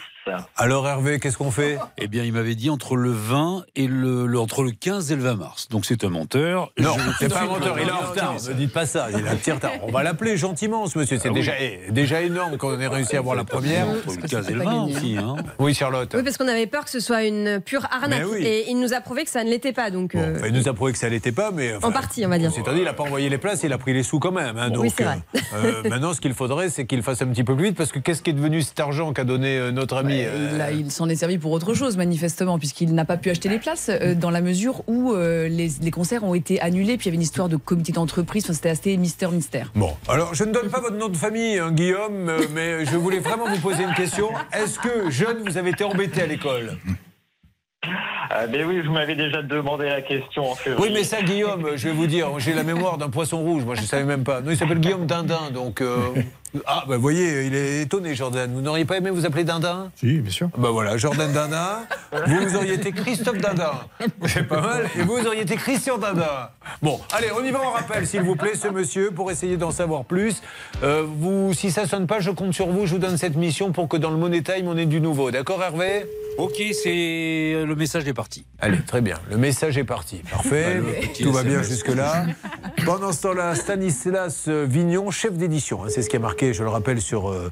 [0.58, 1.78] Alors Hervé, qu'est-ce qu'on fait?
[1.98, 5.16] Eh bien, il m'avait dit entre le 20 et le, le- entre le 15 et
[5.16, 5.68] le 20 mars.
[5.70, 6.72] Donc c'est un menteur.
[6.80, 8.36] Non, c'est pas un menteur, il est en retard.
[8.50, 9.72] Ne dites pas ça, il a un petit retard.
[9.84, 11.18] On va l'appeler gentiment, ce monsieur.
[11.20, 13.88] C'est Ah déjà, eh, déjà énorme qu'on ait réussi à avoir la première.
[13.88, 15.18] Entre le 15 et le 20 aussi.
[15.18, 15.36] Hein.
[15.60, 16.12] Oui, Charlotte.
[16.16, 18.24] Oui, parce qu'on avait peur que ce soit une pure arnaque.
[18.32, 18.44] Oui.
[18.46, 19.90] Et il nous a prouvé que ça ne l'était pas.
[19.92, 21.76] Donc, euh, Enfin, il nous a prouvé que ça l'était pas, mais.
[21.76, 22.52] enfin, en partie, on va dire.
[22.52, 24.58] C'est-à-dire, il n'a pas envoyé les places, il a pris les sous quand même.
[24.58, 25.20] hein, Oui, donc, c'est vrai.
[25.36, 27.92] euh, euh, maintenant, ce qu'il faudrait, c'est qu'il fasse un petit peu plus vite, parce
[27.92, 31.08] que qu'est-ce qui est devenu cet argent qu'a donné notre ami euh, Là, il s'en
[31.10, 34.32] est servi pour autre chose, manifestement, puisqu'il n'a pas pu acheter les places, euh, dans
[34.32, 37.22] la mesure où euh, les, les concerts ont été annulés, puis il y avait une
[37.22, 39.72] histoire de comité d'entreprise, enfin, c'était assez mystère-mystère.
[39.76, 42.96] Bon, alors je ne donne pas votre nom de famille, hein, Guillaume, euh, mais je
[42.98, 44.30] voulais vraiment vous poser une question.
[44.54, 46.78] Est-ce que, jeune, vous avez été embêté à l'école?
[48.32, 50.86] Ah, ben oui, vous m'avez déjà demandé la question en février.
[50.88, 53.64] Oui, mais ça, Guillaume, je vais vous dire, j'ai la mémoire d'un poisson rouge.
[53.66, 54.42] Moi, je ne savais même pas.
[54.42, 55.82] Non, il s'appelle Guillaume Dindin, donc.
[55.82, 55.98] euh,
[56.66, 58.52] Ah, bah, vous voyez, il est étonné, Jordan.
[58.54, 59.92] Vous n'auriez pas aimé vous appeler Dindin?
[59.96, 60.50] Si, bien sûr.
[60.58, 61.82] Bah voilà, Jordan Dindin.
[62.26, 63.74] Vous, vous auriez été Christophe Dindin.
[64.26, 64.90] C'est pas mal.
[64.98, 66.50] Et vous, vous auriez été Christian Dindin.
[66.82, 69.72] Bon, allez, on y va en rappel, s'il vous plaît, ce monsieur, pour essayer d'en
[69.72, 70.42] savoir plus.
[70.84, 72.86] Euh, vous, si ça sonne pas, je compte sur vous.
[72.86, 75.32] Je vous donne cette mission pour que dans le Money Time, on ait du nouveau.
[75.32, 76.06] D'accord, Hervé?
[76.38, 78.46] Ok, c'est le message est parti.
[78.60, 79.18] Allez, très bien.
[79.30, 80.22] Le message est parti.
[80.32, 80.80] Parfait.
[80.80, 82.28] Bah, le Tout va bien jusque-là.
[82.86, 85.84] Pendant ce temps-là, Stanislas Vignon, chef d'édition.
[85.84, 87.52] hein, c'est ce qui est marqué, je le rappelle, sur euh,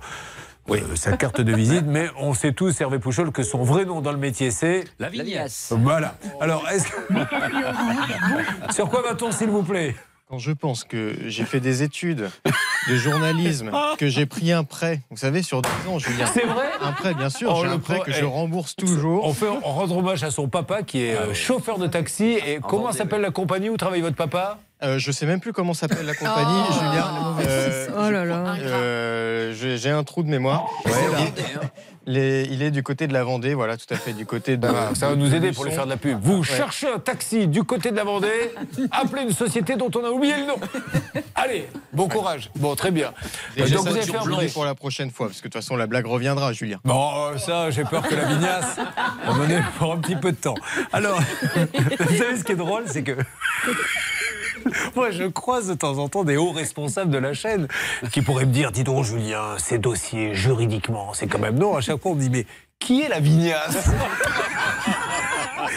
[0.69, 1.85] euh, sa carte de visite.
[1.85, 4.85] Mais on sait tous, Hervé Pouchol, que son vrai nom dans le métier, c'est.
[4.99, 5.73] La vignasse.
[5.77, 6.15] Voilà.
[6.41, 8.73] Alors, est-ce que.
[8.73, 9.95] sur quoi va-t-on, s'il vous plaît?
[10.29, 12.29] Quand je pense que j'ai fait des études
[12.89, 16.25] de journalisme, que j'ai pris un prêt, vous savez, sur 10 ans, Julien.
[16.33, 16.67] C'est vrai?
[16.81, 17.49] Un prêt, bien sûr.
[17.49, 19.23] Oh, j'ai le un prêt que eh, je rembourse toujours.
[19.23, 22.39] On, fait, on rend hommage à son papa qui est euh, chauffeur de taxi.
[22.45, 24.59] Et comment s'appelle la compagnie où travaille votre papa?
[24.83, 27.35] Euh, je sais même plus comment s'appelle la compagnie, Oh, Julien.
[27.49, 28.55] Euh, Oh là là.
[28.59, 30.65] euh, j'ai un trou de mémoire.
[32.09, 34.65] Les- il est du côté de la Vendée, voilà, tout à fait, du côté de.
[34.65, 36.17] Ah, ça va nous aider pour lui faire de la pub.
[36.21, 36.43] Vous Ouais.
[36.45, 38.53] cherchez un taxi du côté de la Vendée,
[38.91, 40.55] appelez une société dont on a oublié le nom.
[41.35, 42.49] Allez, bon courage.
[42.55, 43.11] Bon, très bien.
[43.57, 44.15] Déjà, Donc ça, vous avez fait
[44.47, 46.79] un pour la prochaine fois, parce que de toute façon, la blague reviendra, Julien.
[46.85, 48.77] Bon, ça, j'ai peur que la vignasse
[49.25, 50.55] va mener pour un petit peu de temps.
[50.93, 51.19] Alors,
[51.55, 53.17] vous savez ce qui est drôle, c'est que.
[54.95, 57.67] Moi, je croise de temps en temps des hauts responsables de la chaîne
[58.11, 61.75] qui pourraient me dire Dis donc, Julien, ces dossiers, juridiquement, c'est quand même non.
[61.75, 62.45] À chaque fois, on me dit Mais
[62.79, 63.89] qui est la vignasse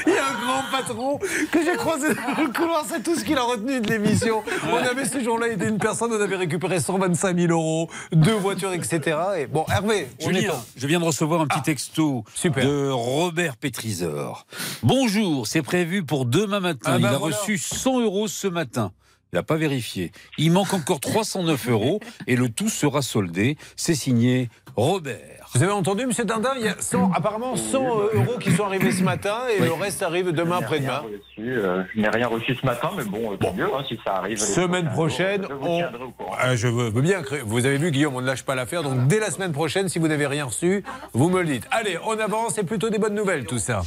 [0.07, 1.19] Il y a un grand patron
[1.51, 4.43] que j'ai croisé dans le couloir, c'est tout ce qu'il a retenu de l'émission.
[4.71, 8.73] On avait ce jour-là aidé une personne, on avait récupéré 125 000 euros, deux voitures,
[8.73, 9.19] etc.
[9.39, 12.91] Et bon, Hervé, on est Julien, en- je viens de recevoir un petit texto de
[12.91, 14.47] Robert Pétrisor.
[14.83, 16.93] Bonjour, c'est prévu pour demain matin.
[16.93, 17.37] Ah Il ben a voilà.
[17.37, 18.93] reçu 100 euros ce matin.
[19.33, 20.11] Il n'a pas vérifié.
[20.39, 23.57] Il manque encore 309 euros et le tout sera soldé.
[23.77, 25.40] C'est signé Robert.
[25.53, 26.53] Vous avez entendu, monsieur Dindin?
[26.59, 27.83] Il y a 100, apparemment 100
[28.15, 31.01] euros qui sont arrivés ce matin et le reste arrive demain, Je n'ai après-demain.
[31.01, 33.83] rien reçu, euh, je n'ai rien reçu ce matin, mais bon, euh, tant mieux hein,
[33.89, 34.39] si ça arrive.
[34.39, 35.79] Semaine prochaine, jours, je vous on...
[35.79, 36.37] tiendrai au courant.
[36.39, 37.23] Ah, je veux veux bien.
[37.23, 38.85] créer- Vous avez vu, Guillaume, on ne lâche pas l'affaire.
[38.85, 41.67] Donc, dès la semaine prochaine, si vous n'avez rien reçu, vous me le dites.
[41.73, 42.53] Allez, on avance.
[42.55, 43.83] C'est plutôt des bonnes nouvelles, tout ça.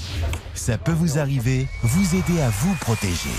[0.54, 3.30] Ça peut vous arriver, vous aider à vous protéger.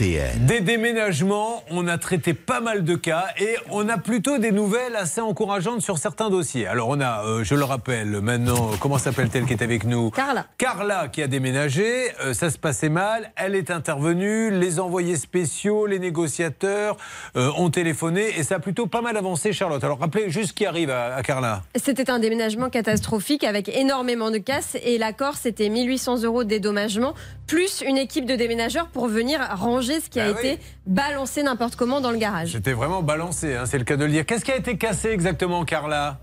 [0.00, 0.46] RTL.
[0.46, 4.96] Des déménagements, on a traité pas mal de cas et on a plutôt des nouvelles
[4.96, 6.66] assez encourageantes sur certains dossiers.
[6.66, 10.10] Alors on a, euh, je le rappelle maintenant, euh, comment s'appelle-t-elle qui est avec nous?
[10.10, 10.46] Carla.
[10.56, 15.86] Carla qui a déménagé, euh, ça se passait mal, elle est intervenue, les envoyés spéciaux,
[15.86, 16.96] les négociateurs
[17.36, 19.84] euh, ont téléphoné et ça a plutôt pas mal avancé Charlotte.
[19.84, 21.62] Alors rappelez juste ce qui arrive à, à Carla.
[21.76, 27.14] C'était un déménagement catastrophique avec énormément de casses et l'accord c'était 1800 euros de dédommagement
[27.46, 30.46] plus une équipe de déménageurs pour venir ranger ce qui a Ah oui.
[30.50, 32.52] été balancé n'importe comment dans le garage.
[32.52, 34.24] C'était vraiment balancé, hein, c'est le cas de le dire.
[34.26, 36.20] Qu'est-ce qui a été cassé exactement Carla?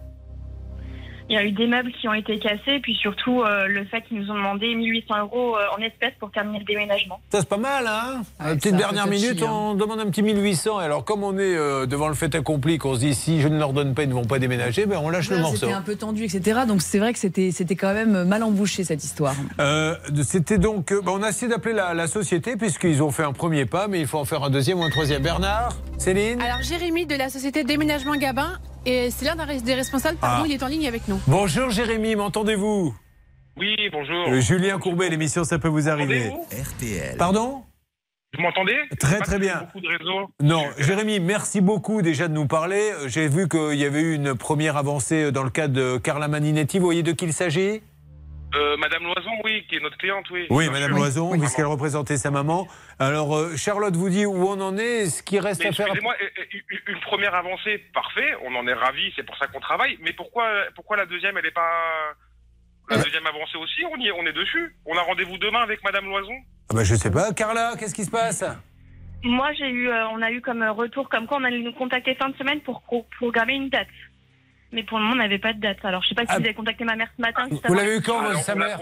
[1.30, 3.84] Il y a eu des meubles qui ont été cassés, et puis surtout euh, le
[3.86, 7.20] fait qu'ils nous ont demandé 1800 euros euh, en espèces pour terminer le déménagement.
[7.32, 10.24] Ça c'est pas mal, hein Ouais, Petite c'est un dernière minute, on demande un petit
[10.24, 10.80] 1800.
[10.82, 13.50] Et alors, comme on est euh, devant le fait accompli, qu'on se dit si je
[13.50, 15.58] ne leur donne pas, ils ne vont pas déménager, ben on lâche le morceau.
[15.58, 16.62] C'était un peu tendu, etc.
[16.68, 19.36] Donc c'est vrai que c'était c'était quand même mal embouché cette histoire.
[19.60, 20.92] Euh, C'était donc.
[20.92, 23.88] euh, ben, on a essayé d'appeler la, la société, puisqu'ils ont fait un premier pas,
[23.88, 25.22] mais il faut en faire un deuxième ou un troisième.
[25.24, 28.54] Bernard Céline Alors Jérémy de la société Déménagement Gabin,
[28.88, 30.48] et c'est l'un des responsables, pardon, Ah.
[30.48, 31.20] il est en ligne avec nous.
[31.28, 32.96] Bonjour Jérémy, m'entendez-vous?
[33.58, 34.30] Oui, bonjour.
[34.30, 36.32] Euh, Julien Courbet, l'émission Ça peut vous arriver.
[36.52, 37.18] RTL.
[37.18, 37.64] Pardon?
[38.36, 38.76] Vous m'entendez?
[39.00, 39.62] Très, très bien.
[39.62, 40.30] Beaucoup de réseaux.
[40.42, 42.92] Non, Jérémy, merci beaucoup déjà de nous parler.
[42.94, 46.28] Euh, J'ai vu qu'il y avait eu une première avancée dans le cas de Carla
[46.28, 46.78] Maninetti.
[46.78, 47.82] Vous voyez de qui il s'agit?
[48.56, 50.48] Euh, Madame Loison, oui, qui est notre cliente, oui.
[50.50, 50.98] Oui, Madame sûr.
[50.98, 52.68] Loison, Oui, puisqu'elle représentait sa maman.
[52.98, 55.88] Alors, euh, Charlotte vous dit où on en est, ce qui reste Mais à faire.
[55.88, 56.58] excusez-moi, euh,
[56.88, 60.46] une première avancée, parfait, on en est ravis, c'est pour ça qu'on travaille, mais pourquoi,
[60.76, 62.14] pourquoi la deuxième, elle n'est pas...
[62.90, 64.74] La deuxième avancée aussi, on, y est, on est dessus.
[64.86, 66.32] On a rendez-vous demain avec Madame Loison.
[66.70, 67.34] Ah bah, je sais pas.
[67.34, 68.46] Carla, qu'est-ce qui se passe?
[69.24, 72.16] Moi, j'ai eu, euh, on a eu comme retour comme quoi on allait nous contacter
[72.16, 73.88] fin de semaine pour pro- programmer une date.
[74.72, 75.84] Mais pour le moment, on n'avait pas de date.
[75.84, 77.46] Alors, je sais pas si vous avez contacté ma mère ce matin.
[77.50, 77.82] si ça va.
[77.82, 78.80] Alors, on l'a-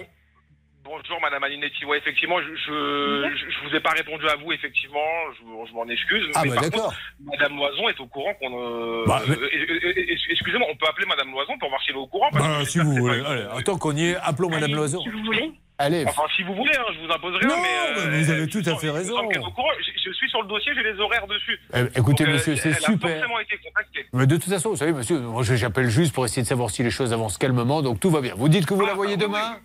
[0.84, 1.84] Bonjour Madame Alinetti.
[1.86, 5.00] Ouais, effectivement, je, je, je, je vous ai pas répondu à vous, effectivement,
[5.36, 6.28] je, vous- je m'en excuse.
[6.36, 6.84] Ah, mais bah, par d'accord.
[6.86, 8.52] contre, Madame Loison est au courant qu'on.
[8.54, 9.94] euh, Bah, mais- euh,
[10.30, 12.30] Excusez-moi, on peut appeler Madame Loison pour voir si elle est au courant.
[12.32, 13.20] parce Bah, que si vous voulez.
[13.26, 15.02] Allez, tant qu'on y est, appelons Madame Loison.
[15.02, 15.52] Si vous voulez.
[15.78, 16.06] Allez.
[16.08, 18.08] Enfin, si vous voulez, hein, je vous impose rien, Non, mais.
[18.10, 19.16] mais vous avez tout à fait raison.
[19.32, 21.60] Je, je suis sur le dossier, j'ai les horaires dessus.
[21.74, 23.10] Eh, écoutez, Donc, euh, monsieur, c'est super.
[23.10, 24.06] a forcément été contactée.
[24.14, 26.82] Mais de toute façon, vous savez, monsieur, moi j'appelle juste pour essayer de savoir si
[26.84, 28.34] les choses avancent calmement, donc tout va bien.
[28.38, 29.58] Vous dites que vous la voyez demain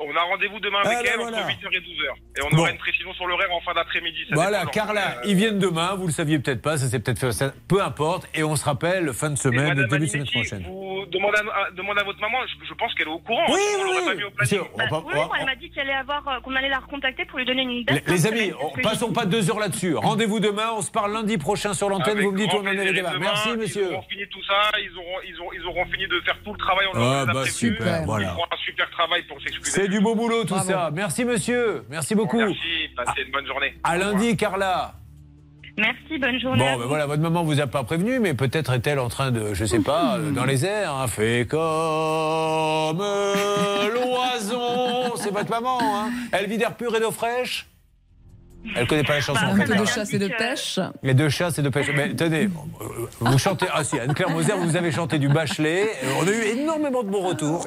[0.00, 1.38] On a rendez-vous demain avec Ah, ben elle voilà.
[1.38, 2.14] entre 8h et 12h.
[2.36, 2.58] Et on Bon.
[2.62, 4.24] aura une précision sur l'horaire en fin d'après-midi.
[4.32, 7.30] Voilà, Carla, euh, ils viennent demain, vous le saviez peut-être pas, ça s'est peut-être fait,
[7.30, 10.64] ça- peu importe, et on se rappelle fin de semaine, début de semaine prochaine.
[10.66, 13.44] Vous demandez à, à- demandez à votre maman, je, je pense qu'elle est au courant.
[13.48, 14.06] Oui, on oui, l'aurait oui.
[14.06, 14.30] pas mis au.
[14.40, 17.38] Monsieur, on va elle m'a dit qu'elle allait avoir, euh, qu'on allait la recontacter pour
[17.38, 18.02] lui donner une date.
[18.08, 19.94] Les, amis, on- passons pas deux heures là-dessus.
[19.94, 22.60] Rendez-vous demain, on se parle lundi prochain sur l'antenne, Avec vous me dites où on
[22.62, 23.12] en est les débats.
[23.20, 23.86] Merci, monsieur.
[23.90, 26.52] Ils auront fini tout ça, ils auront, ils auront, ils auront fini de faire tout
[26.52, 26.86] le travail.
[26.94, 28.28] On Ah, bah, super, Ils voilà.
[28.30, 29.83] feront un super travail pour s'excuser.
[29.84, 30.90] C'est du beau boulot tout ça.
[30.94, 31.84] Merci, monsieur.
[31.90, 32.38] Merci beaucoup.
[32.38, 33.74] Merci, passez une bonne journée.
[33.84, 34.94] À lundi, Carla.
[35.76, 36.64] Merci, bonne journée.
[36.64, 39.52] Bon, ben voilà, votre maman vous a pas prévenu, mais peut-être est-elle en train de,
[39.52, 43.02] je sais pas, euh, dans les airs, hein, fait comme
[43.92, 45.16] l'oison.
[45.16, 47.66] C'est votre maman, hein Elle vit d'air pur et d'eau fraîche
[48.76, 49.40] Elle connaît pas la chanson.
[49.56, 50.80] Bah, fait, de chasse et de pêche.
[51.02, 51.86] Les deux chats, c'est de pêche.
[51.94, 52.48] Mais tenez,
[53.20, 53.66] vous chantez.
[53.72, 55.88] Ah si, Anne-Claire Moser, vous avez chanté du Bachelet.
[56.20, 57.66] On a eu énormément de bons retours.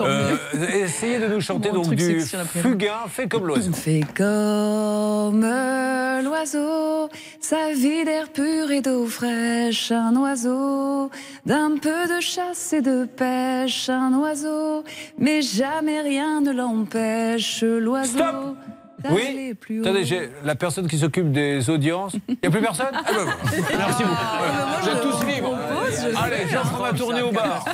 [0.00, 0.36] Euh,
[0.72, 3.72] essayez de nous chanter donc du fugain fait comme l'oiseau.
[3.72, 5.44] Fais comme
[6.22, 7.08] l'oiseau,
[7.40, 11.10] sa vie d'air pur et d'eau fraîche, un oiseau,
[11.46, 14.84] d'un peu de chasse et de pêche, un oiseau,
[15.18, 18.56] mais jamais rien ne l'empêche, l'oiseau.
[19.10, 22.14] Oui plus Attendez, la personne qui s'occupe des audiences.
[22.28, 23.26] Il n'y a plus personne Ah ben.
[23.78, 24.16] Merci beaucoup.
[24.38, 24.78] Voilà.
[24.82, 25.58] Vous êtes tous libres.
[26.22, 27.64] Allez, j'en prends ma tournée au bar.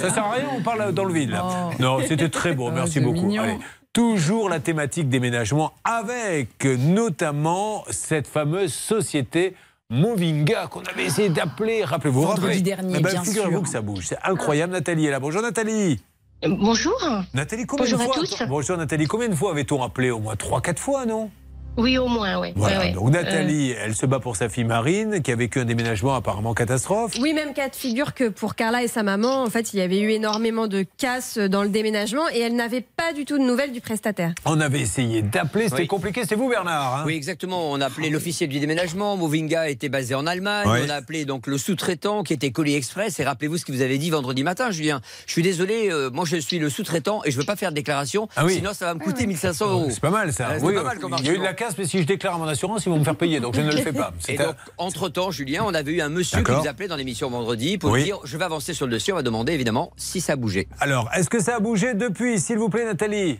[0.00, 1.30] Ça sert à rien, on parle dans le vide.
[1.30, 1.70] là.
[1.78, 3.34] Non, c'était très beau, merci c'est beaucoup.
[3.38, 3.58] Allez.
[3.92, 9.54] Toujours la thématique déménagement avec notamment cette fameuse société
[9.88, 11.84] Movinga qu'on avait essayé d'appeler.
[11.84, 13.62] Rappelez-vous, vous Vendredi rappelez dernier, Eh ben, bien Figurez-vous sûr.
[13.62, 14.06] que ça bouge.
[14.08, 14.72] C'est incroyable.
[14.72, 15.20] Nathalie est là.
[15.20, 16.00] Bonjour Nathalie.
[16.42, 16.98] Bonjour.
[17.34, 18.42] Nathalie, combien Bonjour de à fois tous.
[18.48, 21.30] Bonjour Nathalie, combien de fois avait-on appelé Au moins 3-4 fois, non?
[21.76, 22.52] Oui, au moins, oui.
[22.56, 26.14] Voilà, donc Nathalie, elle se bat pour sa fille Marine, qui a vécu un déménagement
[26.14, 27.12] apparemment catastrophe.
[27.20, 29.82] Oui, même cas de figure que pour Carla et sa maman, en fait, il y
[29.82, 33.42] avait eu énormément de casse dans le déménagement et elle n'avait pas du tout de
[33.44, 34.32] nouvelles du prestataire.
[34.46, 35.86] On avait essayé d'appeler, c'était Oui.
[35.86, 37.70] compliqué, c'est vous Bernard hein Oui, exactement.
[37.70, 39.16] On a appelé l'officier du déménagement.
[39.16, 40.66] Movinga était basé en Allemagne.
[40.70, 40.78] Oui.
[40.86, 43.20] On a appelé donc le sous-traitant qui était Colis Express.
[43.20, 45.00] Et rappelez-vous ce que vous avez dit vendredi matin, Julien.
[45.26, 47.74] Je suis désolé, euh, moi je suis le sous-traitant et je veux pas faire de
[47.74, 48.28] déclaration.
[48.36, 48.54] Ah oui.
[48.54, 49.86] Sinon, ça va me coûter 1500 euros.
[49.90, 50.48] C'est pas mal ça.
[50.50, 52.06] Euh, c'est pas mal comme il y a eu de la casse, mais si je
[52.06, 54.12] déclare à mon assurance, ils vont me faire payer, donc je ne le fais pas.
[54.28, 57.78] Et donc, entre-temps, Julien, on avait eu un monsieur qui nous appelait dans l'émission vendredi
[57.78, 58.04] pour Oui.
[58.04, 59.12] dire je vais avancer sur le dossier.
[59.12, 60.68] On va demander évidemment si ça a bougé.
[60.80, 63.38] Alors, est-ce que ça a bougé depuis, s'il vous plaît Nathalie?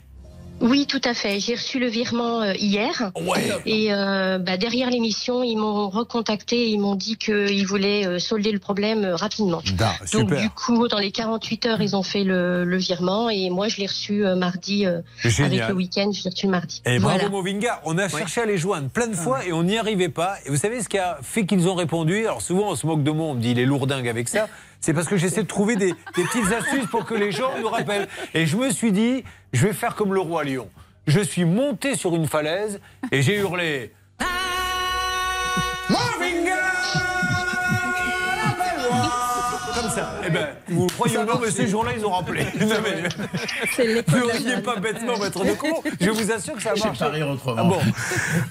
[0.60, 1.38] Oui, tout à fait.
[1.38, 3.12] J'ai reçu le virement euh, hier.
[3.66, 6.68] Et euh, bah, derrière l'émission, ils m'ont recontacté.
[6.70, 9.60] Ils m'ont dit qu'ils voulaient euh, solder le problème euh, rapidement.
[9.74, 10.40] Da, Donc super.
[10.40, 13.28] du coup, dans les 48 heures, ils ont fait le, le virement.
[13.28, 14.86] Et moi, je l'ai reçu euh, mardi.
[14.86, 16.80] euh, avec le week-end, je l'ai reçu mardi.
[16.86, 17.28] Et bravo Voilà.
[17.28, 20.36] Movinga, on a cherché à les joindre plein de fois et on n'y arrivait pas.
[20.46, 22.20] Et vous savez ce qui a fait qu'ils ont répondu?
[22.26, 24.48] Alors souvent on se moque de moi, on me dit il est lourdingue avec ça.
[24.80, 28.08] C'est parce que j'essaie de trouver des, petites astuces pour que les gens nous rappellent.
[28.34, 30.68] Et je me suis dit, je vais faire comme le roi lion.
[31.06, 32.80] Je suis monté sur une falaise
[33.12, 33.92] et j'ai hurlé.
[40.38, 42.44] Ben, vous croyez ou non, mais ces jours-là, ils ont rappelé.
[42.60, 43.02] Non, mais-
[44.16, 45.82] Ne riez pas bêtement, maître de con.
[46.00, 46.98] Je vous assure que ça Je marche.
[46.98, 47.56] pas rire autrement.
[47.58, 47.78] Ah bon,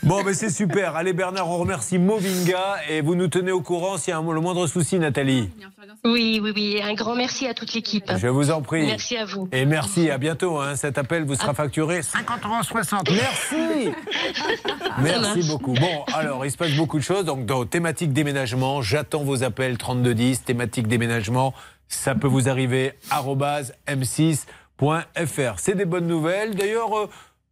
[0.04, 0.96] bon mais c'est super.
[0.96, 4.34] Allez, Bernard, on remercie Movinga et vous nous tenez au courant s'il y a un-
[4.34, 5.50] le moindre souci, Nathalie.
[6.04, 6.82] Oui, oui, oui.
[6.84, 8.12] Un grand merci à toute l'équipe.
[8.18, 8.86] Je vous en prie.
[8.86, 9.48] Merci à vous.
[9.52, 10.60] Et merci, à bientôt.
[10.60, 10.76] hein.
[10.76, 13.10] Cet appel vous sera facturé 50 euros 60.
[13.12, 13.92] Merci.
[15.02, 15.74] Merci beaucoup.
[15.74, 17.26] Bon, alors, il se passe beaucoup de choses.
[17.26, 21.54] Donc, dans thématique déménagement, j'attends vos appels 3210, thématique déménagement.
[21.88, 24.46] Ça peut vous arriver, arrobase m6.
[25.58, 26.56] C'est des bonnes nouvelles.
[26.56, 27.10] D'ailleurs, euh,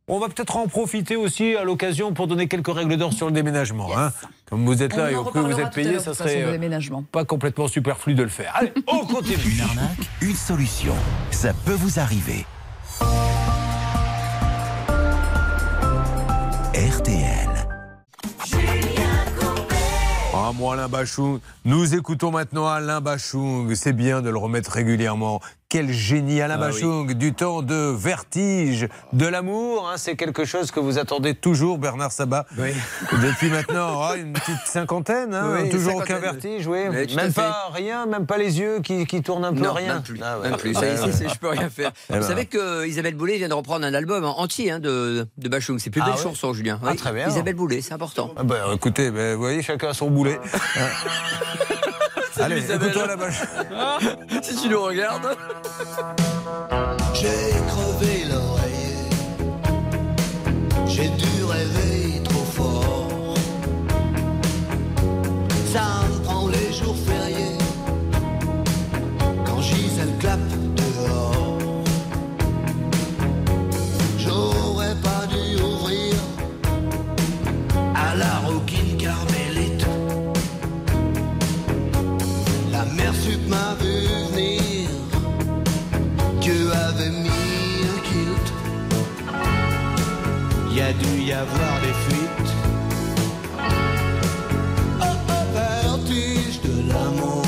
[0.07, 3.31] on va peut-être en profiter aussi à l'occasion pour donner quelques règles d'or sur le
[3.31, 3.89] déménagement.
[3.97, 4.11] hein.
[4.49, 7.01] Comme vous êtes là On et au prix vous êtes payé, ça façon, serait euh,
[7.11, 8.51] pas complètement superflu de le faire.
[8.55, 9.37] Allez, on continue.
[9.55, 10.93] Une arnaque, une solution.
[11.31, 12.45] Ça peut vous arriver.
[16.75, 17.42] RTL.
[20.45, 21.39] Ah, moi, Alain Bachung.
[21.63, 23.73] Nous écoutons maintenant Alain Bachung.
[23.75, 25.39] C'est bien de le remettre régulièrement.
[25.73, 29.89] Quel génie, Alain Ah Bachung, du temps de vertige, de l'amour.
[29.89, 32.45] hein, c'est quelque chose que vous attendez toujours, Bernard Sabat.
[33.23, 35.33] Depuis maintenant oh, une petite cinquantaine.
[35.33, 36.21] hein, Oui, toujours aucun oui.
[36.21, 36.77] vertige, oui.
[36.91, 37.41] Oui, même fait.
[37.41, 39.95] pas rien, même pas les yeux qui, qui tournent un peu, Non, rien.
[39.95, 40.19] même plus.
[40.23, 40.49] Ah ouais.
[40.51, 40.73] Même plus.
[40.75, 40.97] Ah Ça, ouais.
[40.97, 41.91] ça, c'est- je peux rien faire.
[42.11, 42.27] Eh Vous ben.
[42.27, 45.79] savez que Isabelle Boulay vient de reprendre un album entier hein, de, de Bachung.
[45.79, 46.79] C'est plus Ah belle chanson, Julien.
[46.85, 47.27] Ah, très bien.
[47.27, 48.31] Isabelle Boulay, c'est important.
[48.37, 50.39] Ah bah, écoutez, bah, vous voyez, chacun son boulet.
[52.39, 52.89] Allez, Isabelle.
[52.89, 53.47] écoutons la Bachung.
[54.41, 55.37] si tu nous regardes.
[57.13, 59.09] J'ai crevé l'oreiller.
[60.87, 63.35] J'ai dû rêver trop fort.
[65.71, 66.02] Ça
[91.33, 92.53] avoir des fuites.
[95.01, 97.43] Oh, oh, vertige de l'amour.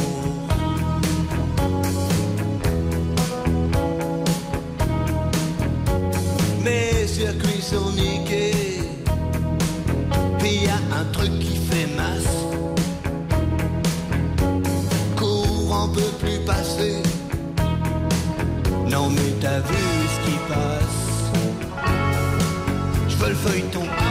[6.64, 8.90] Mes circuits sont niqués.
[10.40, 12.55] Puis y a un truc qui fait masse.
[23.28, 24.05] Le feuilleton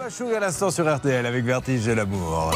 [0.00, 2.52] Bachung à l'instant sur RTL avec Vertige de l'amour.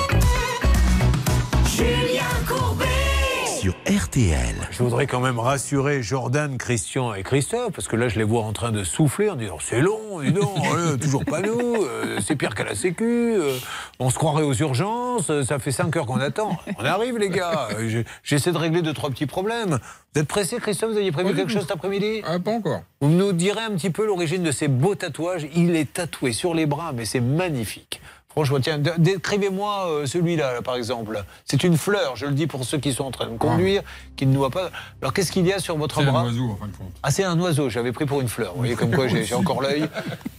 [3.95, 4.57] RTL.
[4.73, 8.43] Je voudrais quand même rassurer Jordan, Christian et Christophe, parce que là, je les vois
[8.43, 12.19] en train de souffler en disant c'est long, dis donc, euh, toujours pas nous, euh,
[12.21, 13.05] c'est pire qu'à la Sécu,
[13.37, 13.57] euh,
[14.01, 16.59] on se croirait aux urgences, euh, ça fait 5 heures qu'on attend.
[16.79, 19.79] On arrive, les gars, euh, j'ai- j'essaie de régler deux, trois petits problèmes.
[20.15, 22.23] Vous êtes pressé, Christophe Vous aviez prévu quelque chose cet après-midi?
[22.27, 22.81] Ah, pas encore.
[23.01, 25.47] Vous nous direz un petit peu l'origine de ces beaux tatouages.
[25.55, 28.01] Il est tatoué sur les bras, mais c'est magnifique.
[28.35, 31.23] Franchement, tiens, décrivez-moi euh, celui-là, là, par exemple.
[31.45, 33.83] C'est une fleur, je le dis pour ceux qui sont en train de conduire,
[34.17, 34.71] qui ne nous voient pas.
[35.01, 36.93] Alors, qu'est-ce qu'il y a sur votre C'est un bras oiseau, en fin de compte.
[37.03, 38.53] Ah, c'est un oiseau, j'avais pris pour une fleur.
[38.53, 39.89] Vous voyez, comme quoi j'ai encore l'œil.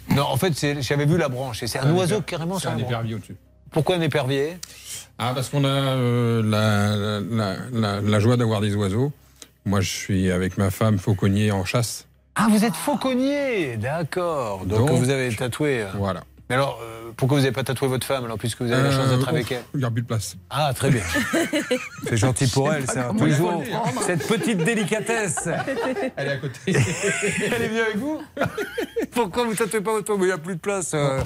[0.09, 2.77] Non, en fait, j'avais vu la branche, et c'est un oiseau carrément C'est sur un
[2.77, 3.35] épervier au-dessus.
[3.71, 4.57] Pourquoi un épervier?
[5.17, 9.11] Ah, parce qu'on a euh, la, la- la- la joie d'avoir des oiseaux.
[9.65, 12.05] Moi, je suis avec ma femme fauconnier en chasse.
[12.35, 14.65] Ah, vous êtes fauconnier D'accord.
[14.65, 15.81] Donc, Donc, vous avez tatoué.
[15.81, 15.87] euh.
[15.95, 16.23] Voilà.
[16.49, 18.91] Mais alors, euh, pourquoi vous n'avez pas tatoué votre femme, alors, puisque vous avez la
[18.91, 20.35] chance d'être Euh, avec elle Il n'y a plus de place.
[20.51, 21.01] Ah, très bien.
[22.07, 23.09] C'est gentil pour elle, ça.
[23.17, 23.63] Toujours
[24.05, 25.49] cette petite délicatesse.
[26.17, 26.59] Elle est à côté.
[26.67, 28.21] Elle est venue avec vous
[29.11, 30.91] Pourquoi vous ne tatouez pas votre femme Il n'y a plus de place.
[30.93, 31.19] euh.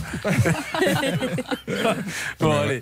[2.40, 2.80] bon, allez.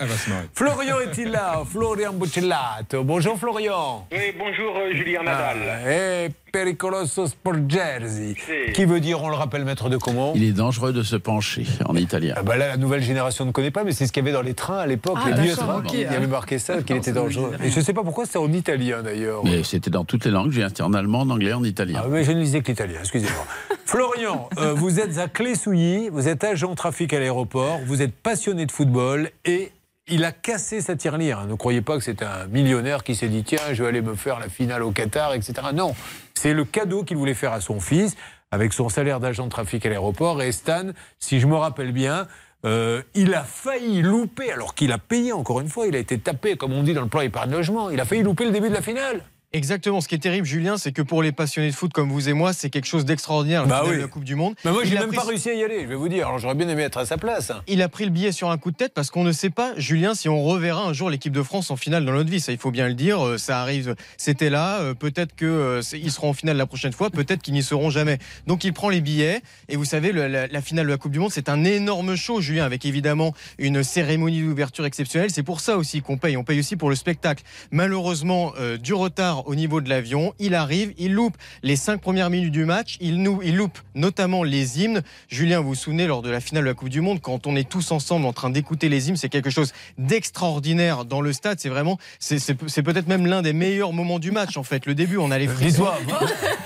[0.54, 3.02] Florian est-il là Florian Buccellato.
[3.02, 4.06] Bonjour, Florian.
[4.12, 5.56] Oui, bonjour Julien Nadal.
[5.84, 8.34] Ah, et Pericoloso Sport Jersey.
[8.46, 11.16] C'est- Qui veut dire, on le rappelle, maître de comment Il est dangereux de se
[11.16, 12.34] pencher en italien.
[12.36, 14.32] Ah bah là, la nouvelle génération ne connaît pas, mais c'est ce qu'il y avait
[14.36, 15.78] dans les trains à l'époque, Ah, les vieux trains.
[15.78, 15.92] ok.
[15.92, 17.52] Il y avait marqué ça, qu'il était dangereux.
[17.62, 19.44] Et je ne sais pas pourquoi c'était en italien d'ailleurs.
[19.44, 20.50] Mais c'était dans toutes les langues.
[20.50, 22.02] J'ai inscrit en allemand, en anglais, en italien.
[22.04, 23.46] Ah, mais je ne lisais que l'italien, excusez-moi.
[23.84, 28.66] Florian, euh, vous êtes à Clé-Souilly, vous êtes agent trafic à l'aéroport, vous êtes passionné
[28.66, 29.72] de football et
[30.10, 31.44] il a cassé sa tirelire.
[31.46, 34.14] Ne croyez pas que c'est un millionnaire qui s'est dit tiens, je vais aller me
[34.14, 35.52] faire la finale au Qatar, etc.
[35.74, 35.94] Non,
[36.38, 38.16] c'est le cadeau qu'il voulait faire à son fils
[38.50, 40.40] avec son salaire d'agent de trafic à l'aéroport.
[40.40, 40.84] Et Stan,
[41.18, 42.26] si je me rappelle bien,
[42.64, 46.18] euh, il a failli louper, alors qu'il a payé encore une fois, il a été
[46.18, 48.68] tapé, comme on dit dans le plan épargne logement, il a failli louper le début
[48.68, 49.22] de la finale.
[49.54, 50.02] Exactement.
[50.02, 52.34] Ce qui est terrible, Julien, c'est que pour les passionnés de foot comme vous et
[52.34, 53.62] moi, c'est quelque chose d'extraordinaire.
[53.62, 53.96] la Bah oui.
[53.96, 54.54] de la Coupe du Monde.
[54.64, 56.26] Mais moi, j'ai même pris pas réussi à y aller, je vais vous dire.
[56.26, 57.50] Alors j'aurais bien aimé être à sa place.
[57.66, 59.72] Il a pris le billet sur un coup de tête parce qu'on ne sait pas,
[59.78, 62.40] Julien, si on reverra un jour l'équipe de France en finale dans notre vie.
[62.40, 63.26] Ça, il faut bien le dire.
[63.26, 64.80] Euh, Ça arrive, c'était là.
[64.80, 67.08] Euh, Peut-être que euh, ils seront en finale la prochaine fois.
[67.08, 68.18] Peut-être qu'ils n'y seront jamais.
[68.46, 69.40] Donc il prend les billets.
[69.70, 72.16] Et vous savez, le- la, la finale de la Coupe du Monde, c'est un énorme
[72.16, 75.30] show, Julien, avec évidemment une cérémonie d'ouverture exceptionnelle.
[75.30, 76.36] C'est pour ça aussi qu'on paye.
[76.36, 77.44] On paye aussi pour le spectacle.
[77.70, 80.32] Malheureusement, euh, du retard au niveau de l'avion.
[80.38, 82.96] Il arrive, il loupe les cinq premières minutes du match.
[83.00, 85.02] Il, nous, il loupe notamment les hymnes.
[85.28, 87.54] Julien, vous vous souvenez, lors de la finale de la Coupe du Monde, quand on
[87.56, 91.58] est tous ensemble en train d'écouter les hymnes, c'est quelque chose d'extraordinaire dans le stade.
[91.60, 94.86] C'est vraiment, c'est peut-être même l'un des meilleurs moments du match, en fait.
[94.86, 95.86] Le début, on a les frissons.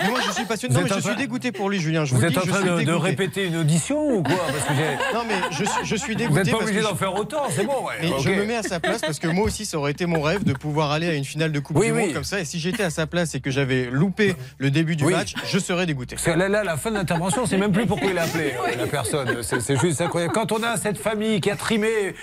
[0.09, 0.73] Moi, je suis passionné.
[0.75, 2.05] Vous Non, mais je suis dégoûté pour lui, Julien.
[2.05, 2.99] Je Vous le êtes dis, en train de, de dégoûté.
[2.99, 4.35] répéter une audition ou quoi?
[4.47, 6.43] Parce que j'ai- Non, mais je, suis- je suis Vous dégoûté.
[6.43, 7.85] n'êtes pas obligé d'en je- faire autant, c'est bon.
[7.85, 8.21] ouais, mais ok.
[8.23, 10.43] je me mets à sa place parce que moi aussi, ça aurait été mon rêve
[10.43, 12.01] de pouvoir aller à une finale de Coupe Oui, du oui.
[12.05, 12.39] Monde comme ça.
[12.39, 15.13] Et si j'étais à sa place et que j'avais loupé le début du Oui.
[15.13, 16.15] match, je serais dégoûté.
[16.15, 18.53] Parce que là, là, la fin de l'intervention, c'est même plus pourquoi il a appelé
[18.53, 19.41] euh, la personne.
[19.43, 20.33] C'est juste incroyable.
[20.33, 22.15] Quand on a cette famille qui a trimé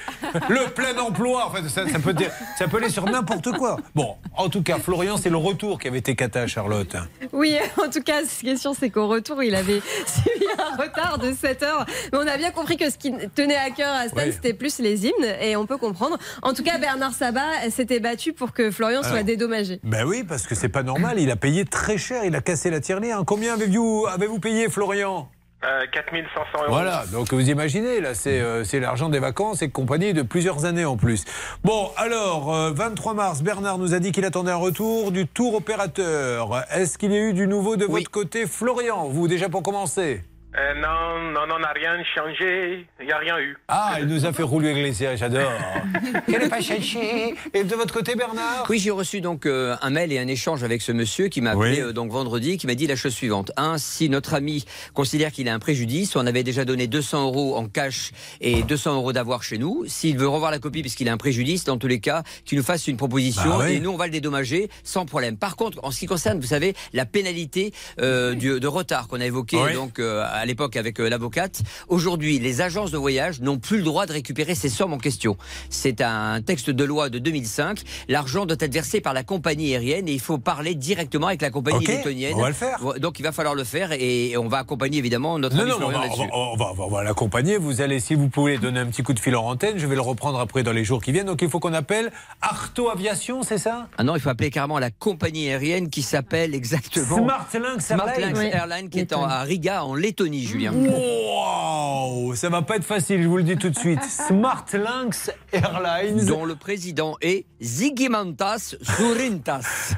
[0.48, 3.76] le plein emploi, en fait, ça, ça peut, dire- ça peut aller sur n'importe quoi.
[3.94, 6.96] Bon, en tout cas, Florian, c'est le retour qui avait été cata, Charlotte.
[7.32, 10.76] Oui, en tout cas, ce qui est sûr, c'est qu'au retour, il avait subi un
[10.82, 11.86] retard de 7 heures.
[12.12, 14.32] Mais on a bien compris que ce qui tenait à cœur à Stan, Oui.
[14.32, 16.18] c'était plus les hymnes, et on peut comprendre.
[16.42, 19.80] En tout cas, Bernard Sabat s'était battu pour que Florian soit dédommagé.
[19.84, 21.19] Ben oui, parce que c'est pas normal.
[21.19, 22.24] Il a payé très cher.
[22.24, 23.23] Il a cassé la tirelire.
[23.27, 25.28] Combien avez-vous avez payé, Florian
[25.62, 26.65] Euh, 4500 euros.
[26.69, 30.65] Voilà, donc vous imaginez, là, c'est euh, c'est l'argent des vacances et compagnie de plusieurs
[30.65, 31.24] années en plus.
[31.65, 35.55] Bon, alors, euh, 23 mars, Bernard nous a dit qu'il attendait un retour du tour
[35.57, 36.65] opérateur.
[36.73, 40.23] Est-ce qu'il y a eu du nouveau de votre côté, Florian Vous, déjà pour commencer?
[40.59, 42.85] Euh, non, non, non, on n'a rien changé.
[42.98, 43.56] Il n'y a rien eu.
[43.68, 45.52] Ah, il nous a fait rouler Iglesias, j'adore.
[46.28, 47.36] Qu'elle n'est pas cherchée.
[47.55, 48.66] Et de votre côté, Bernard?
[48.68, 51.52] Oui, j'ai reçu donc euh, un mail et un échange avec ce monsieur qui m'a
[51.52, 51.81] appelé Oui.
[51.81, 53.52] euh, donc vendredi, qui m'a dit la chose suivante.
[53.56, 57.56] Un, si notre ami considère qu'il a un préjudice, on avait déjà donné 200 euros
[57.56, 58.10] en cash
[58.40, 59.85] et 200 euros d'avoir chez nous.
[59.86, 62.64] S'il veut revoir la copie puisqu'il a un préjudice, dans tous les cas, qu'il nous
[62.64, 63.74] fasse une proposition Bah oui.
[63.74, 65.36] et nous on va le dédommager sans problème.
[65.36, 69.20] Par contre, en ce qui concerne, vous savez, la pénalité euh, du- de retard qu'on
[69.20, 69.74] a évoqué Oui.
[69.74, 73.82] donc euh, à l'époque avec euh, l'avocate, aujourd'hui les agences de voyage n'ont plus le
[73.84, 75.36] droit de récupérer ces sommes en question.
[75.68, 77.82] C'est un texte de loi de 2005.
[78.08, 81.50] L'argent doit être versé par la compagnie aérienne et il faut parler directement avec la
[81.50, 82.34] compagnie Ok, lettonienne.
[82.36, 82.78] on va le faire.
[83.00, 85.90] Donc il va falloir le faire et on va accompagner évidemment notre Non, non, on
[85.90, 86.22] va, là-dessus.
[86.32, 87.56] on va- on va- l'accompagner.
[87.58, 89.78] Vous allez, si vous pouvez, donner un petit coup de fil en antenne.
[89.78, 91.26] Je vais le reprendre après dans les jours qui viennent.
[91.26, 92.10] Donc il faut qu'on appelle
[92.40, 93.88] Arto Aviation, c'est ça?
[93.98, 98.36] Ah non, il faut appeler carrément la compagnie aérienne qui s'appelle exactement Smartlinks Smartlinks Airlines.
[98.38, 98.50] Oui.
[98.52, 100.73] Airlines qui est en- à Riga en Lettonie, Julien.
[100.73, 104.02] Wow, ça va pas être facile, je vous le dis tout de suite.
[104.28, 106.24] Smartlinks Airlines.
[106.27, 109.94] dont le président est Zigimantas Sourintas.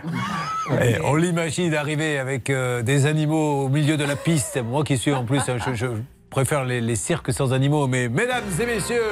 [0.81, 4.59] Eh, on l'imagine arriver avec euh, des animaux au milieu de la piste.
[4.63, 5.87] Moi qui suis en plus, euh, je, je
[6.31, 7.87] préfère les, les cirques sans animaux.
[7.87, 9.03] Mais mesdames et messieurs,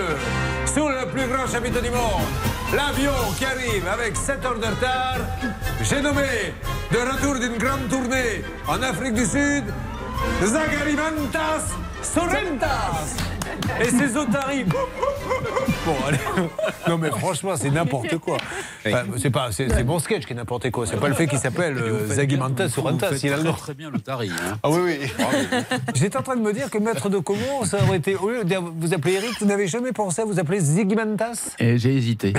[0.66, 2.26] sur le plus grand chapiteau du monde,
[2.74, 5.18] l'avion qui arrive avec 7 heures de retard,
[5.82, 6.22] j'ai nommé
[6.92, 9.64] de retour d'une grande tournée en Afrique du Sud,
[10.44, 13.16] Zagarimantas Sorrentas.
[13.80, 14.64] Et ses otaries.
[14.64, 16.18] Bon, allez.
[16.88, 18.36] Non, mais franchement, c'est n'importe quoi.
[18.86, 20.86] Enfin, c'est pas, c'est, mon sketch qui est n'importe quoi.
[20.86, 23.20] C'est pas le fait qu'il s'appelle euh, Zagimantas Sorrentas.
[23.22, 23.52] Il a le nom.
[23.52, 24.30] très bien l'Otari.
[24.30, 24.58] Hein.
[24.62, 25.26] Ah oui, oui.
[25.94, 28.16] J'étais en train de me dire que maître de Comont, ça aurait été.
[28.16, 31.96] Au lieu de vous appeler Eric, vous n'avez jamais pensé à vous appeler Zigimantas j'ai
[31.96, 32.32] hésité.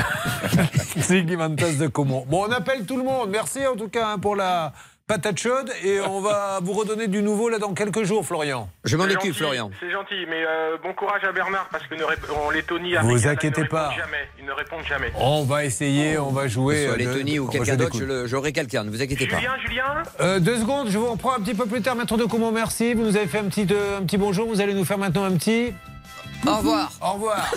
[0.97, 2.25] Zigimantas de Comont.
[2.27, 3.29] Bon, on appelle tout le monde.
[3.29, 4.73] Merci en tout cas hein, pour la
[5.11, 5.71] patate chaude.
[5.83, 8.69] Et on va vous redonner du nouveau là dans quelques jours, Florian.
[8.85, 9.69] Je m'en occupe, Florian.
[9.79, 13.61] C'est gentil, mais euh, bon courage à Bernard parce que ne en Lettonie, Vous inquiétez
[13.61, 13.89] ils ne pas.
[13.89, 14.27] répondent Jamais.
[14.39, 15.11] Ils ne répondent jamais.
[15.15, 16.85] On va essayer, on va jouer.
[16.85, 19.37] Soit euh, Lettonie ou on va quelqu'un d'autre, le- j'aurai quelqu'un, ne vous inquiétez pas.
[19.37, 21.95] Julien, Julien Euh, deux secondes, je vous reprends un petit peu plus tard.
[21.95, 22.93] Maître de Comont, merci.
[22.93, 24.47] Vous nous avez fait un petit, euh, un petit bonjour.
[24.47, 25.73] Vous allez nous faire maintenant un petit.
[26.47, 26.91] Au revoir.
[27.01, 27.51] Au revoir.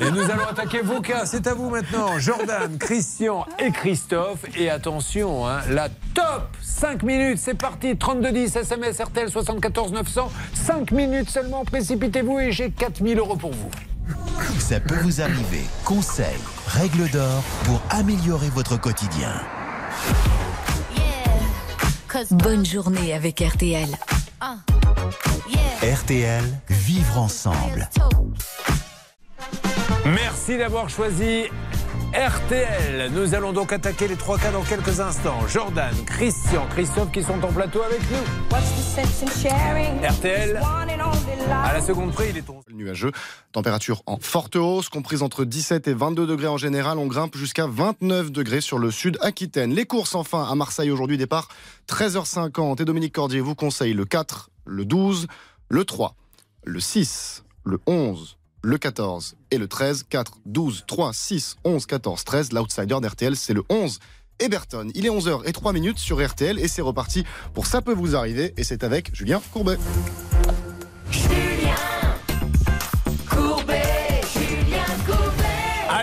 [0.00, 1.26] Et nous allons attaquer vos cas.
[1.26, 2.18] C'est à vous maintenant.
[2.18, 4.44] Jordan, Christian et Christophe.
[4.56, 7.38] Et attention, hein, la top 5 minutes.
[7.38, 7.96] C'est parti.
[7.96, 10.30] 3210 SMS RTL 74 900.
[10.54, 11.64] 5 minutes seulement.
[11.64, 13.70] Précipitez-vous et j'ai 4000 euros pour vous.
[14.58, 15.62] Ça peut vous arriver.
[15.84, 16.38] Conseils,
[16.68, 19.32] règles d'or pour améliorer votre quotidien.
[22.30, 23.88] Bonne journée avec RTL.
[25.46, 27.90] RTL, vivre ensemble.
[30.06, 31.44] Merci d'avoir choisi
[32.14, 33.10] RTL.
[33.12, 35.46] Nous allons donc attaquer les trois cas dans quelques instants.
[35.46, 38.56] Jordan, Christian, Christophe qui sont en plateau avec nous.
[40.08, 40.62] RTL,
[41.52, 42.60] à la seconde près, il est ton.
[42.72, 43.12] Nuageux,
[43.52, 46.98] température en forte hausse, comprise entre 17 et 22 degrés en général.
[46.98, 49.74] On grimpe jusqu'à 29 degrés sur le sud Aquitaine.
[49.74, 51.48] Les courses enfin à Marseille aujourd'hui, départ
[51.90, 52.80] 13h50.
[52.80, 55.26] Et Dominique Cordier vous conseille le 4, le 12,
[55.68, 56.14] le 3,
[56.64, 60.04] le 6, le 11, le 14 et le 13.
[60.08, 62.52] 4, 12, 3, 6, 11, 14, 13.
[62.52, 63.98] L'outsider d'RTL, c'est le 11.
[64.40, 67.94] Eberton, il est 11h et 3 minutes sur RTL et c'est reparti pour Ça peut
[67.94, 69.78] vous arriver et c'est avec Julien Courbet.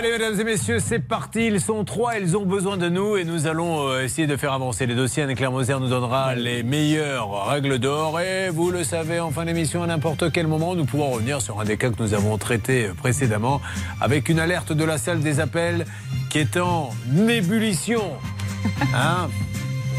[0.02, 1.46] Allez, mesdames et messieurs, c'est parti.
[1.46, 4.52] Ils sont trois, ils ont besoin de nous et nous allons euh, essayer de faire
[4.52, 5.22] avancer les dossiers.
[5.22, 8.20] Anne-Claire Moser nous donnera les meilleures règles d'or.
[8.20, 11.62] Et vous le savez, en fin d'émission, à n'importe quel moment, nous pouvons revenir sur
[11.62, 13.62] un des cas que nous avons traités euh, précédemment
[14.00, 15.86] avec une alerte de la salle des appels
[16.32, 16.90] qui est en
[17.30, 18.02] ébullition.
[18.96, 19.30] Hein?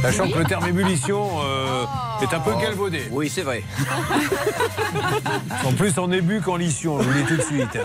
[0.02, 1.84] Sachant que le terme ébullition euh,
[2.22, 3.02] est un peu galvaudé.
[3.10, 3.62] Oui, c'est vrai.
[5.64, 7.78] En plus en ébu qu'en lition, je vous le dis tout de suite.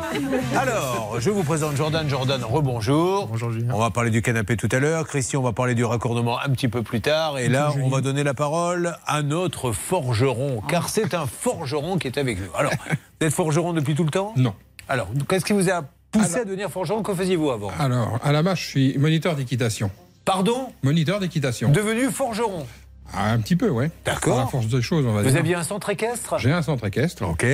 [0.56, 2.10] Alors, je vous présente Jordan.
[2.10, 3.27] Jordan, rebonjour.
[3.27, 3.73] Bonjour Julien.
[3.73, 5.07] On va parler du canapé tout à l'heure.
[5.07, 7.38] Christian, on va parler du raccordement un petit peu plus tard.
[7.38, 12.07] Et là, on va donner la parole à notre forgeron, car c'est un forgeron qui
[12.07, 12.49] est avec nous.
[12.57, 14.34] Alors, vous êtes forgeron depuis tout le temps?
[14.35, 14.53] Non.
[14.89, 17.03] Alors, qu'est-ce qui vous a poussé à devenir forgeron?
[17.03, 17.72] Que faisiez-vous avant?
[17.80, 19.91] Alors, à la base, je suis moniteur d'équitation.
[20.27, 21.69] Pardon Moniteur d'équitation.
[21.71, 22.67] Devenu forgeron
[23.13, 23.89] Ah, Un petit peu, ouais.
[24.03, 24.39] D'accord.
[24.39, 25.31] À la force des choses, on va dire.
[25.31, 26.37] Vous aviez un centre équestre?
[26.37, 27.23] J'ai un centre équestre.
[27.23, 27.45] Ok.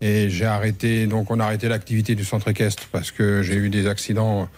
[0.00, 3.70] Et j'ai arrêté, donc on a arrêté l'activité du centre équestre parce que j'ai eu
[3.70, 4.48] des accidents,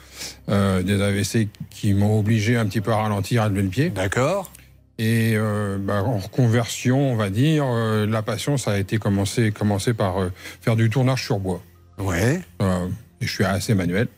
[0.51, 3.89] euh, des AVC qui m'ont obligé un petit peu à ralentir, à lever le pied.
[3.89, 4.53] D'accord.
[4.99, 9.53] Et euh, bah, en reconversion, on va dire, euh, la passion, ça a été commencé,
[9.53, 10.17] commencé par
[10.61, 11.63] faire du tournage sur bois.
[11.99, 12.43] Ouais.
[12.61, 14.09] Et je suis assez manuel.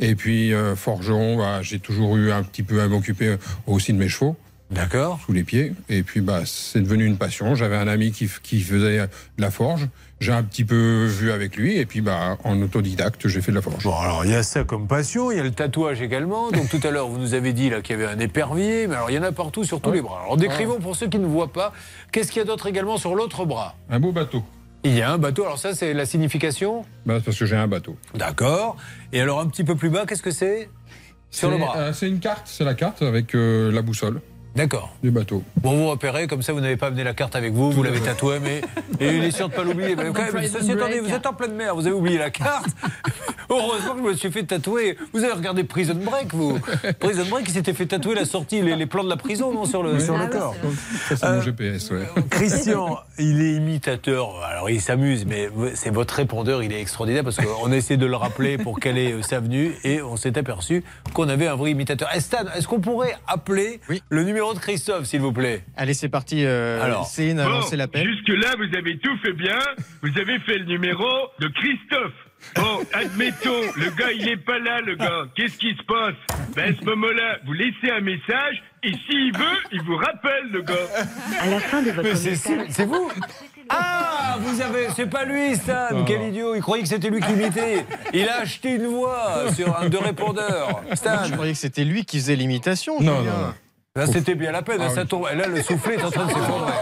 [0.00, 3.98] Et puis euh, forgeron, bah, j'ai toujours eu un petit peu à m'occuper aussi de
[3.98, 4.36] mes chevaux.
[4.70, 5.18] D'accord.
[5.24, 5.72] Sous les pieds.
[5.88, 7.54] Et puis bah, c'est devenu une passion.
[7.54, 9.08] J'avais un ami qui, faisait de
[9.42, 9.88] la forge.
[10.20, 11.78] J'ai un petit peu vu avec lui.
[11.78, 13.84] Et puis bah, en autodidacte, j'ai fait de la forge.
[13.84, 16.50] Bon, alors il y a ça comme passion, il y a le tatouage également.
[16.50, 18.96] Donc tout à l'heure, vous nous avez dit là qu'il y avait un épervier, mais
[18.96, 20.20] alors il y en a partout sur tous les bras.
[20.22, 21.72] Alors décrivons pour ceux qui ne voient pas,
[22.12, 23.74] qu'est-ce qu'il y a d'autre également sur l'autre bras?
[23.88, 24.44] Un beau bateau.
[24.84, 27.56] Il y a un bateau, alors ça c'est la signification Bah, c'est parce que j'ai
[27.56, 27.96] un bateau.
[28.14, 28.76] D'accord.
[29.12, 30.70] Et alors un petit peu plus bas, qu'est-ce que c'est?
[31.30, 31.76] Sur le C'est, bras.
[31.76, 34.20] euh, c'est une carte, c'est la carte avec euh, la boussole.
[34.56, 34.96] D'accord.
[35.02, 35.44] Du bateau.
[35.60, 38.00] Bon, vous repérez, comme ça vous n'avez pas amené la carte avec vous, vous l'avez
[38.00, 38.60] tatouée, mais
[39.00, 39.94] et il est sûr de ne pas l'oublier.
[39.94, 42.30] Mais quand même, ceci étant dit, vous êtes en pleine mer, vous avez oublié la
[42.30, 42.68] carte.
[43.50, 44.96] Heureusement que je me suis fait tatouer.
[45.12, 46.58] Vous avez regardé Prison Break, vous
[47.00, 49.64] Prison Break, il s'était fait tatouer la sortie, les, les plans de la prison, non,
[49.64, 50.00] sur le, Oui.
[50.00, 50.54] sur Ah le oui, corps.
[51.08, 52.06] Ça, c'est mon GPS, ouais.
[52.30, 54.42] Christian, il est imitateur.
[54.44, 58.06] Alors, il s'amuse, mais c'est votre répondeur, il est extraordinaire parce qu'on a essayé de
[58.06, 60.82] le rappeler pour quelle est euh, sa venue et on s'est aperçu
[61.14, 62.08] qu'on avait un vrai imitateur.
[62.14, 63.80] Eh, Stan, est-ce qu'on pourrait appeler
[64.10, 65.64] le numéro de Christophe, s'il vous plaît?
[65.76, 66.44] Allez, c'est parti.
[66.44, 67.06] Euh, Alors.
[67.06, 68.06] Céline a Bon, lancé l'appel.
[68.06, 69.58] Jusque-là, vous avez tout fait bien.
[70.02, 71.06] Vous avez fait le numéro
[71.40, 72.12] de Christophe.
[72.54, 75.24] Bon, admettons, le gars, il est pas là, le gars.
[75.34, 76.14] Qu'est-ce qui se passe?
[76.54, 80.62] Ben, à ce moment-là, vous laissez un message et s'il veut, il vous rappelle, le
[80.62, 80.74] gars.
[81.40, 83.10] À la fin de Mais c'est c'est vous?
[83.68, 86.04] Ah, vous avez, c'est pas lui, Stan.
[86.06, 86.54] Quel idiot.
[86.54, 87.84] Il croyait que c'était lui qui imitait.
[88.14, 90.82] Il a acheté une voix sur un de répondeurs.
[90.94, 91.24] Stan.
[91.24, 93.00] Je croyais que c'était lui qui faisait l'imitation.
[93.00, 93.54] Non, non, non.
[93.98, 94.78] Là, c'était bien la peine.
[94.80, 95.08] Ah ça oui.
[95.08, 95.24] tombe.
[95.24, 96.72] Là, le soufflet est en train de s'effondrer.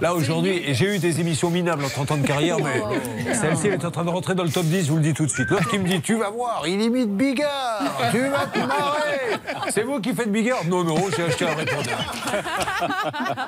[0.00, 3.66] Là, aujourd'hui, et j'ai eu des émissions minables en 30 ans de carrière, mais celle-ci,
[3.66, 5.26] elle est en train de rentrer dans le top 10, je vous le dis tout
[5.26, 5.50] de suite.
[5.50, 7.82] L'autre qui me dit, tu vas voir, il imite Bigard,
[8.12, 9.40] tu vas te marrer.
[9.70, 10.64] C'est vous qui faites Bigard?
[10.68, 12.14] Non, non, j'ai acheté un répondeur.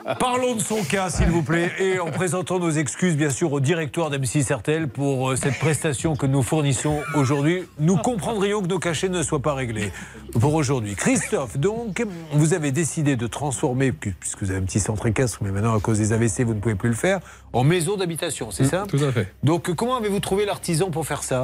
[0.19, 3.61] Parlons de son cas, s'il vous plaît, et en présentant nos excuses, bien sûr, au
[3.61, 7.69] directoire d'M6 RTL pour euh, cette prestation que nous fournissons aujourd'hui.
[7.79, 9.93] Nous comprendrions que nos cachets ne soient pas réglés
[10.41, 10.97] pour aujourd'hui.
[10.97, 15.39] Christophe, donc, vous avez décidé de transformer, pu- puisque vous avez un petit centre équestre,
[15.43, 17.21] mais maintenant, à cause des AVC, vous ne pouvez plus le faire,
[17.53, 18.85] en maison d'habitation, c'est ça?
[18.89, 19.33] Tout à fait.
[19.43, 21.43] Donc, comment avez-vous trouvé l'artisan pour faire ça?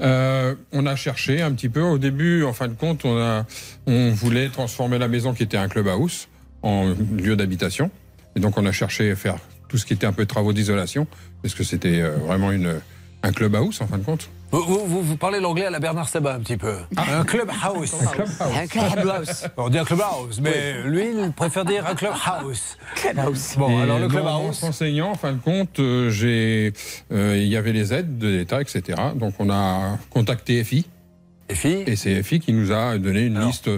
[0.00, 1.82] Euh, on a cherché un petit peu.
[1.82, 3.44] Au début, en fin de compte, on, a,
[3.86, 6.28] on voulait transformer la maison qui était un clubhouse
[6.62, 7.90] en lieu d'habitation.
[8.36, 9.36] Et donc, on a cherché à faire
[9.68, 11.06] tout ce qui était un peu de travaux d'isolation,
[11.42, 12.74] parce que c'était euh, vraiment une,
[13.22, 14.28] un clubhouse, en fin de compte.
[14.50, 16.74] Vous, vous- vous- vous parlez l'anglais à la Bernard Sabat un petit peu.
[16.96, 17.94] Un clubhouse.
[18.56, 19.46] Un clubhouse.
[19.56, 22.76] On dit un clubhouse, mais lui, il préfère dire un clubhouse.
[23.58, 24.30] Bon, Et alors le clubhouse.
[24.30, 26.72] En s'enseignant, en fin de compte, euh, j'ai,
[27.12, 28.82] euh, il y avait les aides de l'État, etc.
[29.14, 30.86] Donc, on a contacté FI.
[31.50, 33.70] FI Et c'est FI qui nous a donné une liste.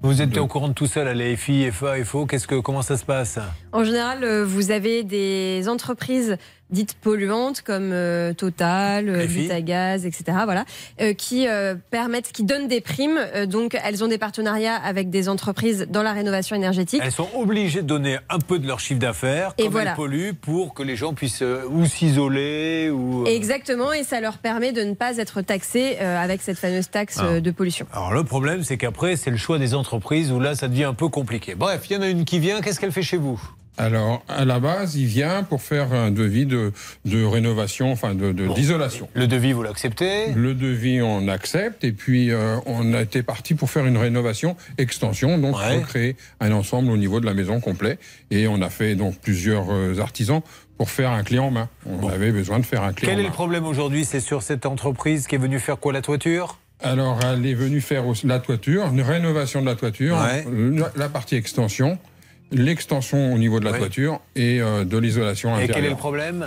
[0.00, 2.82] Vous êtes au courant de tout ça, là, les FI, FA, FO, qu'est-ce que, comment
[2.82, 3.38] ça se passe?
[3.72, 6.36] En général, euh, vous avez des entreprises
[6.70, 9.26] dites polluantes comme euh, Total, euh.
[9.26, 10.24] Butagaz, etc.
[10.44, 10.64] Voilà,
[11.00, 13.18] euh, qui euh, permettent, qui donnent des primes.
[13.18, 17.00] Euh, donc, elles ont des partenariats avec des entreprises dans la rénovation énergétique.
[17.02, 19.90] Elles sont obligées de donner un peu de leur chiffre d'affaires, comme voilà.
[19.90, 23.24] elles polluent, pour que les gens puissent euh, ou s'isoler ou.
[23.26, 27.18] Exactement, et ça leur permet de ne pas être taxés euh, avec cette fameuse taxe
[27.20, 27.40] Ah.
[27.40, 27.86] de pollution.
[27.92, 30.94] Alors le problème, c'est qu'après, c'est le choix des entreprises où là, ça devient un
[30.94, 31.54] peu compliqué.
[31.54, 32.60] Bref, il y en a une qui vient.
[32.60, 33.40] Qu'est-ce qu'elle fait chez vous?
[33.78, 36.72] Alors, à la base, il vient pour faire un devis de,
[37.04, 39.08] de rénovation, enfin de de- d'isolation.
[39.14, 40.32] Le devis, vous l'acceptez?
[40.34, 41.84] Le devis, on accepte.
[41.84, 46.50] Et puis, euh, on a été parti pour faire une rénovation extension, donc recréer un
[46.52, 47.98] ensemble au niveau de la maison complet.
[48.30, 50.40] Et on a fait donc plusieurs euh, artisans
[50.76, 51.68] pour faire un clé en main.
[51.86, 53.28] On avait besoin de faire un clé Quel en est main.
[53.28, 54.04] le problème aujourd'hui?
[54.04, 56.58] C'est sur cette entreprise qui est venue faire quoi La toiture?
[56.80, 60.44] Alors, elle est venue faire la toiture, une rénovation de la toiture, Ouais.
[60.76, 61.98] la, la partie extension,
[62.50, 65.76] l'extension au niveau de la toiture et euh, de l'isolation Et intérieure.
[65.76, 66.46] quel est le problème?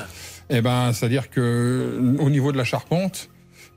[0.49, 3.29] Eh ben, c'est-à-dire que au niveau de la charpente,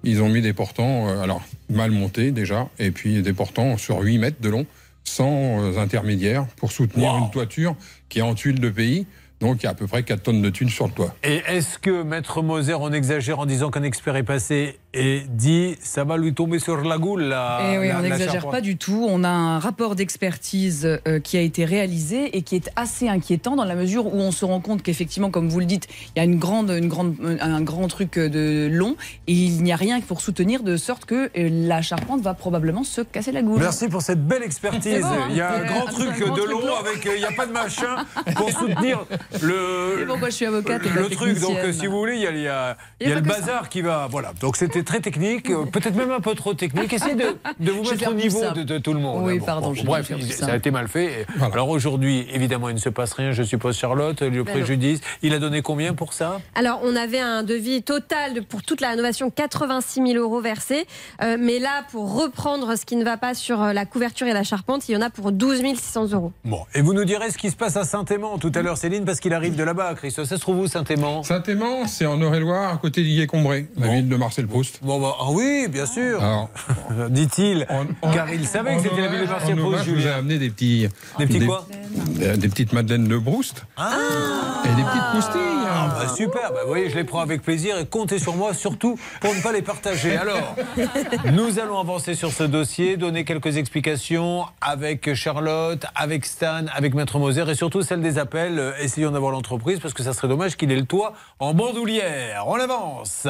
[0.03, 4.01] ils ont mis des portants, euh, alors mal montés déjà, et puis des portants sur
[4.01, 4.67] 8 mètres de long,
[5.05, 7.77] sans euh, intermédiaire, pour soutenir une toiture
[8.09, 9.07] qui est en tuiles de pays.
[9.41, 11.15] Donc il y a à peu près 4 tonnes de tuiles sur le toit.
[11.23, 15.77] Et est-ce que Maître Moser, on exagère en disant qu'un expert est passé et dit
[15.81, 18.77] ça va lui tomber sur la goule la, Eh oui, la- on n'exagère pas du
[18.77, 19.07] tout.
[19.09, 23.57] On a un rapport d'expertise euh, qui a été réalisé et qui est assez inquiétant
[23.57, 26.23] dans la mesure où on se rend compte qu'effectivement, comme vous le dites, il y
[26.23, 28.97] a une grande, une grande, un grand truc de long
[29.27, 32.85] et il n'y a rien pour soutenir de sorte que euh, la charpente va probablement
[32.85, 33.59] se casser la goule.
[33.61, 35.01] Merci pour cette belle expertise.
[35.01, 36.77] Bon, hein il y a un Euh, grand un truc grand de truc long long.
[36.79, 37.07] avec.
[37.07, 37.97] euh, Il n'y a pas de machin
[38.37, 39.05] pour soutenir
[39.43, 40.03] le.
[40.03, 42.27] Et pourquoi je suis avocate et Le truc, donc euh, si vous voulez, il y
[42.27, 44.07] a, il y a- Il il y y a a le bazar qui va.
[44.11, 44.33] Voilà.
[44.41, 46.93] Donc c'était très technique, euh, peut-être même un peu trop technique.
[46.93, 49.25] Essayez de, de vous mettre au niveau de, de tout le monde.
[49.25, 49.45] Oui, hein.
[49.45, 51.27] pardon, bref, ça a été mal fait.
[51.41, 54.45] Alors aujourd'hui, évidemment, il ne se passe rien, je suppose, Charlotte, le non.
[54.45, 55.01] préjudice.
[55.23, 56.41] Il a donné combien pour ça?
[56.55, 60.87] Alors, on avait un devis total de- pour toute la rénovation, 86 000 euros versés.
[61.23, 64.33] Euh, mais là, pour reprendre ce qui ne va pas sur euh, la couverture et
[64.33, 66.33] la charpente, il y en a pour 12 600 euros.
[66.45, 69.05] Bon, et vous nous direz ce qui se passe à Saint-Aimant tout à l'heure, Céline,
[69.05, 70.29] parce qu'il arrive de là-bas, Christophe.
[70.29, 71.23] Ça se trouve où, Saint-Aimant?
[71.23, 74.74] Saint-Aimant, c'est en Eure-et-Loire, à côté d'Illé-Combré, la ville de Marcel Proust.
[74.83, 76.23] Bon, bah, ah oui, bien sûr.
[76.23, 76.51] Alors,
[77.11, 77.67] Dit-il,
[78.13, 80.51] car il savait que c'était la ville de Marseille Proust, je vous ai amené des
[80.51, 80.89] petits...
[81.19, 81.67] Des petits quoi
[82.15, 83.65] des, des petites madeleines de Proust.
[83.79, 85.41] Et des petites croustilles.
[85.67, 88.55] Ah, bah, super, bah, vous voyez, je les prends avec plaisir et comptez sur moi
[88.55, 90.17] surtout pour ne pas les partager.
[90.17, 90.55] Alors,
[91.33, 97.19] nous allons avancer sur ce dossier, donner quelques explications avec Charlotte, avec Stan, avec Maître
[97.19, 98.59] Moser et surtout celle des appels.
[98.59, 102.45] Euh, Essayons d'avoir l'entreprise parce que ça serait dommage qu'il ait le toit en bandoulière.
[102.47, 103.27] On avance.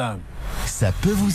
[0.65, 1.34] Ça peut vous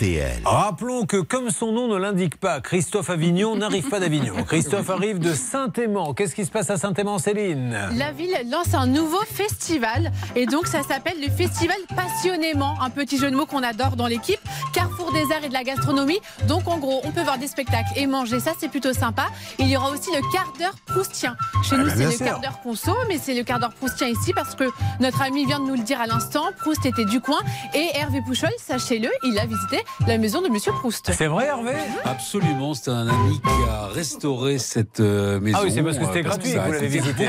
[0.00, 0.40] RTL.
[0.46, 4.34] Rappelons que, comme son nom ne l'indique pas, Christophe Avignon n'arrive pas d'Avignon.
[4.46, 6.14] Christophe arrive de Saint-Aimant.
[6.14, 7.78] Qu'est-ce qui se passe à Saint-Aimant, Céline?
[7.96, 13.18] La ville lance un nouveau festival et donc ça s'appelle le festival Passionnément, un petit
[13.18, 14.40] jeu de mots qu'on adore dans l'équipe,
[14.72, 16.20] Carrefour des arts et de la gastronomie.
[16.48, 19.26] Donc en gros, on peut voir des spectacles et manger, ça c'est plutôt sympa.
[19.58, 21.36] Il y aura aussi le quart d'heure proustien.
[21.62, 22.24] Chez Ah nous bah, c'est le sûr.
[22.26, 24.64] quart d'heure conso, mais c'est le quart d'heure proustien ici parce que
[25.00, 27.40] notre ami vient de nous le dire à l'instant, Proust était du coin
[27.74, 31.10] et Hervé Pouchol, sachez-le, il a visité la maison de Monsieur Proust.
[31.12, 31.72] C'est vrai Hervé?
[32.04, 35.58] Absolument, c'est un ami qui a restauré cette euh, maison.
[35.60, 37.28] Ah oui, c'est parce que c'était euh, gratuit que vous l'avez visité.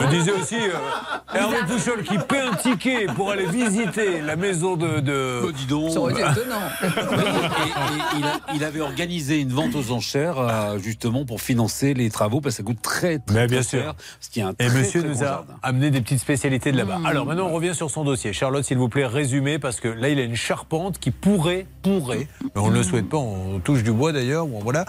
[0.00, 4.76] Je disais aussi, euh, Hervé Pouchol qui paie un ticket pour aller visiter la maison
[4.76, 5.00] de.
[5.00, 5.42] de...
[5.44, 5.90] Oh, dis donc.
[5.90, 6.60] Ça aurait été étonnant.
[6.82, 11.94] Et, et il, a- il avait organisé une vente aux enchères euh, justement pour financer
[11.94, 13.82] les travaux parce que ça coûte très très, Mais bien très sûr.
[13.82, 13.94] cher.
[14.30, 15.54] Qu'il y a un Et très, monsieur très nous a jardin.
[15.62, 16.98] amené des petites spécialités de là-bas.
[16.98, 17.06] Mmh.
[17.06, 18.32] Alors maintenant, on revient sur son dossier.
[18.32, 21.51] Charlotte, s'il vous plaît, résumez, parce que là, il a une charpente qui pourrait,
[21.82, 24.84] pourrait, mais on ne le souhaite pas, on touche du bois d'ailleurs, bon, voilà,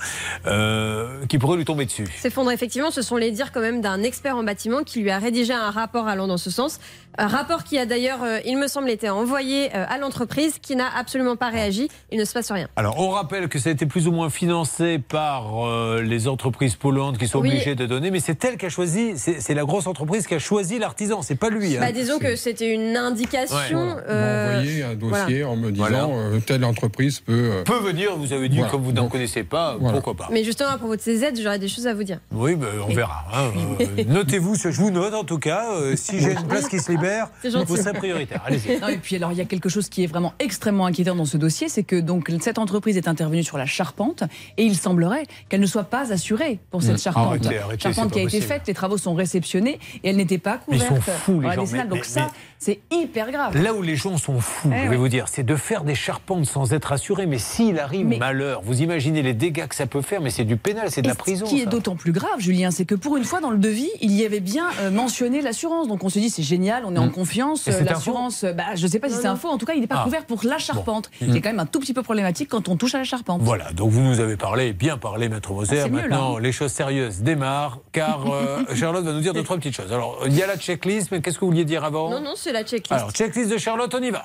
[0.47, 2.05] euh, qui pourrait lui tomber dessus.
[2.19, 5.19] S'effondre, effectivement, ce sont les dires quand même d'un expert en bâtiment qui lui a
[5.19, 6.79] rédigé un rapport allant dans ce sens.
[7.17, 10.75] Un rapport qui a d'ailleurs, euh, il me semble, été envoyé euh, à l'entreprise, qui
[10.75, 11.87] n'a absolument pas réagi.
[12.11, 12.67] Il ne se passe rien.
[12.75, 16.75] Alors, on rappelle que ça a été plus ou moins financé par euh, les entreprises
[16.75, 17.49] polluantes qui sont Oui.
[17.49, 20.39] obligées de donner, mais c'est elle qui a choisi, c'est la grosse entreprise qui a
[20.39, 21.77] choisi l'artisan, c'est pas lui.
[21.77, 21.81] hein.
[21.81, 23.95] Bah, disons que c'était une indication.
[24.07, 25.49] Euh, m'ont envoyé un dossier voilà.
[25.49, 26.05] en me disant Voilà.
[26.05, 27.33] euh, telle entreprise peut.
[27.33, 28.71] euh, peut venir, vous avez dit, Voilà.
[28.71, 29.93] comme vous n'en connaissez pas, Voilà.
[29.93, 30.29] pourquoi pas.
[30.31, 32.19] Mais justement, à propos de ces aides, j'aurais des choses à vous dire.
[32.31, 33.25] Oui, ben, on verra.
[33.33, 33.51] hein.
[33.81, 35.71] Euh, Notez-vous, ce- je vous note en tout cas.
[35.73, 38.41] euh, si j'ai une place qui se libère, vous serez prioritaire.
[38.45, 38.73] Allez-y.
[38.93, 41.37] Et puis alors il y a quelque chose qui est vraiment extrêmement inquiétant dans ce
[41.37, 44.23] dossier, c'est que donc cette entreprise est intervenue sur la charpente
[44.57, 46.97] et il semblerait qu'elle ne soit pas assurée pour cette Mmh.
[46.99, 47.45] charpente.
[47.45, 50.77] Arrêtez, charpente qui a été faite, les travaux sont réceptionnés et elle n'était pas Mais
[50.77, 51.05] ils couverte.
[51.05, 51.65] sont fous, les gens.
[51.71, 52.27] Mais- donc mais- ça,
[52.59, 53.61] c'est hyper grave.
[53.61, 54.95] Là où les gens sont fous, Eh je vais ouais.
[54.97, 57.25] vous dire, c'est de faire des charpentes sans être assuré.
[57.25, 60.57] Mais s'il arrive malheur, vous imaginez les dégâts que ça peut faire, mais c'est du
[60.57, 61.45] pénal, c'est de la prison.
[61.45, 63.89] Ce qui est d'autant plus grave, Julien, c'est que pour une fois dans le devis,
[64.01, 65.87] il y avait bien euh, mentionné l'assurance.
[65.87, 67.11] Donc on se dit c'est génial, on est en Mm.
[67.11, 67.61] confiance.
[67.63, 69.49] C'est euh, L'assurance, bah, je ne sais pas si c'est un faux.
[69.49, 70.03] En tout cas, il n'est pas Ah.
[70.03, 71.09] couvert pour la charpente.
[71.21, 71.27] Bon.
[71.31, 71.41] C'est Mm.
[71.41, 73.41] quand même un tout petit peu problématique quand on touche à la charpente.
[73.41, 75.79] Voilà, donc vous nous avez parlé, bien parlé, Maître Moser.
[75.79, 76.07] Ah, c'est mieux, là.
[76.09, 79.91] Maintenant, les choses sérieuses démarrent, car euh, Charlotte va nous dire deux, trois petites choses.
[79.91, 82.09] Alors, il y a la checklist, mais qu'est-ce que vous vouliez dire avant?
[82.09, 82.91] Non, non, c'est la checklist.
[82.91, 84.23] Alors, checklist de Charlotte, on y va.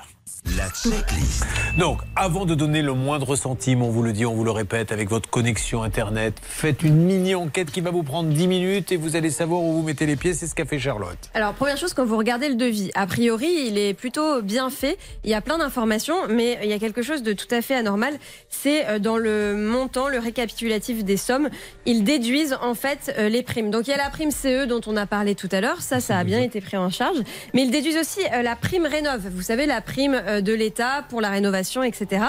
[0.57, 1.45] La checklist.
[1.77, 4.93] Donc, avant de donner le moindre centime, on vous le dit, on vous le répète,
[4.93, 9.15] avec votre connexion Internet, faites une mini-enquête qui va vous prendre 10 minutes et vous
[9.15, 10.35] allez savoir où vous mettez les pieds.
[10.35, 11.19] C'est ce qu'a fait Charlotte.
[11.35, 14.99] Alors, première chose, quand vous regardez le devis, a priori, il est plutôt bien fait.
[15.25, 17.75] Il y a plein d'informations, mais il y a quelque chose de tout à fait
[17.75, 18.15] anormal.
[18.49, 21.49] C'est euh, dans le montant, le récapitulatif des sommes.
[21.87, 23.71] Ils déduisent en fait euh, les primes.
[23.71, 25.83] Donc, il y a la prime CE dont on a parlé tout à l'heure.
[25.83, 27.19] Ça, ça a bien été pris en charge.
[27.55, 29.29] Mais ils déduisent aussi euh, la prime rénov.
[29.31, 32.23] Vous savez, la prime de l'État pour la rénovation, etc.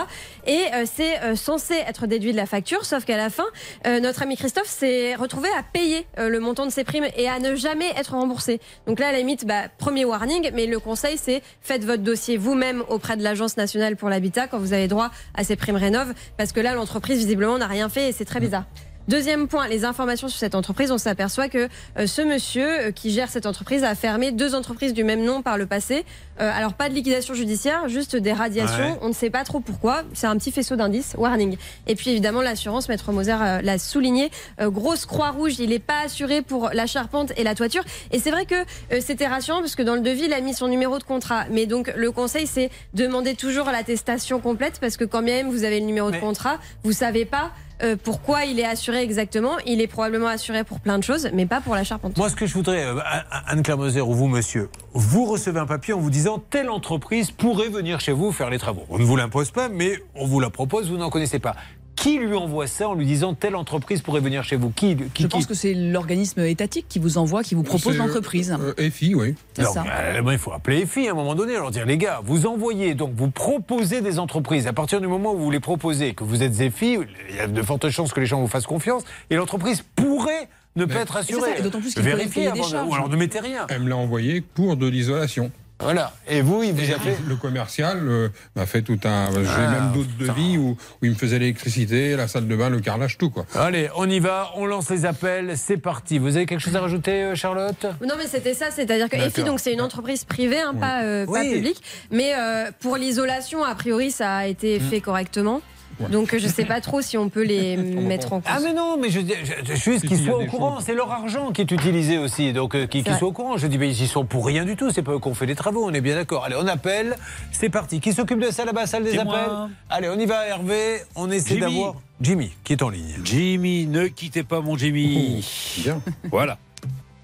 [0.46, 3.46] Et euh, c'est euh, censé être déduit de la facture, sauf qu'à la fin,
[3.86, 7.30] euh, notre ami Christophe s'est retrouvé à payer euh, le montant de ses primes et
[7.30, 8.60] à ne jamais être remboursé.
[8.88, 12.38] Donc là, à la limite, bah, premier warning, mais le conseil, c'est faites votre dossier
[12.38, 16.14] vous-même auprès de l'Agence nationale pour l'habitat quand vous avez droit à ces primes rénov,
[16.38, 18.66] parce que là, l'entreprise, visiblement, n'a rien fait et c'est très bizarre.
[19.10, 20.92] Deuxième point, les informations sur cette entreprise.
[20.92, 21.68] On s'aperçoit que
[21.98, 25.42] euh, ce monsieur euh, qui gère cette entreprise a fermé deux entreprises du même nom
[25.42, 26.06] par le passé.
[26.40, 28.92] Euh, alors pas de liquidation judiciaire, juste des radiations.
[28.92, 29.00] Ouais.
[29.02, 30.04] On ne sait pas trop pourquoi.
[30.14, 31.16] C'est un petit faisceau d'indices.
[31.18, 31.58] Warning.
[31.88, 34.30] Et puis évidemment l'assurance, Maître Moser l'a souligné.
[34.62, 35.58] Grosse croix rouge.
[35.58, 37.84] Il n'est pas assuré pour la charpente et la toiture.
[38.12, 38.64] Et c'est vrai que
[39.02, 41.46] c'était rassurant parce que dans le devis, il a mis son numéro de contrat.
[41.50, 45.64] Mais donc le conseil, c'est demander toujours l'attestation complète parce que quand bien même vous
[45.64, 47.52] avez le numéro de contrat, vous savez pas.
[47.82, 49.58] Euh, pourquoi il est assuré exactement?
[49.66, 52.18] Il est probablement assuré pour plein de choses, mais pas pour la charpente.
[52.18, 53.00] Moi, ce que je voudrais, euh,
[53.48, 57.70] Anne-Claire Moser ou vous, monsieur, vous recevez un papier en vous disant telle entreprise pourrait
[57.70, 58.84] venir chez vous faire les travaux.
[58.90, 61.56] On ne vous l'impose pas, mais on vous la propose, vous n'en connaissez pas.
[62.00, 64.70] Qui lui envoie ça en lui disant telle entreprise pourrait venir chez vous?
[64.70, 68.56] Qui, qui Je pense que c'est l'organisme étatique qui vous envoie, qui vous propose l'entreprise.
[68.58, 69.36] euh, FI, oui.
[69.54, 69.84] C'est Donc, ça.
[69.86, 72.46] euh, ben, il faut appeler FI à un moment donné, leur dire les gars, vous
[72.46, 74.66] envoyez, donc vous proposez des entreprises.
[74.66, 77.00] À partir du moment où vous les proposez, que vous êtes FI,
[77.32, 80.48] il y a de fortes chances que les gens vous fassent confiance et l'entreprise pourrait
[80.78, 81.56] ne pas être assurée.
[81.98, 83.66] Vérifiez avant de- ou alors ne mettez rien.
[83.70, 85.52] Elle me l'a envoyé pour de l'isolation.
[85.82, 86.12] Voilà.
[86.28, 89.32] Et vous, il vous a fait Le commercial euh, m'a fait tout un.
[89.32, 92.70] J'ai Ah, même d'autres devis où, où il me faisait l'électricité, la salle de bain,
[92.70, 93.46] le carrelage, tout quoi.
[93.56, 96.18] Allez, on y va, on lance les appels, c'est parti.
[96.18, 97.86] Vous avez quelque chose à rajouter, euh, Charlotte?
[98.06, 99.16] Non, mais c'était ça, c'est-à-dire que.
[99.16, 101.82] EFI, donc c'est une entreprise privée, hein, pas, euh, pas publique,
[102.12, 105.62] mais euh, pour l'isolation, a priori, ça a été fait correctement.
[106.08, 108.52] Donc je sais pas trop si on peut les mettre en cause.
[108.54, 109.26] Ah mais non, mais je, je,
[109.66, 110.80] je suis juste qu'ils soient au des courant.
[110.80, 113.58] C'est leur argent qui est utilisé aussi, donc euh, qu'ils soient au courant.
[113.58, 114.92] Je dis, mais ils y sont pour rien du tout.
[114.92, 115.86] C'est pas eux qu'on fait les travaux.
[115.86, 116.46] On est bien d'accord.
[116.46, 117.18] Allez, on appelle.
[117.52, 118.00] C'est parti.
[118.00, 119.70] Qui s'occupe de ça là-bas, salle des appels moi.
[119.90, 121.00] Allez, on y va, Hervé.
[121.16, 123.16] On essaie d'avoir Jimmy qui est en ligne.
[123.24, 125.46] Jimmy, ne quittez pas mon Jimmy.
[125.80, 126.02] Bien.
[126.32, 126.58] Voilà.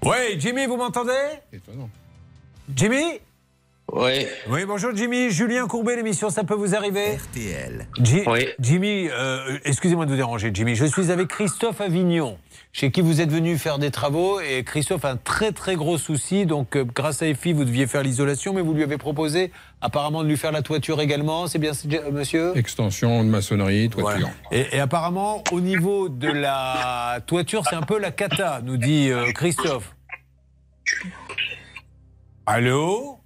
[0.04, 1.12] Ouais, Jimmy, vous m'entendez?
[1.52, 1.88] Étonnant.
[2.74, 3.20] Jimmy?
[3.92, 4.26] Oui.
[4.50, 5.30] Oui, bonjour Jimmy.
[5.30, 7.86] Julien Courbet, l'émission Ça peut vous arriver RTL.
[8.26, 8.48] Oui.
[8.58, 10.74] Jimmy, euh, excusez-moi de vous déranger, Jimmy.
[10.74, 12.36] Je suis avec Christophe Avignon,
[12.72, 14.40] chez qui vous êtes venu faire des travaux.
[14.40, 16.46] Et Christophe a un très très gros souci.
[16.46, 20.24] Donc, euh, grâce à EFI, vous deviez faire l'isolation, mais vous lui avez proposé apparemment
[20.24, 21.46] de lui faire la toiture également.
[21.46, 22.56] C'est bien, euh, monsieur?
[22.56, 24.28] Extension de maçonnerie, toiture.
[24.50, 29.10] et, et apparemment, au niveau de la toiture, c'est un peu la cata, nous dit
[29.10, 29.94] euh, Christophe.
[32.46, 33.18] Allô?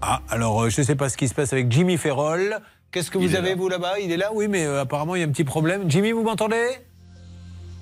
[0.00, 2.58] Ah, alors euh, je ne sais pas ce qui se passe avec Jimmy Ferrol.
[2.90, 3.98] Qu'est-ce que vous avez, vous, là-bas?
[4.00, 4.30] Il est là?
[4.32, 5.90] Oui, mais euh, apparemment, il y a un petit problème.
[5.90, 6.68] Jimmy, vous m'entendez?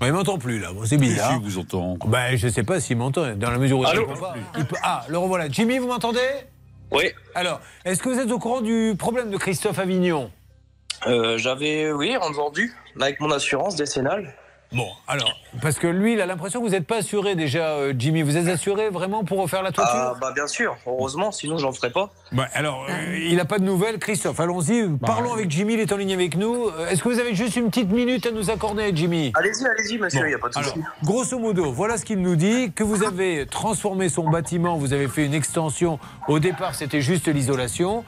[0.01, 0.73] Ouais, Il m'entend plus, là.
[0.73, 1.33] Bon, c'est bizarre.
[1.35, 1.97] Si, vous entend.
[2.07, 3.35] Ben, je ne sais pas s'il m'entend.
[3.37, 4.35] Dans la mesure où il Allô pas.
[4.59, 5.49] il peut- Ah, le revoilà.
[5.49, 6.19] Jimmy, vous m'entendez?
[6.91, 7.05] Oui.
[7.35, 10.31] Alors, est-ce que vous êtes au courant du problème de Christophe Avignon?
[11.07, 14.35] Euh, J'avais, oui, entendu, avec mon assurance décennale.
[14.73, 15.33] Bon, alors,
[15.63, 18.23] parce que lui, il a l'impression que vous n'êtes pas assuré déjà, euh, Jimmy.
[18.23, 21.73] Vous êtes assuré vraiment pour refaire la toiture Ah, bah bien sûr, heureusement, sinon j'en
[21.73, 22.11] ferais pas.
[22.33, 24.41] Bah, alors, euh, il n'a pas de nouvelles, Christophe.
[24.41, 26.67] Allons-y, parlons avec Jimmy, il est en ligne avec nous.
[26.69, 29.31] Euh, Est-ce que vous avez juste une petite minute à nous accorder, Jimmy?
[29.37, 30.81] Allez-y, allez-y, monsieur, il Bon, n'y a pas de souci.
[31.05, 35.07] grosso modo, voilà ce qu'il nous dit, que vous avez transformé son bâtiment, vous avez
[35.07, 36.01] fait une extension.
[36.27, 38.05] Au départ, c'était juste l'isolation.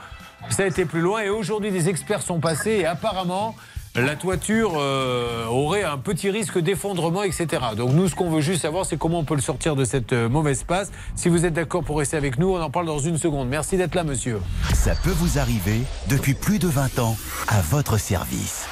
[0.50, 3.54] Ça a été plus loin et aujourd'hui, des experts sont passés et apparemment,
[4.00, 7.46] la toiture euh, aurait un petit risque d'effondrement, etc.
[7.76, 10.12] Donc nous, ce qu'on veut juste savoir, c'est comment on peut le sortir de cette
[10.12, 10.90] euh, mauvaise passe.
[11.16, 13.48] Si vous êtes d'accord pour rester avec nous, on en parle dans une seconde.
[13.48, 14.40] Merci d'être là, monsieur.
[14.74, 17.16] Ça peut vous arriver depuis plus de 20 ans
[17.48, 18.66] à votre service.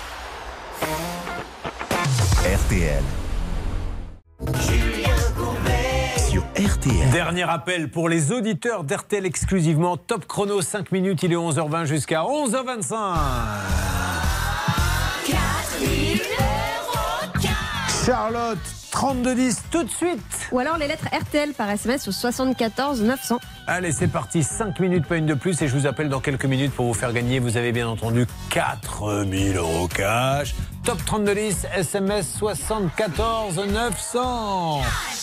[2.45, 3.03] RTL.
[6.29, 7.11] Sur RTL.
[7.11, 9.97] Dernier appel pour les auditeurs d'RTL exclusivement.
[9.97, 14.16] Top chrono, 5 minutes, il est 11h20 jusqu'à 11h25.
[18.07, 18.59] Charlotte,
[18.93, 20.21] 3210, tout de suite.
[20.53, 23.41] Ou alors les lettres RTL par SMS au 74 900.
[23.69, 26.45] Allez, c'est parti, 5 minutes, pas une de plus, et je vous appelle dans quelques
[26.45, 30.55] minutes pour vous faire gagner, vous avez bien entendu, 4000 euros cash.
[30.85, 34.83] Top 3210, SMS 74 900.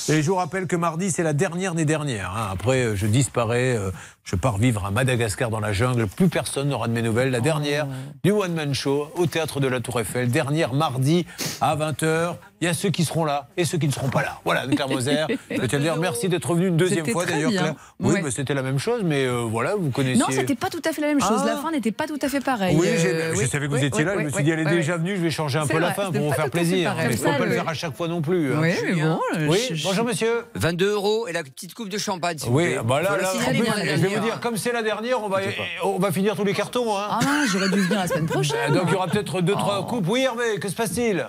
[0.10, 2.32] Et je vous rappelle que mardi, c'est la dernière des dernières.
[2.36, 2.50] hein.
[2.52, 3.90] Après, euh, je disparais, euh,
[4.26, 7.32] je pars vivre à Madagascar dans la jungle, plus personne n'aura de mes nouvelles.
[7.32, 7.88] La dernière
[8.26, 11.26] du One Man Show au théâtre de la Tour Eiffel, dernière mardi
[11.62, 12.36] à 20h.
[12.60, 14.40] Il y a ceux qui seront là et ceux qui ne seront pas là.
[14.44, 15.16] Voilà, Claire Moser.
[15.50, 17.52] Je tiens à dire merci d'être venu une deuxième fois d'ailleurs.
[17.52, 17.76] Claire.
[18.02, 18.22] Oui, Ouais.
[18.34, 20.20] C'était la même chose, mais euh, voilà, vous connaissiez.
[20.20, 21.40] Non, c'était pas tout à fait la même chose.
[21.44, 21.46] Ah.
[21.46, 22.76] La fin n'était pas tout à fait pareille.
[22.78, 24.14] Oui, j'ai- Euh, je oui, savais que vous oui, étiez là.
[24.16, 25.00] oui, je me suis oui, dit, elle est oui, déjà oui.
[25.00, 26.94] venue, je vais changer un peu la fin pour vous faire plaisir.
[26.98, 28.54] Mais il ne faut pas le faire à chaque fois non plus.
[28.54, 28.58] hein.
[28.62, 30.44] Oui, mais bon, euh, Oui, je- je- bonjour monsieur.
[30.56, 32.38] 22 euros et la petite coupe de champagne.
[32.50, 33.18] Oui, bah là,
[33.52, 35.40] je vais vous dire, comme c'est la dernière, on va,
[35.84, 36.98] on va finir tous les cartons.
[36.98, 37.20] Hein.
[37.22, 38.72] Ah j'aurais dû venir la semaine prochaine.
[38.72, 40.08] Euh, Donc il y aura peut-être deux, trois coupes.
[40.08, 41.28] Oui, Hervé, que se passe-t-il?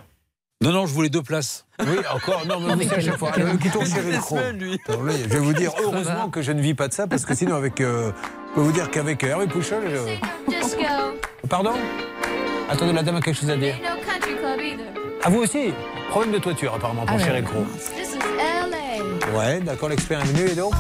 [0.62, 1.66] Non, non, je voulais deux places.
[1.81, 2.47] Oui, encore.
[2.47, 3.32] Non, mais vous savez, à chaque fois.
[3.36, 3.85] Le qui tourne
[5.06, 7.35] là, Je vais vous dire, heureusement que je ne vis pas de ça, parce que
[7.35, 7.81] sinon, avec.
[7.81, 8.12] euh,
[8.51, 9.82] je peux vous dire qu'avec Hervé Pouchol.
[9.90, 11.72] je- Pardon
[12.70, 13.76] Attendez, la dame a quelque chose à dire.
[15.22, 15.72] À vous aussi
[16.09, 17.24] Problème de toiture, apparemment, pour Ah ouais.
[17.24, 17.64] Chéri Cro.
[17.97, 19.39] This is LA.
[19.39, 20.72] Ouais, d'accord, l'expert est venu et donc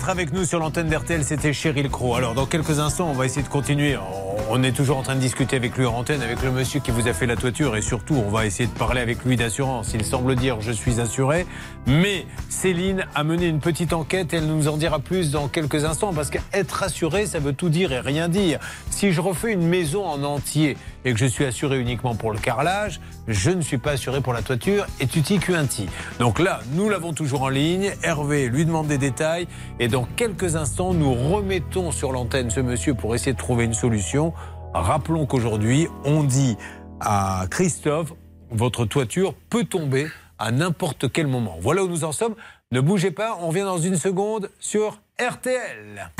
[0.00, 2.14] d'être avec nous sur l'antenne d'RTL, c'était Cheryl Crow.
[2.14, 3.98] Alors dans quelques instants, on va essayer de continuer.
[3.98, 6.90] On- est toujours en train de discuter avec lui en antenne, avec le monsieur qui
[6.90, 9.92] vous a fait la toiture et surtout on va essayer de parler avec lui d'assurance.
[9.94, 11.46] Il semble dire je suis assuré,
[11.86, 16.12] mais Céline a mené une petite enquête elle nous en dira plus dans quelques instants
[16.12, 18.58] parce qu'être assuré ça veut tout dire et rien dire.
[18.90, 22.38] Si je refais une maison en entier et que je suis assuré uniquement pour le
[22.38, 23.00] carrelage,
[23.30, 25.88] je ne suis pas assuré pour la toiture et tutti quanti.
[26.18, 27.92] Donc là, nous l'avons toujours en ligne.
[28.02, 29.46] Hervé lui demande des détails
[29.78, 33.74] et dans quelques instants, nous remettons sur l'antenne ce monsieur pour essayer de trouver une
[33.74, 34.32] solution.
[34.74, 36.56] Rappelons qu'aujourd'hui, on dit
[37.00, 38.12] à Christophe,
[38.50, 40.08] votre toiture peut tomber
[40.38, 41.56] à n'importe quel moment.
[41.60, 42.34] Voilà où nous en sommes.
[42.72, 46.10] Ne bougez pas, on revient dans une seconde sur RTL.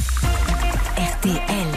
[0.97, 1.70] RTL.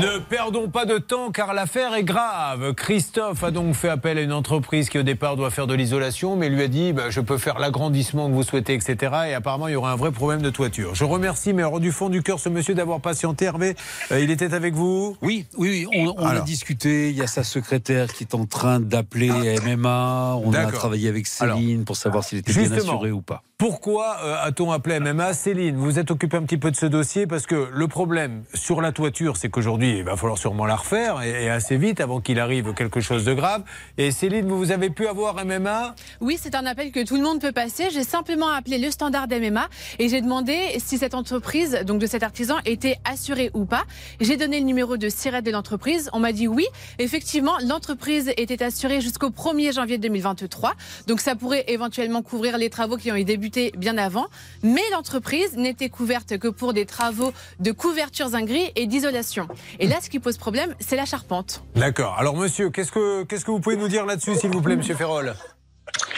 [0.00, 2.74] Ne perdons pas de temps car l'affaire est grave.
[2.74, 6.36] Christophe a donc fait appel à une entreprise qui au départ doit faire de l'isolation,
[6.36, 8.96] mais lui a dit bah, je peux faire l'agrandissement que vous souhaitez, etc.
[9.28, 10.94] Et apparemment il y aura un vrai problème de toiture.
[10.94, 13.46] Je remercie, mais alors, du fond du cœur, ce monsieur d'avoir patienté.
[13.46, 13.74] Hervé,
[14.12, 15.16] euh, il était avec vous?
[15.22, 17.10] Oui, oui, oui, on, on a discuté.
[17.10, 19.30] Il y a sa secrétaire qui est en train d'appeler
[19.64, 20.36] MMA.
[20.44, 23.42] On a travaillé avec Céline pour savoir s'il était bien assuré ou pas.
[23.60, 27.26] Pourquoi euh, a-t-on appelé MMA Céline, vous êtes occupé un petit peu de ce dossier
[27.26, 31.22] parce que le problème sur la toiture, c'est qu'aujourd'hui, il va falloir sûrement la refaire
[31.22, 33.62] et, assez vite avant qu'il arrive quelque chose de grave.
[33.96, 37.22] Et Céline, vous, vous avez pu avoir MMA Oui, c'est un appel que tout le
[37.22, 37.88] monde peut passer.
[37.90, 39.68] J'ai simplement appelé le standard MMA
[39.98, 43.84] et j'ai demandé si cette entreprise, donc de cet artisan, était assurée ou pas.
[44.20, 46.10] J'ai donné le numéro de SIRET de l'entreprise.
[46.12, 46.66] On m'a dit oui.
[46.98, 50.74] Effectivement, l'entreprise était assurée jusqu'au 1er janvier 2023.
[51.06, 54.26] Donc ça pourrait éventuellement couvrir les travaux qui ont été débutés bien avant.
[54.64, 59.46] Mais l'entreprise n'était couverte que pour des travaux de couvertures ingris et d'isolation.
[59.90, 61.62] Là, ce qui pose problème, c'est la charpente.
[61.74, 62.16] D'accord.
[62.18, 64.94] Alors monsieur, qu'est-ce que, qu'est-ce que vous pouvez nous dire là-dessus, s'il vous plaît, monsieur
[64.94, 65.34] Ferrol?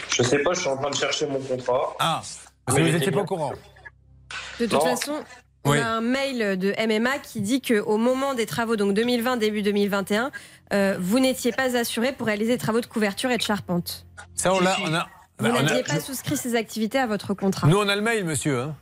[0.09, 1.95] Je sais pas, je suis en train de chercher mon contrat.
[1.99, 2.21] Ah,
[2.67, 3.53] vous n'étiez pas au courant.
[4.59, 4.79] De toute Non.
[4.79, 5.13] façon,
[5.65, 5.79] on Oui.
[5.79, 10.31] a un mail de MMA qui dit qu'au moment des travaux, donc 2020, début 2021,
[10.73, 14.05] euh, vous n'étiez pas assuré pour réaliser des travaux de couverture et de charpente.
[14.35, 14.75] Ça, on l'a.
[14.83, 15.07] On a,
[15.39, 17.67] Vous a- n'aviez pas souscrit ces activités à votre contrat.
[17.67, 18.59] Nous, on a le mail, monsieur.
[18.61, 18.75] hein.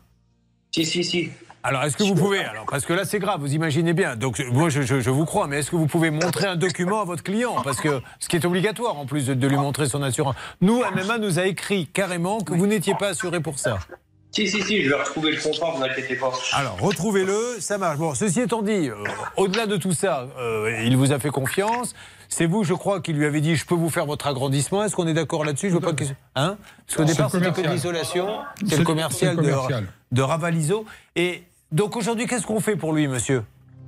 [0.74, 1.32] Si, si, si.
[1.64, 4.16] Alors, est-ce que vous pouvez alors Parce que là, c'est grave, vous imaginez bien.
[4.16, 7.02] Donc, moi, je, je- je vous crois, mais est-ce que vous pouvez montrer un document
[7.02, 7.56] à votre client?
[7.64, 10.36] Parce que ce qui est obligatoire, en plus de, de lui montrer son assurance.
[10.62, 13.78] Nous, MMA nous a écrit carrément que vous n'étiez pas assuré pour ça.
[14.34, 16.32] Si, si, si, je vais retrouver le contrat, vous inquiétez pas.
[16.54, 17.98] Alors, retrouvez-le, ça marche.
[17.98, 18.96] Bon, ceci étant dit, euh,
[19.36, 21.94] au-delà de tout ça, euh, il vous a fait confiance.
[22.30, 24.86] C'est vous, je crois, qui lui avez dit je peux vous faire votre agrandissement.
[24.86, 25.68] Est-ce qu'on est d'accord là-dessus?
[25.70, 26.06] Je veux pas que.
[26.38, 26.56] Hein?
[26.88, 28.40] Parce qu'au C'est départ, le c'était que l'isolation.
[28.66, 29.84] C'est le commercial, c'est le commercial.
[30.14, 30.86] De, de Ravaliso.
[31.18, 33.44] Et donc aujourd'hui, qu'est-ce qu'on fait pour lui, monsieur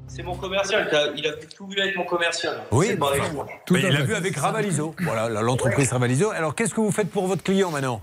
[0.08, 2.62] C'est mon commercial, il a- tout vu avec mon commercial.
[2.72, 2.96] Oui.
[3.72, 4.96] Mais il a vu avec Ravaliso.
[5.02, 6.30] Voilà, la- l'entreprise Ravaliso.
[6.32, 8.02] Alors, qu'est-ce que vous faites pour votre client maintenant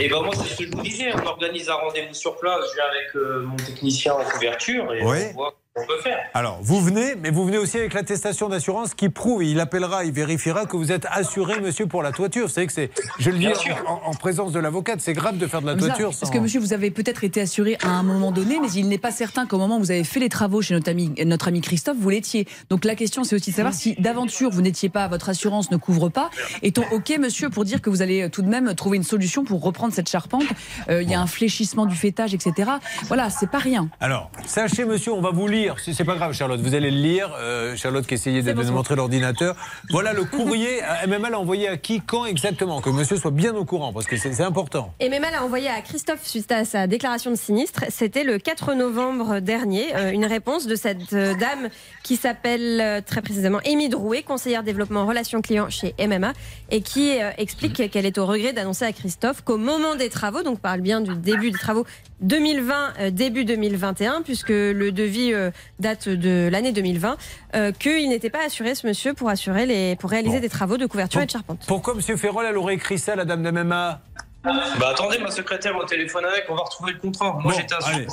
[0.00, 2.60] Et ben moi, c'est ce que je vous disais, on organise un rendez-vous sur place,
[2.70, 5.18] je viens avec euh, mon technicien en couverture et Oui.
[5.30, 6.18] on voit peut faire.
[6.34, 10.04] Alors, vous venez, mais vous venez aussi avec l'attestation d'assurance qui prouve, et il appellera,
[10.04, 12.46] il vérifiera que vous êtes assuré, monsieur, pour la toiture.
[12.46, 13.48] Vous savez que c'est, je le dis
[13.86, 16.08] en, en présence de l'avocate, c'est grave de faire de la toiture.
[16.08, 18.88] Parce sans- que monsieur, vous avez peut-être été assuré à un moment donné, mais il
[18.88, 21.48] n'est pas certain qu'au moment où vous avez fait les travaux chez notre ami, notre
[21.48, 22.46] ami Christophe, vous l'étiez.
[22.68, 25.78] Donc la question, c'est aussi de savoir si d'aventure vous n'étiez pas, votre assurance ne
[25.78, 26.30] couvre pas.
[26.62, 29.44] Est-on OK, monsieur, pour dire que vous allez euh, tout de même trouver une solution
[29.44, 30.44] pour reprendre cette charpente?
[30.90, 32.70] Euh, Il y a un fléchissement du fêtage, etc.
[33.08, 33.88] Voilà, c'est pas rien.
[34.00, 35.61] Alors, sachez, monsieur, on va vous lire.
[35.84, 37.34] C'est c'est pas grave, Charlotte, vous allez le lire.
[37.38, 39.54] Euh, Charlotte qui essayait de, nous montrer l'ordinateur.
[39.90, 40.82] Voilà le courrier.
[40.82, 42.80] à MMA l'a envoyé à qui, quand exactement?
[42.80, 44.92] Que monsieur soit bien au courant, parce que c'est important.
[45.00, 47.84] Et MMA l'a envoyé à Christophe suite à sa déclaration de sinistre.
[47.88, 49.94] C'était le 4 novembre dernier.
[49.94, 51.68] euh, une réponse de cette euh, dame
[52.02, 56.32] qui s'appelle euh, très précisément Amy Drouet, conseillère développement relations clients chez MMA,
[56.70, 60.42] et qui euh, explique qu'elle est au regret d'annoncer à Christophe qu'au moment des travaux,
[60.42, 61.86] donc on parle bien du début des travaux
[62.22, 67.16] 2020, euh, début 2021, puisque le devis euh, date de l'année 2020,
[67.54, 70.86] euh, qu'il n'était pas assuré, ce monsieur, pour, assurer les, pour réaliser des travaux de
[70.86, 71.64] couverture et de charpente.
[71.66, 74.00] Pourquoi monsieur Ferrol, elle aurait écrit ça, la dame de MMA
[74.44, 77.32] Bah attendez, ma secrétaire au téléphone avec, on va retrouver le contrat.
[77.34, 78.06] Moi Bon, j'étais assuré.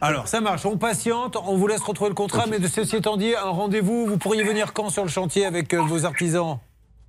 [0.00, 0.64] Alors, ça marche.
[0.64, 4.06] On patiente, on vous laisse retrouver le contrat, mais de ceci étant dit, un rendez-vous,
[4.06, 6.58] vous pourriez venir quand sur le chantier avec euh, vos artisans?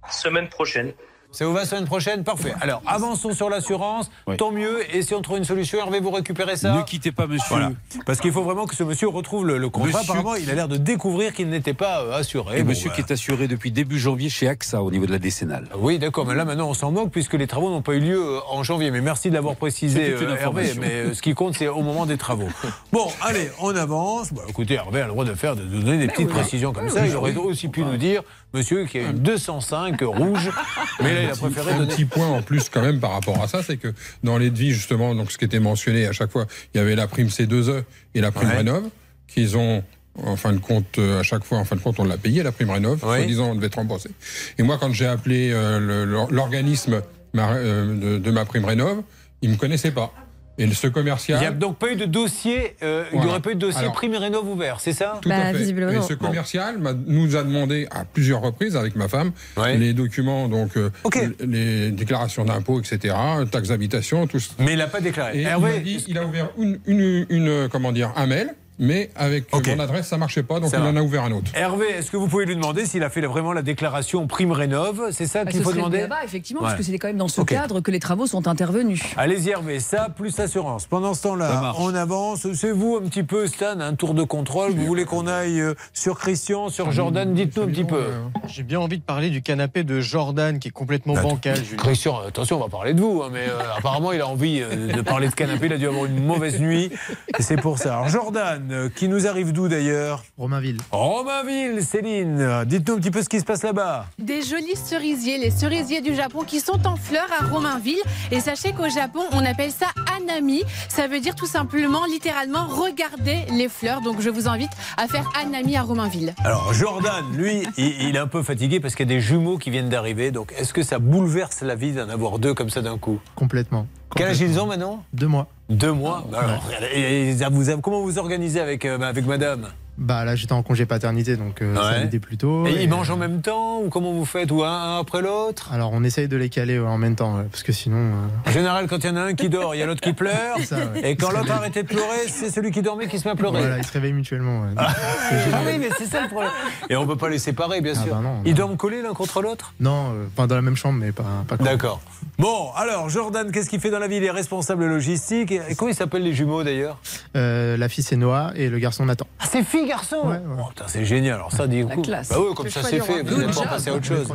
[0.10, 0.94] Semaine prochaine.
[1.34, 2.54] Ça vous va semaine prochaine Parfait.
[2.62, 4.12] Alors, avançons sur l'assurance.
[4.38, 4.82] Tant mieux.
[4.96, 7.48] Et si on trouve une solution, Hervé, vous récupérez ça Ne quittez pas, monsieur.
[7.50, 7.72] Voilà.
[8.06, 9.88] Parce qu'il faut vraiment que ce monsieur retrouve le, le contrat.
[10.00, 12.60] Monsieur- Apparemment, il a l'air de découvrir qu'il n'était pas euh, assuré.
[12.60, 12.96] Et Bon, monsieur bah.
[12.96, 15.68] qui est assuré depuis début janvier chez AXA au niveau de la décennale.
[15.76, 18.20] Oui, d'accord, mais là maintenant on s'en moque puisque les travaux n'ont pas eu lieu
[18.22, 18.92] euh, en janvier.
[18.92, 20.74] Mais merci de l'avoir précisé, euh, Hervé.
[20.80, 22.48] Mais euh, ce qui compte, c'est au moment des travaux.
[22.92, 24.32] Bon, allez, on avance.
[24.32, 27.08] Bon, écoutez, Hervé a le droit de faire, de donner des petites précisions comme ça.
[27.08, 28.22] Il aurait aussi pu nous dire,
[28.54, 30.52] monsieur, qu'il y a une 205 rouge.
[31.02, 31.94] Mais là, il a préféré Un donner.
[31.94, 33.94] petit point en plus quand même par rapport à ça, c'est que
[34.24, 36.96] dans les devis justement, donc ce qui était mentionné à chaque fois, il y avait
[36.96, 37.84] la prime C2E
[38.16, 38.58] et la prime Ouais.
[38.58, 38.84] Rénov,
[39.28, 39.84] qu'ils ont
[40.24, 42.44] en fin de compte euh, à chaque fois, en fin de compte, on l'a payé
[42.44, 44.12] la prime Rénov, soi-disant on devait être remboursé.
[44.60, 47.02] Et moi, quand j'ai appelé euh, l'organisme
[47.36, 49.02] euh, de, de ma prime Rénov,
[49.42, 50.14] ils me connaissaient pas.
[50.60, 51.40] Et ce commercial.
[51.40, 53.60] Il n'y a donc pas eu de dossier, euh, il n'y aurait pas eu de
[53.60, 55.64] dossier Alors- prime Rénov ouvert, c'est ça Tout à fait.
[55.64, 59.32] Et ce commercial nous a demandé à plusieurs reprises avec ma femme
[59.80, 60.92] les documents, donc euh,
[61.40, 63.16] les déclarations d'impôts, etc.,
[63.52, 64.54] taxes d'habitation, tout ça.
[64.60, 65.42] Mais il n'a pas déclaré.
[65.42, 65.48] Et
[65.78, 68.54] il dit, il a ouvert une, une- une, comment dire, un mail,
[68.84, 71.52] mais avec mon adresse, ça marchait pas, donc il en a ouvert un autre.
[71.56, 75.10] Hervé, est-ce que vous pouvez lui demander s'il a fait vraiment la déclaration prime Rénov?
[75.12, 76.00] C'est ça Bah, qu'il ce faut demander?
[76.00, 76.68] débat, effectivement, Ouais.
[76.68, 79.02] parce que c'était quand même dans ce cadre que les travaux sont intervenus.
[79.18, 80.86] Allez-y Hervé, ça plus assurance.
[80.86, 82.46] Pendant ce temps-là, on avance.
[82.54, 84.72] C'est vous un petit peu, Stan, un tour de contrôle.
[84.74, 87.34] Vous voulez qu'on aille euh, sur Christian, sur Jordan?
[87.34, 88.04] Dites-nous un petit peu.
[88.48, 91.56] J'ai bien envie de parler du canapé de Jordan qui est complètement bancal.
[91.64, 91.78] Julien.
[91.84, 94.92] Christian, attention, on va parler de vous, hein, mais euh, apparemment il a envie euh,
[94.92, 96.92] de parler de canapé, il a dû avoir une mauvaise nuit,
[97.38, 97.94] et c'est pour ça.
[97.94, 98.62] Alors Jordan,
[98.96, 100.78] qui nous arrive d'où d'ailleurs Romainville.
[100.92, 104.08] Romainville, Céline, dites-nous un petit peu ce qui se passe là-bas.
[104.20, 108.02] Des jolis cerisiers, les cerisiers du Japon qui sont en fleurs à Romainville.
[108.32, 109.88] Et sachez qu'au Japon, on appelle ça
[110.18, 110.64] anami.
[110.90, 114.02] Ça veut dire tout simplement, littéralement, regarder les fleurs.
[114.02, 116.34] Donc je vous invite à faire anami à Romainville.
[116.44, 119.58] Alors Jordan, lui, il, il est un peu fatigué parce qu'il y a des jumeaux
[119.58, 122.82] qui viennent d'arriver, donc est-ce que ça bouleverse la vie d'en avoir deux comme ça
[122.82, 123.20] d'un coup?
[123.36, 123.88] Complètement.
[124.16, 125.48] Quel âge ils ont maintenant Deux mois.
[125.70, 126.24] Deux mois?
[126.32, 126.64] Bah alors,
[126.94, 129.68] et- et vous avez- Comment vous organisez avec, euh, avec madame?
[129.98, 132.66] Bah là, j'étais en congé paternité, donc euh, ça m'aidait plus tôt.
[132.66, 135.22] Et et- ils mangent en même temps ou comment vous faites Ou un, un après
[135.22, 135.70] l'autre?
[135.72, 137.98] Alors, on essaye de les caler ouais, en même temps, ouais, parce que sinon.
[137.98, 140.02] euh, En général, quand il y en a un qui dort, il y a l'autre
[140.02, 140.58] qui pleure.
[140.66, 140.78] Ça.
[141.04, 143.36] Et quand l'autre a arrêté de pleurer, c'est celui qui dormait qui se met à
[143.36, 143.60] pleurer.
[143.62, 144.64] Voilà, ils se réveillent mutuellement.
[144.78, 144.94] Ah
[145.68, 146.52] oui, mais c'est ça le problème.
[146.90, 148.16] Et on peut pas les séparer, bien Ah sûr.
[148.16, 149.74] bah non, Ils dorment collés l'un contre l'autre?
[149.80, 151.24] Non, euh, pas dans la même chambre, mais pas.
[151.48, 152.02] pas D'accord.
[152.40, 154.16] Bon, alors Jordan, qu'est-ce qu'il fait dans la vie?
[154.18, 155.52] Il est responsable logistique.
[155.52, 156.98] Et comment ils s'appellent les jumeaux d'ailleurs?
[157.38, 159.28] Euh, la fille, c'est Noah, et le garçon, Nathan.
[159.40, 161.36] Ah, c'est fille, garçon Oh, putain, C'est génial.
[161.36, 162.02] Alors ça, du coup.
[162.02, 162.30] classe.
[162.30, 163.24] Bah comme ça c'est fait.
[163.24, 164.28] Vous n'êtes pas passé à autre chose.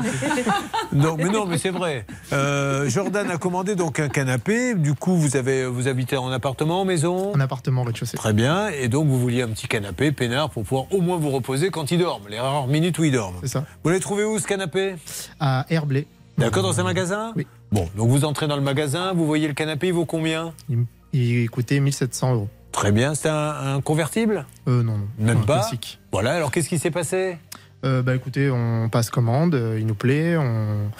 [0.93, 2.05] non, mais non, mais c'est vrai.
[2.33, 4.75] Euh, Jordan a commandé donc un canapé.
[4.75, 7.35] Du coup, vous avez vous habitez en appartement, en maison?
[7.35, 8.17] Un appartement au rez-de-chaussée.
[8.17, 8.69] Très bien.
[8.69, 11.91] Et donc, vous vouliez un petit canapé peinard pour pouvoir au moins vous reposer quand
[11.91, 13.37] ils dorment, les rares minutes où ils dorment.
[13.43, 13.65] C'est ça.
[13.83, 14.97] Vous l'avez trouvé où ce canapé?
[15.41, 16.07] À Herblay.
[16.37, 17.33] D'accord, dans un magasin?
[17.37, 17.47] Oui.
[17.73, 20.53] Bon, donc vous entrez dans le magasin, vous voyez le canapé, il vaut combien?
[20.71, 22.49] Il, il coûtait 1700 euros.
[22.79, 23.15] Très bien.
[23.17, 24.47] C'est un, un convertible?
[24.69, 25.09] Euh, non, non.
[25.19, 25.59] Même pas?
[25.59, 25.99] classique.
[26.13, 26.35] Voilà.
[26.35, 27.39] Alors, qu'est-ce qui s'est passé?
[27.85, 30.91] Euh, bah écoutez, on passe commande, euh, il nous plaît, on,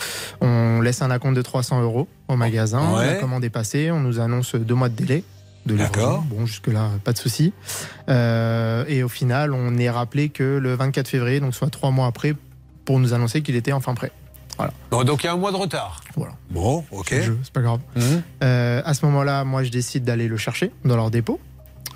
[0.41, 3.07] on laisse un acompte de 300 euros au magasin, Ouais.
[3.07, 5.25] la commande est passée, on nous annonce deux mois de délai.
[5.67, 5.93] De livraison.
[5.93, 6.23] D'accord.
[6.23, 7.53] Bon, jusque-là, pas de souci.
[8.09, 12.07] Euh, et au final, on est rappelé que le 24 février, donc soit trois mois
[12.07, 12.35] après,
[12.85, 14.13] pour nous annoncer qu'il était enfin prêt.
[14.57, 14.73] Voilà.
[14.91, 16.01] Bon, donc il y a un mois de retard.
[16.17, 16.33] Voilà.
[16.51, 17.09] Bon, ok.
[17.43, 17.81] C'est pas grave.
[17.97, 18.23] Mhm.
[18.43, 21.39] Euh, à ce moment-là, moi, je décide d'aller le chercher dans leur dépôt.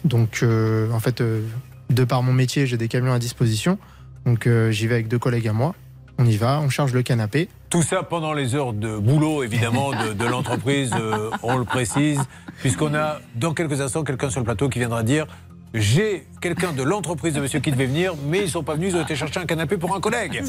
[0.05, 1.43] Donc, euh, en fait, euh,
[1.91, 3.79] de par mon métier, j'ai des camions à disposition.
[4.25, 5.75] Donc, euh, j'y vais avec deux collègues à moi.
[6.19, 7.49] On y va, on charge le canapé.
[7.71, 12.21] Tout ça pendant les heures de boulot, évidemment, de, de l'entreprise, euh, on le précise,
[12.59, 15.27] puisqu'on a dans quelques instants quelqu'un sur le plateau qui viendra dire
[15.75, 18.97] j'ai quelqu'un de l'entreprise de monsieur qui devait venir, mais ils sont pas venus, ils
[18.97, 20.43] ont été chercher un canapé pour un collègue.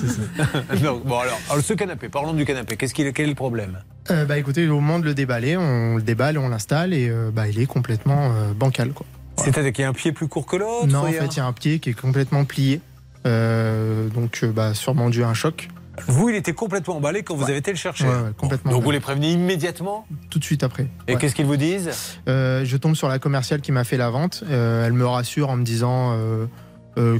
[0.81, 3.79] Donc, bon, alors, alors, ce canapé, parlons du canapé, qu'est-ce qu'il, quel est le problème?
[4.11, 7.31] Euh, bah, écoutez, au moment de le déballer, on le déballe, on l'installe et euh,
[7.33, 8.91] bah, il est complètement euh, bancal.
[8.91, 9.05] Quoi.
[9.37, 11.39] C'est-à-dire qu'il y a un pied plus court que l'autre Non, en fait, il y
[11.39, 12.81] a un pied qui est complètement plié.
[13.25, 15.69] Euh, donc, euh, bah, sûrement dû à un choc.
[16.07, 18.05] Vous, il était complètement emballé quand vous avez été le chercher.
[18.05, 18.71] Ouais, ouais, complètement.
[18.71, 20.87] Donc vous les prévenez immédiatement Tout de suite après.
[21.07, 21.19] Et Ouais.
[21.19, 21.91] qu'est-ce qu'ils vous disent
[22.27, 24.43] Euh, je tombe sur la commerciale qui m'a fait la vente.
[24.49, 26.17] Euh, elle me rassure en me disant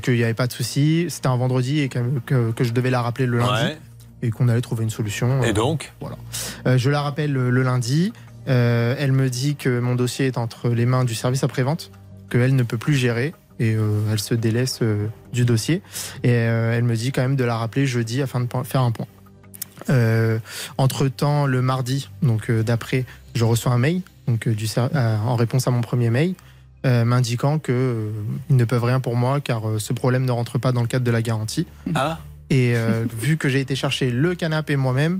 [0.04, 1.06] qu'il n'y avait pas de souci.
[1.10, 3.74] C'était un vendredi et que, que- que je devais la rappeler le lundi.
[4.24, 5.44] Et qu'on allait trouver une solution.
[5.44, 6.18] Et donc Voilà.
[6.78, 8.12] Je la rappelle le, le lundi.
[8.48, 11.92] Elle me dit que mon dossier est entre les mains du service après-vente,
[12.34, 13.34] qu'elle ne peut plus gérer.
[13.60, 15.84] Et euh, elle se délaisse euh, du dossier.
[16.24, 18.92] Et euh, elle me dit quand même de la rappeler jeudi afin de faire un
[18.92, 19.08] point.
[19.90, 20.40] Euh,
[20.78, 23.06] entre temps, le mardi, donc d'après,
[23.36, 24.48] je reçois un mail, donc
[24.96, 26.36] en réponse à mon premier mail,
[26.84, 28.12] m'indiquant que euh,
[28.50, 31.06] ils ne peuvent rien pour moi car ce problème ne rentre pas dans le cadre
[31.06, 31.68] de la garantie.
[31.96, 32.20] Ah
[32.54, 35.20] Et euh, vu que j'ai été chercher le canapé moi-même,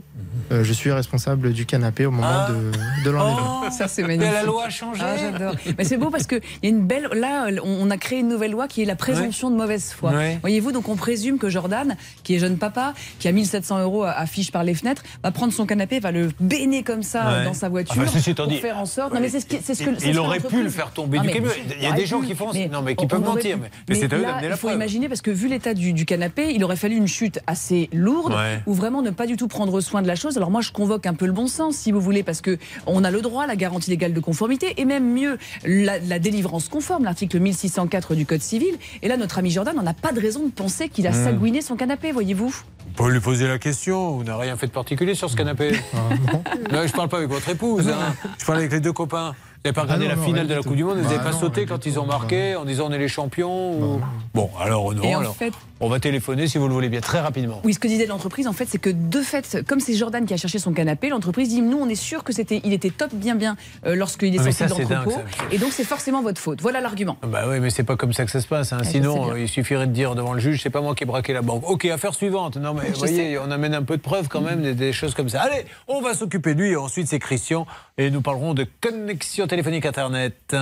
[0.52, 2.50] euh, je suis responsable du canapé au moment Ah.
[2.52, 3.72] de, de l'enlèvement.
[3.72, 4.32] Ça, c'est magnifique.
[4.34, 5.02] La loi a changé.
[5.04, 5.56] Ah, j'adore.
[5.78, 7.08] Mais c'est beau parce qu'il y a une belle.
[7.14, 10.12] Là, on a créé une nouvelle loi qui est la présomption de mauvaise foi.
[10.12, 10.38] Ouais.
[10.42, 14.12] Voyez-vous, donc on présume que Jordan, qui est jeune papa, qui a 1700 euros à-
[14.12, 17.46] affiche par les fenêtres, va prendre son canapé, va le baigner comme ça Ouais.
[17.46, 18.02] dans sa voiture.
[18.02, 19.14] Enfin, ceci étant pour dit, faire en sorte.
[19.14, 20.06] Non, mais c'est ce, que.
[20.08, 21.50] il- aurait pu le faire tomber Ah, du camion.
[21.78, 22.28] Il y a des gens pu.
[22.28, 23.58] qui font- Mais non, mais qui peuvent mentir,
[23.88, 26.52] mais- c'est à eux d'amener la Il faut imaginer parce que vu l'état du canapé,
[26.54, 28.62] il aurait fallu une chute assez lourde Ouais.
[28.66, 30.38] ou vraiment ne pas du tout prendre soin de la chose.
[30.38, 33.04] Alors moi, je convoque un peu le bon sens, si vous voulez, parce que on
[33.04, 36.70] a le droit à la garantie légale de conformité et même mieux la, la délivrance
[36.70, 38.76] conforme, l'article 1604 du Code civil.
[39.02, 41.24] Et là, notre ami Jordan, on n'a pas de raison de penser qu'il a Hmm.
[41.26, 42.54] sagouiné son canapé, voyez-vous.
[42.90, 44.12] On peut lui poser la question.
[44.18, 45.72] Vous n'avez rien fait de particulier sur ce canapé
[46.72, 47.88] Non, je parle pas avec votre épouse.
[47.90, 48.14] hein.
[48.40, 49.34] Je parle avec les deux copains.
[49.64, 50.84] Vous n'avez pas regardé Ah non, la finale de la Coupe du.
[50.84, 52.98] Monde Vous n'avez Bah pas non, sauté quand ils ont marqué en disant on est
[52.98, 54.02] les champions ou-
[54.34, 55.04] Bon, alors non.
[55.04, 57.60] Et en alors, fait- On va téléphoner si vous le voulez bien, très rapidement.
[57.66, 60.34] Oui, ce que disait l'entreprise, en fait, c'est que de fait, comme c'est Jordan qui
[60.34, 63.14] a cherché son canapé, l'entreprise dit nous, on est sûr que c'était, il était top,
[63.14, 65.22] bien, bien euh, lorsqu'il est Ah, sorti de l'entrepôt,
[65.52, 66.62] et donc c'est forcément votre faute.
[66.62, 67.18] Voilà l'argument.
[67.28, 68.72] Bah oui, mais c'est pas comme ça que ça se passe.
[68.72, 68.80] hein.
[68.84, 71.34] sais Sinon, il suffirait de dire devant le juge, c'est pas moi qui ai braqué
[71.34, 71.70] la banque.
[71.70, 72.56] Ok, affaire suivante.
[72.58, 73.38] Non, mais Je voyez, sais.
[73.40, 75.42] on amène un peu de preuves quand même, des, des choses comme ça.
[75.42, 76.70] Allez, on va s'occuper de lui.
[76.72, 77.66] Et ensuite, c'est Christian.
[77.98, 80.56] Et nous parlerons de connexion téléphonique Internet.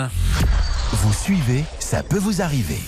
[0.94, 2.80] Vous suivez, ça peut vous arriver.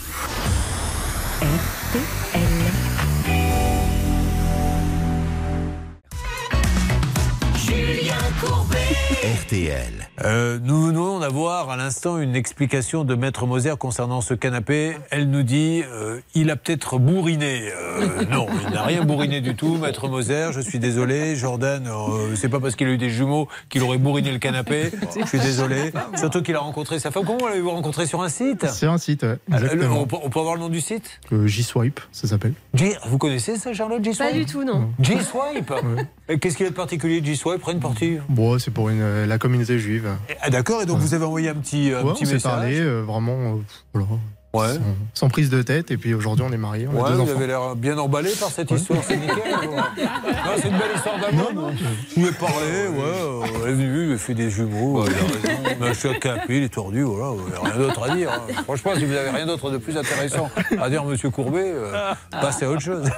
[7.56, 8.83] Julien Courbet.
[9.24, 10.10] RTL.
[10.26, 14.98] Euh, nous venons d'avoir à l'instant une explication de Maître Moser concernant ce canapé.
[15.12, 17.72] Elle nous dit euh, il a peut-être bourriné.
[17.72, 20.50] Euh, non, il n'a rien bourriné du tout, Maître Moser.
[20.52, 21.38] Je suis désolé.
[21.38, 24.92] Jordan, euh, c'est pas parce qu'il a eu des jumeaux qu'il aurait bourriné le canapé.
[25.18, 25.94] Je suis désolé.
[26.18, 27.24] Surtout qu'il a rencontré sa femme.
[27.26, 28.06] Comment l'avez-vous rencontré?
[28.06, 28.66] Sur un site?
[28.68, 30.02] C'est un site, ouais, exactement.
[30.02, 31.22] on, peut, on peut avoir le nom du site?
[31.32, 32.56] Euh, J-Swipe, ça s'appelle.
[33.06, 34.92] Vous connaissez ça, Charlotte G-Swipe Pas du tout, non.
[35.00, 35.72] G-Swipe
[36.23, 38.18] Et Qu'est-ce qu'il y a de particulier, G-Swipe Prends une partie.
[38.30, 40.08] Bon, c'est pour une, euh, la communauté juive.
[40.42, 42.80] Ah, d'accord, et donc vous avez envoyé un petit, un Ouais, petit on message parlé,
[42.80, 43.62] euh, vraiment, euh,
[43.94, 44.08] voilà,
[44.54, 44.68] Ouais.
[44.74, 44.80] sans,
[45.16, 45.90] sans prise de tête.
[45.90, 47.32] Et puis aujourd'hui, on est mariés, on a Ouais, deux vous enfants.
[47.38, 49.36] avez l'air bien emballé par cette histoire, c'est nickel.
[49.38, 49.84] Non,
[50.58, 51.72] c'est une belle histoire d'amour.
[52.16, 56.20] Lui ai parlé, ouais, elle est venue, il a fait des jumeaux, il a suis
[56.20, 58.32] capé, il est tordu, voilà, vous n'avez rien d'autre à dire.
[58.32, 58.62] hein.
[58.64, 60.50] Franchement, si vous n'avez rien d'autre de plus intéressant
[60.80, 63.10] à dire, monsieur Courbet, euh, passez à autre chose.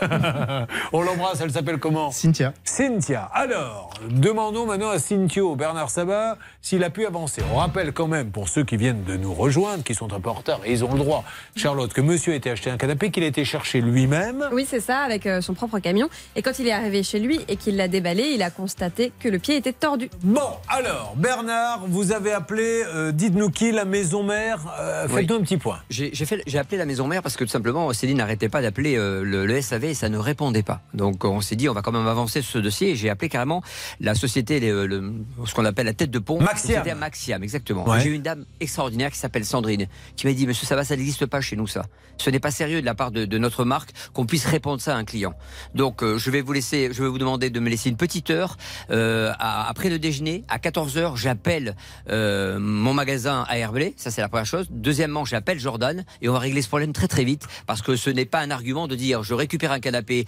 [0.93, 2.11] On l'embrasse, elle s'appelle comment?
[2.11, 2.53] Cynthia.
[2.63, 3.29] Cynthia.
[3.33, 7.41] Alors, demandons maintenant à Cynthio, Bernard Sabat, s'il a pu avancer.
[7.53, 10.29] On rappelle quand même, pour ceux qui viennent de nous rejoindre, qui sont un peu
[10.29, 11.23] en retard, et ils ont le droit,
[11.55, 14.47] Charlotte, que monsieur a été acheté un canapé, qu'il a été cherché lui-même.
[14.51, 16.09] Oui, c'est ça, avec euh, son propre camion.
[16.35, 19.29] Et quand il est arrivé chez lui et qu'il l'a déballé, il a constaté que
[19.29, 20.09] le pied était tordu.
[20.23, 25.41] Bon, alors, Bernard, vous avez appelé, euh, dites-nous qui, la maison mère Euh, Faites-nous un
[25.41, 25.79] petit point.
[25.89, 26.11] J'ai
[26.57, 29.61] appelé la maison mère parce que tout simplement Céline n'arrêtait pas d'appeler euh, le, le
[29.61, 30.81] SAV et ça ne répondait pas.
[30.93, 33.61] Donc on s'est dit on va quand même avancer sur ce dossier j'ai appelé carrément
[33.99, 35.13] la société, les- le-
[35.45, 36.39] ce qu'on appelle la tête de pont.
[36.41, 36.83] Maxiam.
[36.97, 37.87] Maxiam, exactement.
[37.87, 37.99] Ouais.
[38.01, 40.95] J'ai eu une dame extraordinaire qui s'appelle Sandrine qui m'a dit Monsieur ça va, ça
[41.15, 41.83] n'existe pas chez nous ça.
[42.17, 44.95] Ce n'est pas sérieux de la part de, de notre marque qu'on puisse répondre ça
[44.95, 45.33] à un client.
[45.73, 48.29] Donc euh, je vais vous laisser, je vais vous demander de me laisser une petite
[48.29, 48.57] heure
[48.89, 51.75] euh, à- après le déjeuner à 14 h J'appelle
[52.09, 54.67] euh, mon magasin à Herblay, ça c'est la première chose.
[54.69, 58.09] Deuxièmement, j'appelle Jordan et on va régler ce problème très très vite parce que ce
[58.09, 60.25] n'est pas un argument de dire je récupère un canapé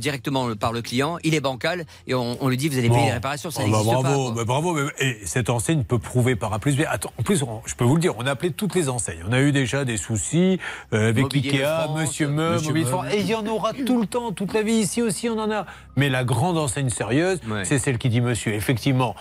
[0.00, 2.98] directement par le client, il est bancal et on, on lui dit vous allez payer
[3.00, 3.06] Bon.
[3.06, 4.00] les réparations, ça Oh, bah, pas.
[4.02, 4.74] bravo, bah, bravo.
[4.74, 6.80] mais- et cette enseigne peut prouver par A plus B.
[6.88, 9.22] Attends, en plus, on- je peux vous le dire, on a appelé toutes les enseignes.
[9.28, 12.84] On a eu déjà des soucis euh, avec Mobilier Ikea, France, Monsieur Meuble, Monsieur Mobilier
[12.84, 13.02] de Meuble.
[13.04, 13.14] France.
[13.14, 14.74] Et il y en aura tout le temps, toute la vie.
[14.74, 15.66] Ici aussi, on en a.
[15.96, 18.52] Mais la grande enseigne sérieuse, c'est celle qui dit Monsieur.
[18.54, 19.14] Effectivement.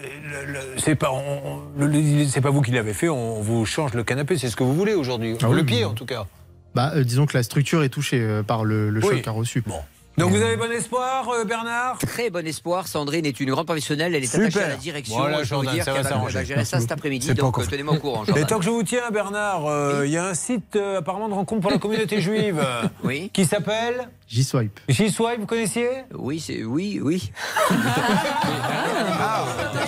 [0.00, 3.08] le- le- C'est pas, on- le- pas vous qui l'avez fait.
[3.08, 4.38] On vous change le canapé.
[4.38, 5.36] C'est ce que vous voulez aujourd'hui.
[5.42, 5.84] Ah le pied, oui.
[5.84, 6.26] en tout cas.
[6.74, 9.22] Bah, euh, disons que la structure est touchée euh, par le, le choc Oui.
[9.22, 9.64] qu'a reçu.
[10.18, 11.98] Donc vous avez bon espoir, euh, Bernard?
[11.98, 12.88] Très bon espoir.
[12.88, 14.14] Sandrine est une grande professionnelle.
[14.16, 14.46] Elle est Super.
[14.48, 15.16] attachée à la direction.
[15.16, 16.44] Voilà, Jordan, dire ça qu'elle va va, elle va s'arranger.
[16.44, 17.32] gérer ça cet après-midi.
[17.34, 18.24] Donc euh, tenez-moi au courant.
[18.24, 18.46] Et Jordan.
[18.46, 21.34] tant que je vous tiens, Bernard, euh, il y a un site euh, apparemment de
[21.34, 22.60] rencontre pour la communauté juive
[23.04, 23.30] Oui.
[23.32, 24.78] qui s'appelle J-Swipe.
[24.90, 25.88] J-Swipe, vous connaissiez?
[26.14, 27.32] Oui, c'est oui, oui.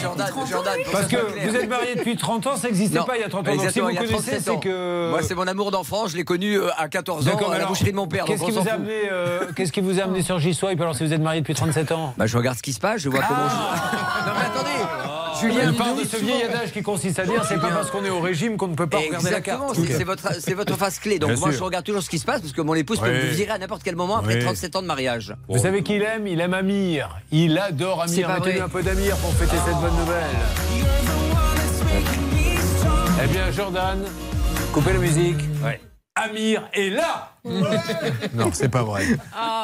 [0.00, 0.78] Jordan, Jordan.
[0.82, 3.28] pour Parce que vous êtes marié depuis 30 ans, ça n'existait pas il y a
[3.28, 3.56] 30 ans.
[3.56, 5.10] Donc si vous connaissez, 37 c'est que.
[5.10, 6.12] Moi, c'est mon amour d'enfance.
[6.12, 8.24] Je l'ai connu euh, à 14 ans D'accord, à la boucherie de mon père.
[8.24, 8.84] Qu'est-ce donc qui, on vous s'en a fout.
[8.86, 11.54] amené, euh, qu'est-ce qui vous a amené sur J-Swipe alors si vous êtes marié depuis
[11.54, 12.14] 37 ans?
[12.16, 13.48] Bah, je regarde ce qui se passe, je vois comment.
[13.48, 13.54] Je...
[14.26, 17.60] Non mais attendez, Julien, Il nous de ce vieil adage qui consiste à dire c'est
[17.60, 19.70] pas parce qu'on est au régime qu'on ne peut pas regarder la carte.
[19.78, 21.18] Exactement, c'est votre, c'est votre face clé.
[21.18, 23.30] Donc moi, je regarde toujours ce qui se passe parce que mon épouse peut me
[23.30, 24.44] virer à n'importe quel moment après Oui.
[24.44, 25.34] 37 ans de mariage.
[25.48, 27.18] Vous savez qui il aime Il aime Amir.
[27.32, 28.28] Il adore Amir.
[28.28, 30.36] Mettez-lui un peu d'Amir pour fêter cette bonne nouvelle.
[33.22, 33.98] Eh bien, Jordan,
[34.72, 35.40] coupez la musique.
[36.14, 39.04] Amir est là Non, c'est pas vrai.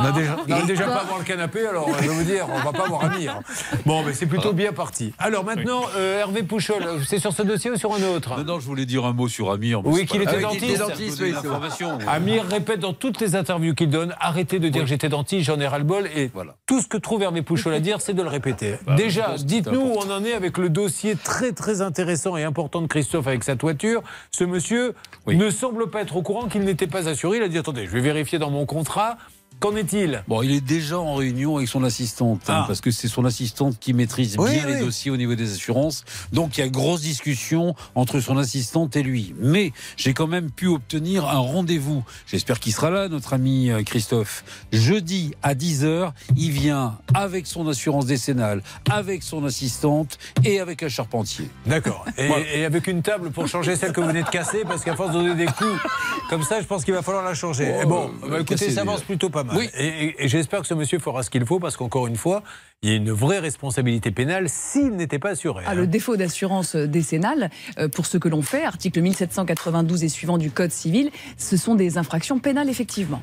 [0.01, 2.25] On a déjà, on a déjà pas à voir le canapé, alors je vais vous
[2.25, 3.41] dire, on va pas voir Amir.
[3.85, 5.13] Bon, mais c'est plutôt bien parti.
[5.19, 8.37] Alors maintenant, euh, Hervé Pouchol, c'est sur ce dossier ou sur un autre?
[8.39, 9.81] Non, non, je voulais dire un mot sur Amir.
[9.85, 10.83] Oui, c'est qu'il était dentiste.
[10.83, 12.05] Ah, oui.
[12.09, 15.61] Amir répète dans toutes les interviews qu'il donne arrêtez de dire que j'étais dentiste, j'en
[15.61, 16.09] ai ras-le-bol.
[16.15, 16.31] Et
[16.67, 18.77] tout ce que trouve Hervé Pouchol à dire, c'est de le répéter.
[18.87, 22.83] Bah, Déjà, dites-nous où on en est avec le dossier très très intéressant et important
[22.83, 24.03] de Christophe avec sa toiture.
[24.31, 24.95] Ce monsieur
[25.27, 27.39] ne semble pas être au courant qu'il n'était pas assuré.
[27.39, 29.17] Il a dit attendez, je vais vérifier dans mon contrat.
[29.59, 32.65] Qu'en est-il Bon, il est déjà en réunion avec son assistante, hein, Ah.
[32.67, 34.75] parce que c'est son assistante qui maîtrise Oui, bien oui.
[34.75, 36.05] les dossiers au niveau des assurances.
[36.33, 39.35] Donc il y a grosse discussion entre son assistante et lui.
[39.41, 42.05] Mais j'ai quand même pu obtenir un rendez-vous.
[42.27, 44.45] J'espère qu'il sera là, notre ami euh, Christophe.
[44.73, 50.89] Jeudi à 10h, il vient avec son assurance décennale, avec son assistante et avec un
[50.91, 51.49] charpentier.
[51.65, 52.05] D'accord.
[52.19, 52.45] Et, Voilà.
[52.55, 55.13] et avec une table pour changer celle que vous venez de casser, parce qu'à force
[55.15, 55.81] de donner des coups
[56.29, 57.73] comme ça, je pense qu'il va falloir la changer.
[57.79, 59.57] Oh, Et bon, euh, bah, écoutez, ça avance plutôt pas mal.
[59.57, 59.71] Oui.
[59.79, 62.43] Et, et- et j'espère que ce monsieur fera ce qu'il faut, parce qu'encore une fois,
[62.83, 65.65] il y a une vraie responsabilité pénale s'il n'était pas assuré.
[65.67, 65.75] Ah, hein.
[65.75, 70.51] le défaut d'assurance décennale, euh, pour ce que l'on fait, article 1792 et suivant du
[70.51, 73.23] Code civil, ce sont des infractions pénales, effectivement.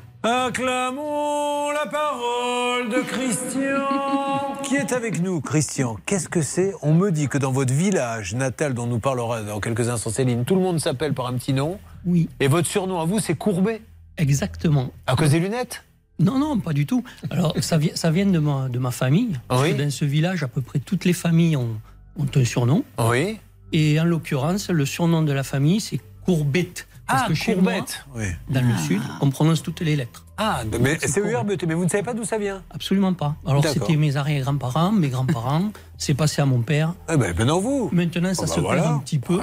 [0.58, 5.40] Acclamons la parole de Christian qui est avec nous.
[5.40, 6.72] Christian, qu'est-ce que c'est?
[6.82, 10.44] On me dit que dans votre village natal, dont nous parlera dans quelques instants Céline,
[10.44, 11.78] tout le monde s'appelle par un petit nom.
[12.06, 12.28] Oui.
[12.40, 13.82] Et votre surnom à vous, c'est Courbet?
[14.16, 14.90] Exactement.
[15.06, 15.84] À cause des lunettes?
[16.18, 17.02] Non, non, pas du tout.
[17.30, 19.38] Alors, ça vient, ça vient de, ma, de ma famille.
[19.48, 21.80] Parce que Dans ce village, à peu près toutes les familles ont,
[22.18, 22.84] ont un surnom.
[22.98, 23.38] Oui.
[23.72, 26.86] Et en l'occurrence, le surnom de la famille, c'est Courbette.
[27.06, 28.28] Parce Ah, que chez Courbette, moi, oui.
[28.48, 30.23] dans le sud, on prononce toutes les lettres.
[30.36, 33.36] Ah, mais c'est URBT, mais vous ne savez pas d'où ça vient Absolument pas.
[33.46, 35.70] Alors, c'était mes arrière-grands-parents, mes grands-parents.
[35.96, 36.92] c'est passé à mon père.
[37.08, 37.88] Eh ben, maintenant vous.
[37.92, 38.82] Maintenant, ça Oh, bah se voilà.
[38.82, 39.40] perd un petit peu.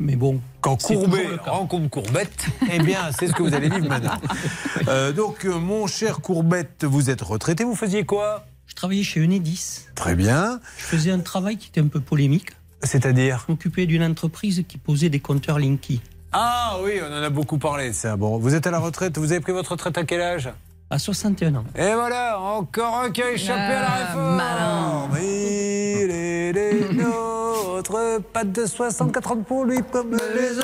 [0.00, 0.40] Mais bon.
[0.60, 4.20] Quand Courbet rencontre Courbette, eh bien, c'est ce que vous allez vivre maintenant.
[4.88, 8.44] Euh, donc, euh, mon cher Courbette, vous êtes retraité, vous faisiez quoi?
[8.66, 9.82] Je travaillais chez Enedis.
[9.94, 10.58] Très bien.
[10.76, 12.50] Je faisais un travail qui était un peu polémique.
[12.82, 13.44] C'est-à-dire?
[13.46, 16.00] Je m'occupais d'une entreprise qui posait des compteurs Linky.
[16.32, 18.16] Ah oui, on en a beaucoup parlé de ça.
[18.16, 20.50] Bon, vous êtes à la retraite, vous avez pris votre retraite à quel âge?
[20.88, 21.64] À 61 ans.
[21.76, 25.18] Et voilà, encore un qui a échappé à la réforme.
[25.20, 30.58] Il est des nôtres, pas de 64 ans pour lui comme les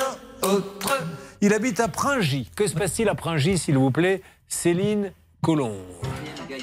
[0.47, 1.03] autres.
[1.41, 2.49] Il habite à Pringy.
[2.55, 4.21] Que se passe-t-il à Pringy, s'il vous plaît?
[4.47, 5.71] Céline Colomb.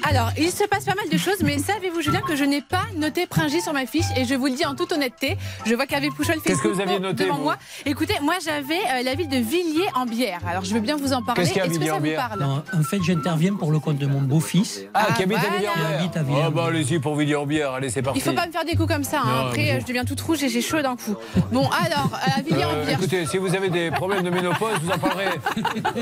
[0.03, 2.83] Alors, il se passe pas mal de choses, mais savez-vous, Julien, que je n'ai pas
[2.95, 5.37] noté Pringy sur ma fiche et je vous le dis en toute honnêteté.
[5.65, 7.57] Je vois qu'Hervé Pouchol fait Qu'est-ce que le vous aviez noté, devant vous moi.
[7.85, 10.39] Écoutez, moi j'avais euh, la ville de Villiers-en-Bière.
[10.47, 11.41] Alors, je veux bien vous en parler.
[11.41, 12.39] Est-ce que ça vous Villiers-en-Bière parle?
[12.41, 14.81] Non, En fait, j'interviens pour le compte de mon beau-fils.
[14.93, 15.97] Ah, qui habite à voilà.
[15.99, 16.45] Habite à Villiers-en-Bière.
[16.47, 18.19] Ah bah allez-y pour Villiers-en-Bière, allez c'est parti.
[18.19, 19.21] Il faut pas me faire des coups comme ça.
[19.23, 19.25] hein.
[19.43, 21.15] Non, Après, mais- euh, je deviens toute rouge et j'ai chaud d'un coup.
[21.51, 22.99] Bon, alors, à Euh, Villiers-en-Bière.
[22.99, 25.27] écoutez, si vous avez des problèmes de ménopause, vous en parlerez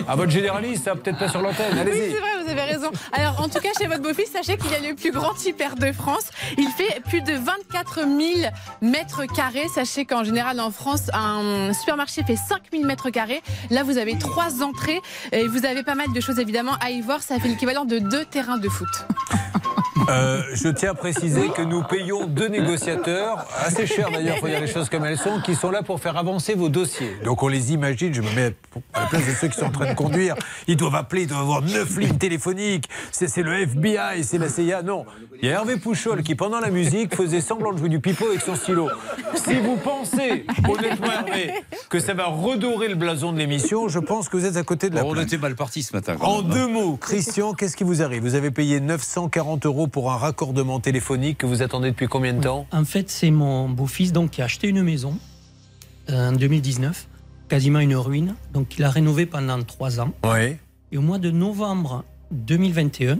[0.07, 1.71] à votre généraliste, hein, peut-être pas sur l'antenne.
[1.73, 2.11] Oui, Allez-y.
[2.11, 2.61] c'est vrai, vous avez
[3.11, 5.75] Alors, en tout cas, chez votre beau-fils, sachez qu'il y a le plus grand hyper
[5.75, 6.29] de France.
[6.57, 8.09] Il fait plus de 24 000
[8.81, 9.67] mètres carrés.
[9.73, 13.41] Sachez qu'en général, en France, un supermarché fait 5 000 mètres carrés.
[13.69, 15.01] Là, vous avez trois entrées
[15.31, 17.21] et vous avez pas mal de choses, évidemment, à y voir.
[17.21, 18.87] Ça fait l'équivalent de deux terrains de foot.
[20.09, 24.47] Euh, je tiens à préciser que nous payons deux négociateurs, assez chers d'ailleurs, il faut
[24.47, 27.15] dire les choses comme elles sont, qui sont là pour faire avancer vos dossiers.
[27.23, 28.53] Donc on les imagine, je me mets
[28.93, 30.35] à la place de ceux qui sont en train de conduire,
[30.67, 34.49] ils doivent appeler, ils doivent avoir neuf lignes téléphoniques, c'est c'est le FBI, c'est la
[34.49, 34.83] CIA.
[34.83, 35.05] Non,
[35.41, 38.27] il y a Hervé Pouchol qui, pendant la musique, faisait semblant de jouer du pipeau
[38.27, 38.89] avec son stylo.
[39.35, 41.51] Si vous pensez, honnêtement Hervé,
[41.89, 44.89] que ça va redorer le blason de l'émission, je pense que vous êtes à côté
[44.89, 45.27] de la On plaque.
[45.27, 46.15] était mal parti ce matin.
[46.21, 46.53] En même, hein.
[46.55, 48.21] deux mots, Christian, qu'est-ce qui vous arrive?
[48.21, 52.41] Vous avez payé 940 euros pour un raccordement téléphonique que vous attendez depuis combien de
[52.41, 52.67] temps?
[52.73, 55.17] En fait, c'est mon beau-fils donc, qui a acheté une maison
[56.09, 57.07] euh, en 2019,
[57.47, 58.35] quasiment une ruine.
[58.51, 60.11] Donc, il a rénové pendant trois ans.
[60.25, 60.57] Oui.
[60.91, 63.19] Et au mois de novembre 2021,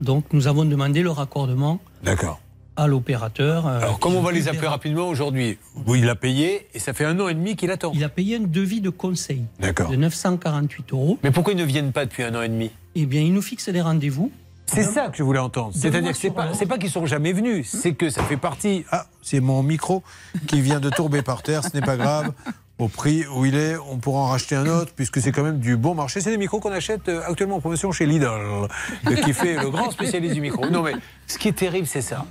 [0.00, 2.40] donc, nous avons demandé le raccordement D'accord.
[2.76, 3.66] à l'opérateur.
[3.66, 6.94] euh, Alors, comment on va les appeler rapidement aujourd'hui Oui, il a payé et ça
[6.94, 7.92] fait un an et demi qu'il attend.
[7.94, 9.90] Il a payé un devis de conseil D'accord.
[9.90, 11.18] de 948 euros.
[11.22, 12.70] Mais pourquoi ils ne viennent pas depuis un an et demi?
[12.94, 14.32] Eh bien, il nous fixe des rendez-vous.
[14.66, 15.72] C'est ça que je voulais entendre.
[15.74, 18.84] C'est-à-dire que c'est pas, c'est pas qu'ils sont jamais venus, c'est que ça fait partie.
[18.90, 20.02] Ah, c'est mon micro
[20.46, 21.62] qui vient de tomber par terre.
[21.64, 22.32] Ce n'est pas grave.
[22.78, 25.58] Au prix où il est, on pourra en racheter un autre puisque c'est quand même
[25.60, 26.20] du bon marché.
[26.20, 29.70] C'est des micros qu'on achète euh, actuellement en promotion chez Lidl, euh, qui fait le
[29.70, 30.66] grand spécialiste du micro.
[30.68, 30.94] Non mais
[31.26, 32.24] ce qui est terrible, c'est ça.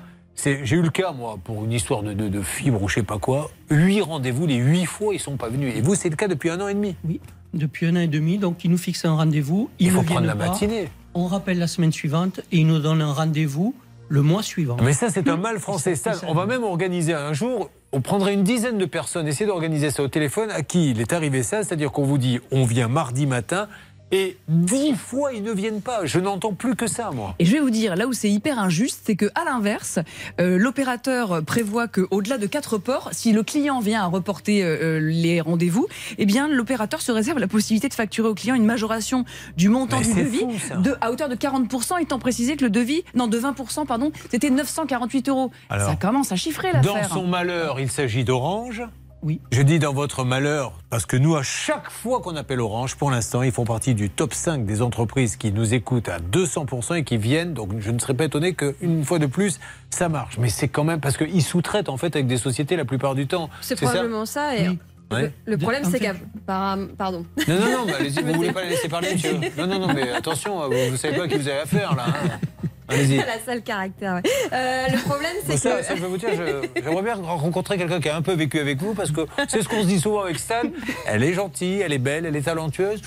[0.43, 3.03] J'ai eu le cas, moi, pour une histoire de, de, de fibre ou je sais
[3.03, 3.51] pas quoi.
[3.69, 5.73] Huit rendez-vous, les huit fois, ils sont pas venus.
[5.75, 6.95] Et vous, c'est le cas depuis un an et demi.
[7.05, 7.21] Oui,
[7.53, 8.39] depuis un an et demi.
[8.39, 9.69] Donc, il nous fixe un rendez-vous.
[9.77, 10.47] Ils Il faut prendre la pas.
[10.47, 10.89] matinée.
[11.13, 13.75] On rappelle la semaine suivante et il nous donne un rendez-vous
[14.07, 14.77] le mois suivant.
[14.81, 15.95] Mais ça, c'est un mal français.
[15.95, 19.89] Ça, on va même organiser un jour, on prendrait une dizaine de personnes, essayer d'organiser
[19.89, 22.87] ça au téléphone, à qui il est arrivé ça, c'est-à-dire qu'on vous dit, on vient
[22.87, 23.67] mardi matin,
[24.11, 26.05] Et dix fois, ils ne viennent pas.
[26.05, 27.33] Je n'entends plus que ça, moi.
[27.39, 29.99] Et je vais vous dire, là où c'est hyper injuste, c'est que à l'inverse,
[30.39, 34.97] euh, l'opérateur prévoit que au-delà de quatre ports, si le client vient à reporter euh,
[34.97, 38.65] euh, les rendez-vous, eh bien l'opérateur se réserve la possibilité de facturer au client une
[38.65, 39.23] majoration
[39.55, 42.69] du montant Mais du devis fou, de, à hauteur de 40%, étant précisé que le
[42.69, 45.51] devis, non de 20%, pardon, c'était 948 euros.
[45.69, 47.13] Alors, Ça commence à chiffrer Dans l'affaire.
[47.13, 48.83] son malheur, il s'agit d'Orange.
[49.23, 49.39] Oui.
[49.51, 53.11] Je dis dans votre malheur, parce que nous, à chaque fois qu'on appelle Orange, pour
[53.11, 57.03] l'instant, ils font partie du top 5 des entreprises qui nous écoutent à 200% et
[57.03, 57.53] qui viennent.
[57.53, 59.59] Donc je ne serais pas étonné qu'une fois de plus,
[59.91, 60.37] ça marche.
[60.39, 63.27] Mais c'est quand même parce qu'ils sous-traitent en fait avec des sociétés la plupart du
[63.27, 63.49] temps.
[63.61, 64.55] C'est probablement ça.
[64.57, 64.69] et
[65.11, 65.33] Ouais.
[65.45, 66.13] Le problème, c'est qu'à.
[66.45, 67.25] par- Pardon.
[67.47, 69.93] Non, non, non, mais allez-y, vous voulez pas la laisser parler, monsieur Non, non, non,
[69.93, 72.05] mais attention, vous, vous savez pas à qui vous avez affaire, là.
[72.07, 72.37] hein.
[72.87, 73.17] Allez-y.
[73.25, 74.15] la seule caractère.
[74.15, 74.21] ouais.
[74.53, 75.83] Euh, le problème, c'est Bon, ça, que.
[75.85, 78.59] ça, je vais vous dire, je- j'aimerais bien rencontrer quelqu'un qui a un peu vécu
[78.59, 80.61] avec vous, parce que c'est ce qu'on se dit souvent avec Stan.
[81.05, 83.01] Elle est gentille, elle est belle, elle est talentueuse.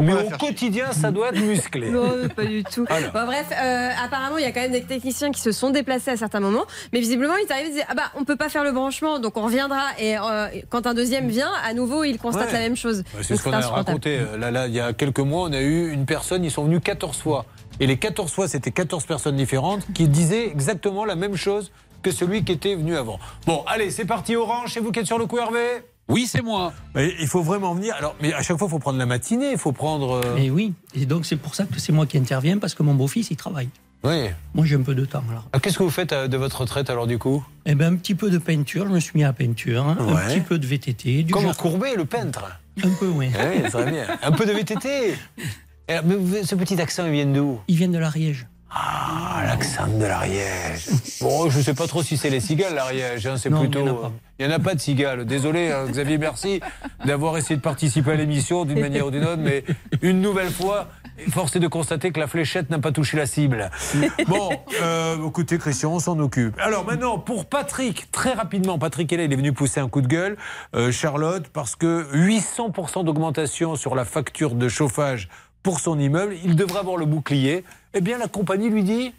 [0.00, 1.90] Mais au quotidien, ça doit être musclé.
[1.90, 2.84] Non, pas du tout.
[2.88, 3.10] Alors.
[3.12, 6.12] Bon, bref, euh, apparemment, il y a quand même des techniciens qui se sont déplacés
[6.12, 8.62] à certains moments, mais visiblement, ils arrivent et disent Ah bah, on peut pas faire
[8.62, 9.82] le branchement, donc on reviendra.
[9.98, 12.52] Et euh, quand un deuxième vient, à nouveau, il constate Ouais.
[12.52, 13.02] la même chose.
[13.12, 14.20] Bah, C'est ce qu'on a raconté.
[14.38, 16.80] Là, là, il y a quelques mois, on a eu une personne, ils sont venus
[16.84, 17.44] 14 fois.
[17.80, 21.70] Et les 14 fois, c'était 14 personnes différentes qui disaient exactement la même chose
[22.02, 23.18] que celui qui était venu avant.
[23.46, 24.72] Bon, allez, c'est parti, Orange.
[24.72, 26.72] C'est vous qui êtes sur le coup, Hervé Oui, c'est moi.
[26.94, 27.94] Mais il faut vraiment venir.
[27.96, 30.20] Alors, mais à chaque fois, il faut prendre la matinée, il faut prendre.
[30.24, 32.82] euh, Et oui, et donc c'est pour ça que c'est moi qui interviens parce que
[32.82, 33.68] mon beau-fils il travaille.
[34.04, 34.28] Oui.
[34.54, 35.48] Moi j'ai un peu de temps alors.
[35.52, 37.44] Ah, Qu'est-ce que vous faites euh, de votre retraite alors du coup?
[37.66, 39.96] Eh ben un petit peu de peinture, je me suis mis à la peinture, hein,
[40.00, 40.22] Ouais.
[40.22, 41.58] un petit peu de VTT, du Comme jardin.
[41.60, 42.44] Courbet, le peintre?
[42.84, 43.28] Un peu, oui.
[43.34, 44.06] Oui, très bien.
[44.22, 45.14] Un peu de VTT.
[45.88, 48.46] Mais ce petit accent, il vient d'où Ils viennent de l'Ariège.
[48.70, 50.88] Ah, l'accent de l'Ariège.
[51.20, 53.26] Bon, je sais pas trop si c'est les cigales, l'Ariège.
[53.26, 53.80] hein, c'est Non, plutôt.
[53.80, 54.06] il y en a pas.
[54.06, 55.24] euh, n'y en a pas de cigales.
[55.24, 56.60] Désolé, hein, Xavier, merci
[57.04, 59.64] d'avoir essayé de participer à l'émission d'une manière ou d'une autre, mais
[60.02, 60.88] une nouvelle fois,
[61.30, 63.70] force est de constater que la fléchette n'a pas touché la cible.
[64.28, 64.50] Bon,
[64.82, 66.54] euh, écoutez, Christian, on s'en occupe.
[66.60, 70.02] Alors maintenant, pour Patrick, très rapidement, Patrick est là, il est venu pousser un coup
[70.02, 70.36] de gueule.
[70.76, 75.28] Euh, Charlotte, parce que 800% d'augmentation sur la facture de chauffage
[75.62, 77.64] pour son immeuble, il devrait avoir le bouclier.
[77.94, 79.12] Eh bien, la compagnie lui dit.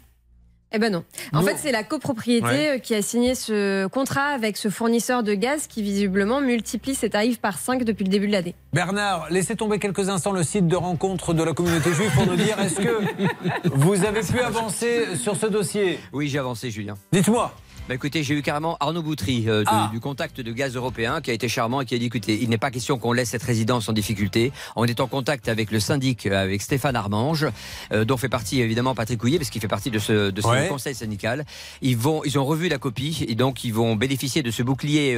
[0.72, 1.02] Eh ben non.
[1.32, 1.46] En Non.
[1.48, 2.70] fait, c'est la copropriété Ouais.
[2.76, 7.10] euh, qui a signé ce contrat avec ce fournisseur de gaz qui visiblement multiplie ses
[7.10, 8.54] tarifs par 5 depuis le début de l'année.
[8.72, 12.36] Bernard, laissez tomber quelques instants le site de rencontre de la communauté juive pour nous
[12.36, 15.98] dire est-ce que vous avez pu avancer sur ce dossier?
[16.12, 16.94] Oui, j'ai avancé, Julien.
[17.12, 17.52] Dites-moi.
[17.88, 19.88] Bah écoutez, j'ai eu carrément Arnaud Boutry euh, de- Ah.
[19.92, 22.48] du contact de gaz européen qui a été charmant et qui a dit écoutez, il
[22.48, 24.52] n'est pas question qu'on laisse cette résidence en difficulté.
[24.76, 27.48] On est en contact avec le syndic, euh, avec Stéphane Armange,
[27.92, 30.46] euh, dont fait partie évidemment Patrick Couillet, parce qu'il fait partie de ce, de ce
[30.46, 30.68] Ouais.
[30.68, 31.44] conseil syndical.
[31.82, 35.16] Ils vont, ils ont revu la copie et donc ils vont bénéficier de ce bouclier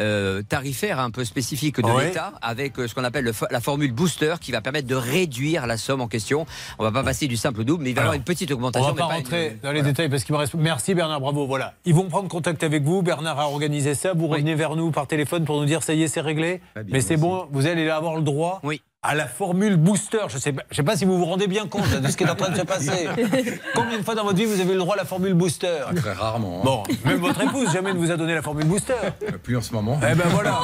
[0.00, 2.06] euh, tarifaire un peu spécifique de Ouais.
[2.06, 5.76] l'État, avec ce qu'on appelle le la formule booster, qui va permettre de réduire la
[5.76, 6.46] somme en question.
[6.80, 8.50] On va pas passer du simple au double, mais il va y avoir une petite
[8.50, 8.88] On augmentation.
[8.88, 10.54] va pas mais rentrer une- dans les détails parce qu'il me reste.
[10.54, 11.46] Merci Bernard, bravo.
[11.46, 11.74] Voilà.
[11.98, 13.02] Vont prendre contact avec vous.
[13.02, 14.12] Bernard a organisé ça.
[14.14, 16.60] Vous revenez vers nous par téléphone pour nous dire ça y est, c'est réglé.
[16.88, 18.60] Mais c'est bon, vous allez avoir le droit.
[19.00, 20.18] À la formule booster.
[20.28, 22.08] Je ne sais, pas- je sais pas si vous vous rendez bien compte là, de
[22.08, 23.06] ce qui est en train de se passer.
[23.76, 25.78] Combien de fois dans votre vie vous avez le droit à la formule booster?
[25.94, 26.58] Très rarement.
[26.58, 26.64] hein.
[26.64, 28.94] Bon, même votre épouse jamais ne vous a donné la formule booster.
[29.44, 30.00] Plus en ce moment.
[30.02, 30.58] Eh ben voilà.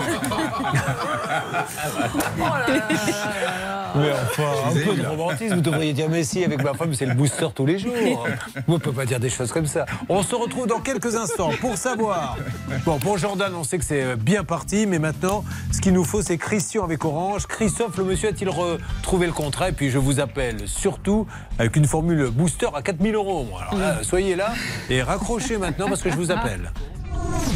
[3.95, 7.07] Mais enfin, un peu de romantisme, vous devriez dire mais si, avec ma femme, c'est
[7.07, 7.93] le booster tous les jours.
[8.67, 9.87] Vous ne pouvez pas dire des choses comme ça.
[10.09, 12.37] On se retrouve dans quelques instants pour savoir.
[12.85, 16.23] Bon, pour Jordan, on sait que c'est bien parti, mais maintenant, ce qu'il nous faut,
[16.23, 17.47] c'est Christian avec Orange.
[17.47, 19.69] Christophe, le monsieur, a-t-il retrouvé le contrat?
[19.69, 21.27] Et puis, je vous appelle surtout
[21.59, 23.47] avec une formule booster à 4000 euros.
[23.61, 24.53] Alors là, soyez là
[24.91, 26.73] et raccrochez maintenant parce que je vous appelle.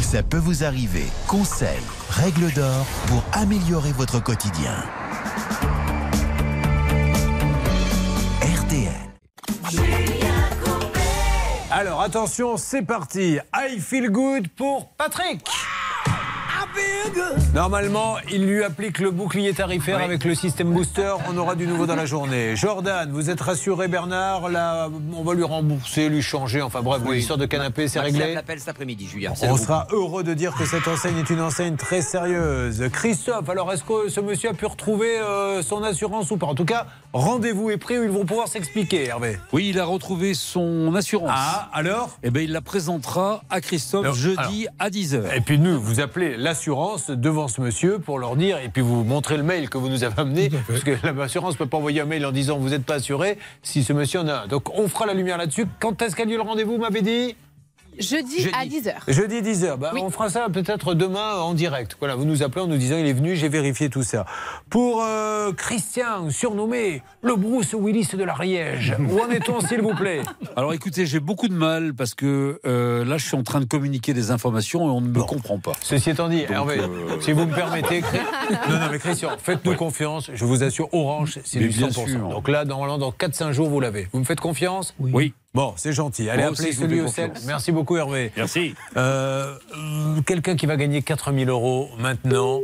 [0.01, 1.05] Ça peut vous arriver.
[1.27, 1.67] Conseils,
[2.09, 4.73] règles d'or pour améliorer votre quotidien.
[11.71, 13.37] Alors attention, c'est parti.
[13.55, 15.47] I feel good pour Patrick.
[17.53, 21.13] Normalement, il lui applique le bouclier tarifaire avec le système booster.
[21.27, 22.55] On aura du nouveau dans la journée.
[22.55, 24.49] Jordan, vous êtes rassuré, Bernard?
[24.49, 26.61] Là, on va lui rembourser, lui changer.
[26.61, 28.33] Enfin bref, l'histoire de canapé, c'est réglé.
[28.33, 29.33] l'appelle cet après-midi, Julien.
[29.41, 32.87] On sera heureux de dire que cette enseigne est une enseigne très sérieuse.
[32.91, 36.47] Christophe, alors est-ce que ce monsieur a pu retrouver euh, son assurance ou pas?
[36.47, 39.37] En tout cas, rendez-vous est pris où ils vont pouvoir s'expliquer, Hervé.
[39.53, 41.31] Oui, il a retrouvé son assurance.
[41.33, 42.17] Ah, alors?
[42.23, 45.35] Eh bien, il la présentera à Christophe Alors, jeudi à 10h.
[45.35, 49.05] Et puis nous, vous appelez l'assurance devant ce monsieur pour leur dire, et puis vous
[49.05, 52.01] montrez le mail que vous nous avez amené, parce que l'assurance ne peut pas envoyer
[52.01, 54.47] un mail en disant vous n'êtes pas assuré si ce monsieur en a un.
[54.47, 55.67] Donc on fera la lumière là-dessus.
[55.79, 57.37] Quand est-ce qu'a lieu le rendez-vous, m'avez dit?
[57.99, 58.93] Jeudi, à 10h.
[59.07, 59.77] Jeudi 10h.
[59.77, 61.95] Bah, On fera ça peut-être demain en direct.
[61.99, 64.25] Voilà, vous nous appelez en nous disant il est venu, j'ai vérifié tout ça.
[64.69, 70.21] Pour euh, Christian, surnommé le Bruce Willis de l'Ariège, où en est-on s'il vous plaît?
[70.55, 73.65] Alors écoutez, j'ai beaucoup de mal parce que euh, là, je suis en train de
[73.65, 75.73] communiquer des informations et on ne me comprend pas.
[75.81, 78.01] Ceci étant dit, Donc, Hervé, euh, si vous me permettez,
[78.69, 80.29] non, non, mais Christian, faites-nous confiance.
[80.33, 82.07] Je vous assure, Orange, c'est du bien 100%.
[82.07, 82.29] sûr.
[82.29, 84.07] Donc là, normalement, dans 4-5 jours, vous l'avez.
[84.11, 84.93] Vous me faites confiance?
[84.99, 85.33] Oui.
[85.53, 86.29] Bon, c'est gentil.
[86.29, 87.31] Allez, Moi appelez aussi, celui au sel.
[87.45, 88.31] Merci beaucoup, Hervé.
[88.37, 88.75] Merci.
[88.97, 92.59] Euh, euh, Quelqu'un qui va gagner 4000 euros maintenant.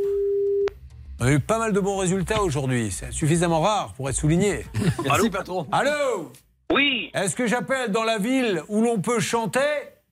[1.18, 2.90] On a eu pas mal de bons résultats aujourd'hui.
[2.92, 4.66] C'est suffisamment rare pour être souligné.
[5.04, 5.66] Merci, patron.
[5.72, 6.30] Allô
[6.72, 7.10] Oui.
[7.14, 9.60] Est-ce que j'appelle dans la ville où l'on peut chanter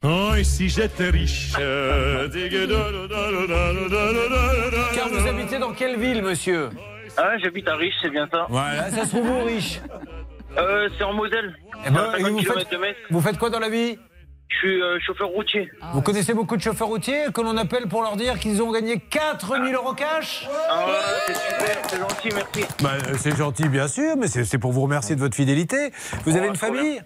[0.02, 1.52] Oh, et si j'étais riche
[4.94, 6.70] Car vous habitez dans quelle ville, monsieur
[7.16, 8.46] Ah, j'habite à Riche, c'est bien ça.
[8.50, 9.80] Voilà, ça se trouve où, Riche
[10.58, 11.54] Euh, c'est en Moselle.
[11.86, 12.96] Eh ben, À et 50 vous, faites, de Metz.
[13.10, 13.98] vous faites quoi dans la vie?
[14.48, 15.68] Je suis euh, chauffeur routier.
[15.94, 18.98] Vous connaissez beaucoup de chauffeurs routiers que l'on appelle pour leur dire qu'ils ont gagné
[18.98, 20.48] 4000 euros cash?
[20.70, 20.86] Ah,
[21.26, 22.74] c'est super, c'est gentil, merci.
[22.82, 25.90] Bah, euh, C'est gentil, bien sûr, mais c'est pour vous remercier de votre fidélité.
[26.24, 27.00] Vous avez une famille?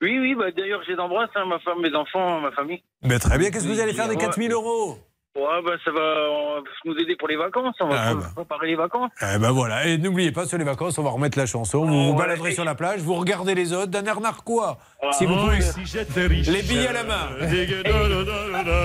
[0.00, 2.82] Oui, oui, bah, d'ailleurs, j'ai d'embrasse hein, ma femme, mes enfants, ma famille.
[3.04, 4.20] Mais très bien, qu'est-ce que vous allez faire des Ouais.
[4.22, 4.98] 4000 euros?
[5.34, 7.74] Ouais, bah, ça va nous aider pour les vacances.
[7.80, 8.26] On va Ah, bah.
[8.36, 9.10] préparer les vacances.
[9.22, 11.86] Eh ben voilà, et n'oubliez pas, sur les vacances, on va remettre la chanson.
[11.86, 12.18] Vous vous Ouais.
[12.18, 14.76] baladerez sur la plage, vous regardez les autres d'un air narquois.
[15.02, 15.60] Ah, si vous pouvez.
[15.62, 17.28] si Les billets à la main.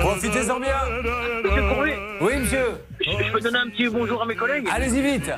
[0.01, 0.75] Profitez-en bien.
[2.21, 2.79] Oui, monsieur.
[3.01, 5.29] je, je peux donner un petit bonjour à mes collègues Allez-y vite.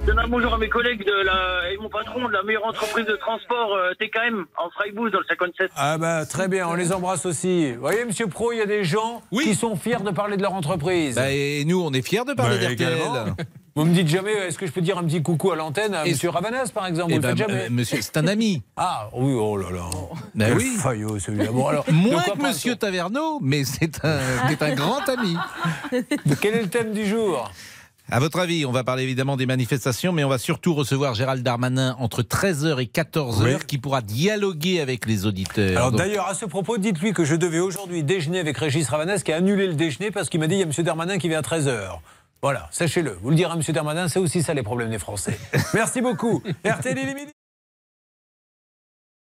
[0.00, 2.64] Je donne un bonjour à mes collègues de la, et mon patron de la meilleure
[2.64, 5.70] entreprise de transport euh, TKM en Freiburg dans le 57.
[5.76, 7.72] Ah bah très bien, on les embrasse aussi.
[7.74, 10.42] Vous voyez, monsieur Pro, il y a des gens qui sont fiers de parler de
[10.42, 11.16] leur entreprise.
[11.16, 13.34] Bah, et nous, on est fiers de parler Bah, d'RTL.
[13.76, 16.04] Vous me dites jamais, est-ce que je peux dire un petit coucou à l'antenne à
[16.04, 18.26] Et- monsieur Ravanas, par exemple Eh Vous le ben, faites jamais euh, monsieur, c'est un
[18.26, 18.62] ami.
[18.76, 19.84] Ah oui, oh là là.
[20.34, 20.76] Ben oui.
[20.78, 21.52] faillot celui-là.
[21.52, 25.36] Bon, alors, Moins que Monsieur Taverneau, mais c'est un, c'est un grand ami.
[26.40, 27.52] Quel est le thème du jour?
[28.10, 31.42] À votre avis, on va parler évidemment des manifestations, mais on va surtout recevoir Gérald
[31.42, 33.50] Darmanin entre 13h et 14h, Oui.
[33.66, 35.76] qui pourra dialoguer avec les auditeurs.
[35.76, 39.18] Alors Donc, d'ailleurs, à ce propos, dites-lui que je devais aujourd'hui déjeuner avec Régis Ravanas
[39.22, 40.72] qui a annulé le déjeuner parce qu'il m'a dit il y a M.
[40.84, 41.98] Darmanin qui vient à 13h.
[42.40, 43.18] Voilà, sachez-le.
[43.22, 43.62] Vous le direz à M.
[43.74, 45.38] Darmanin, c'est aussi ça les problèmes des Français.
[45.74, 46.42] Merci beaucoup.
[46.64, 46.96] RTL.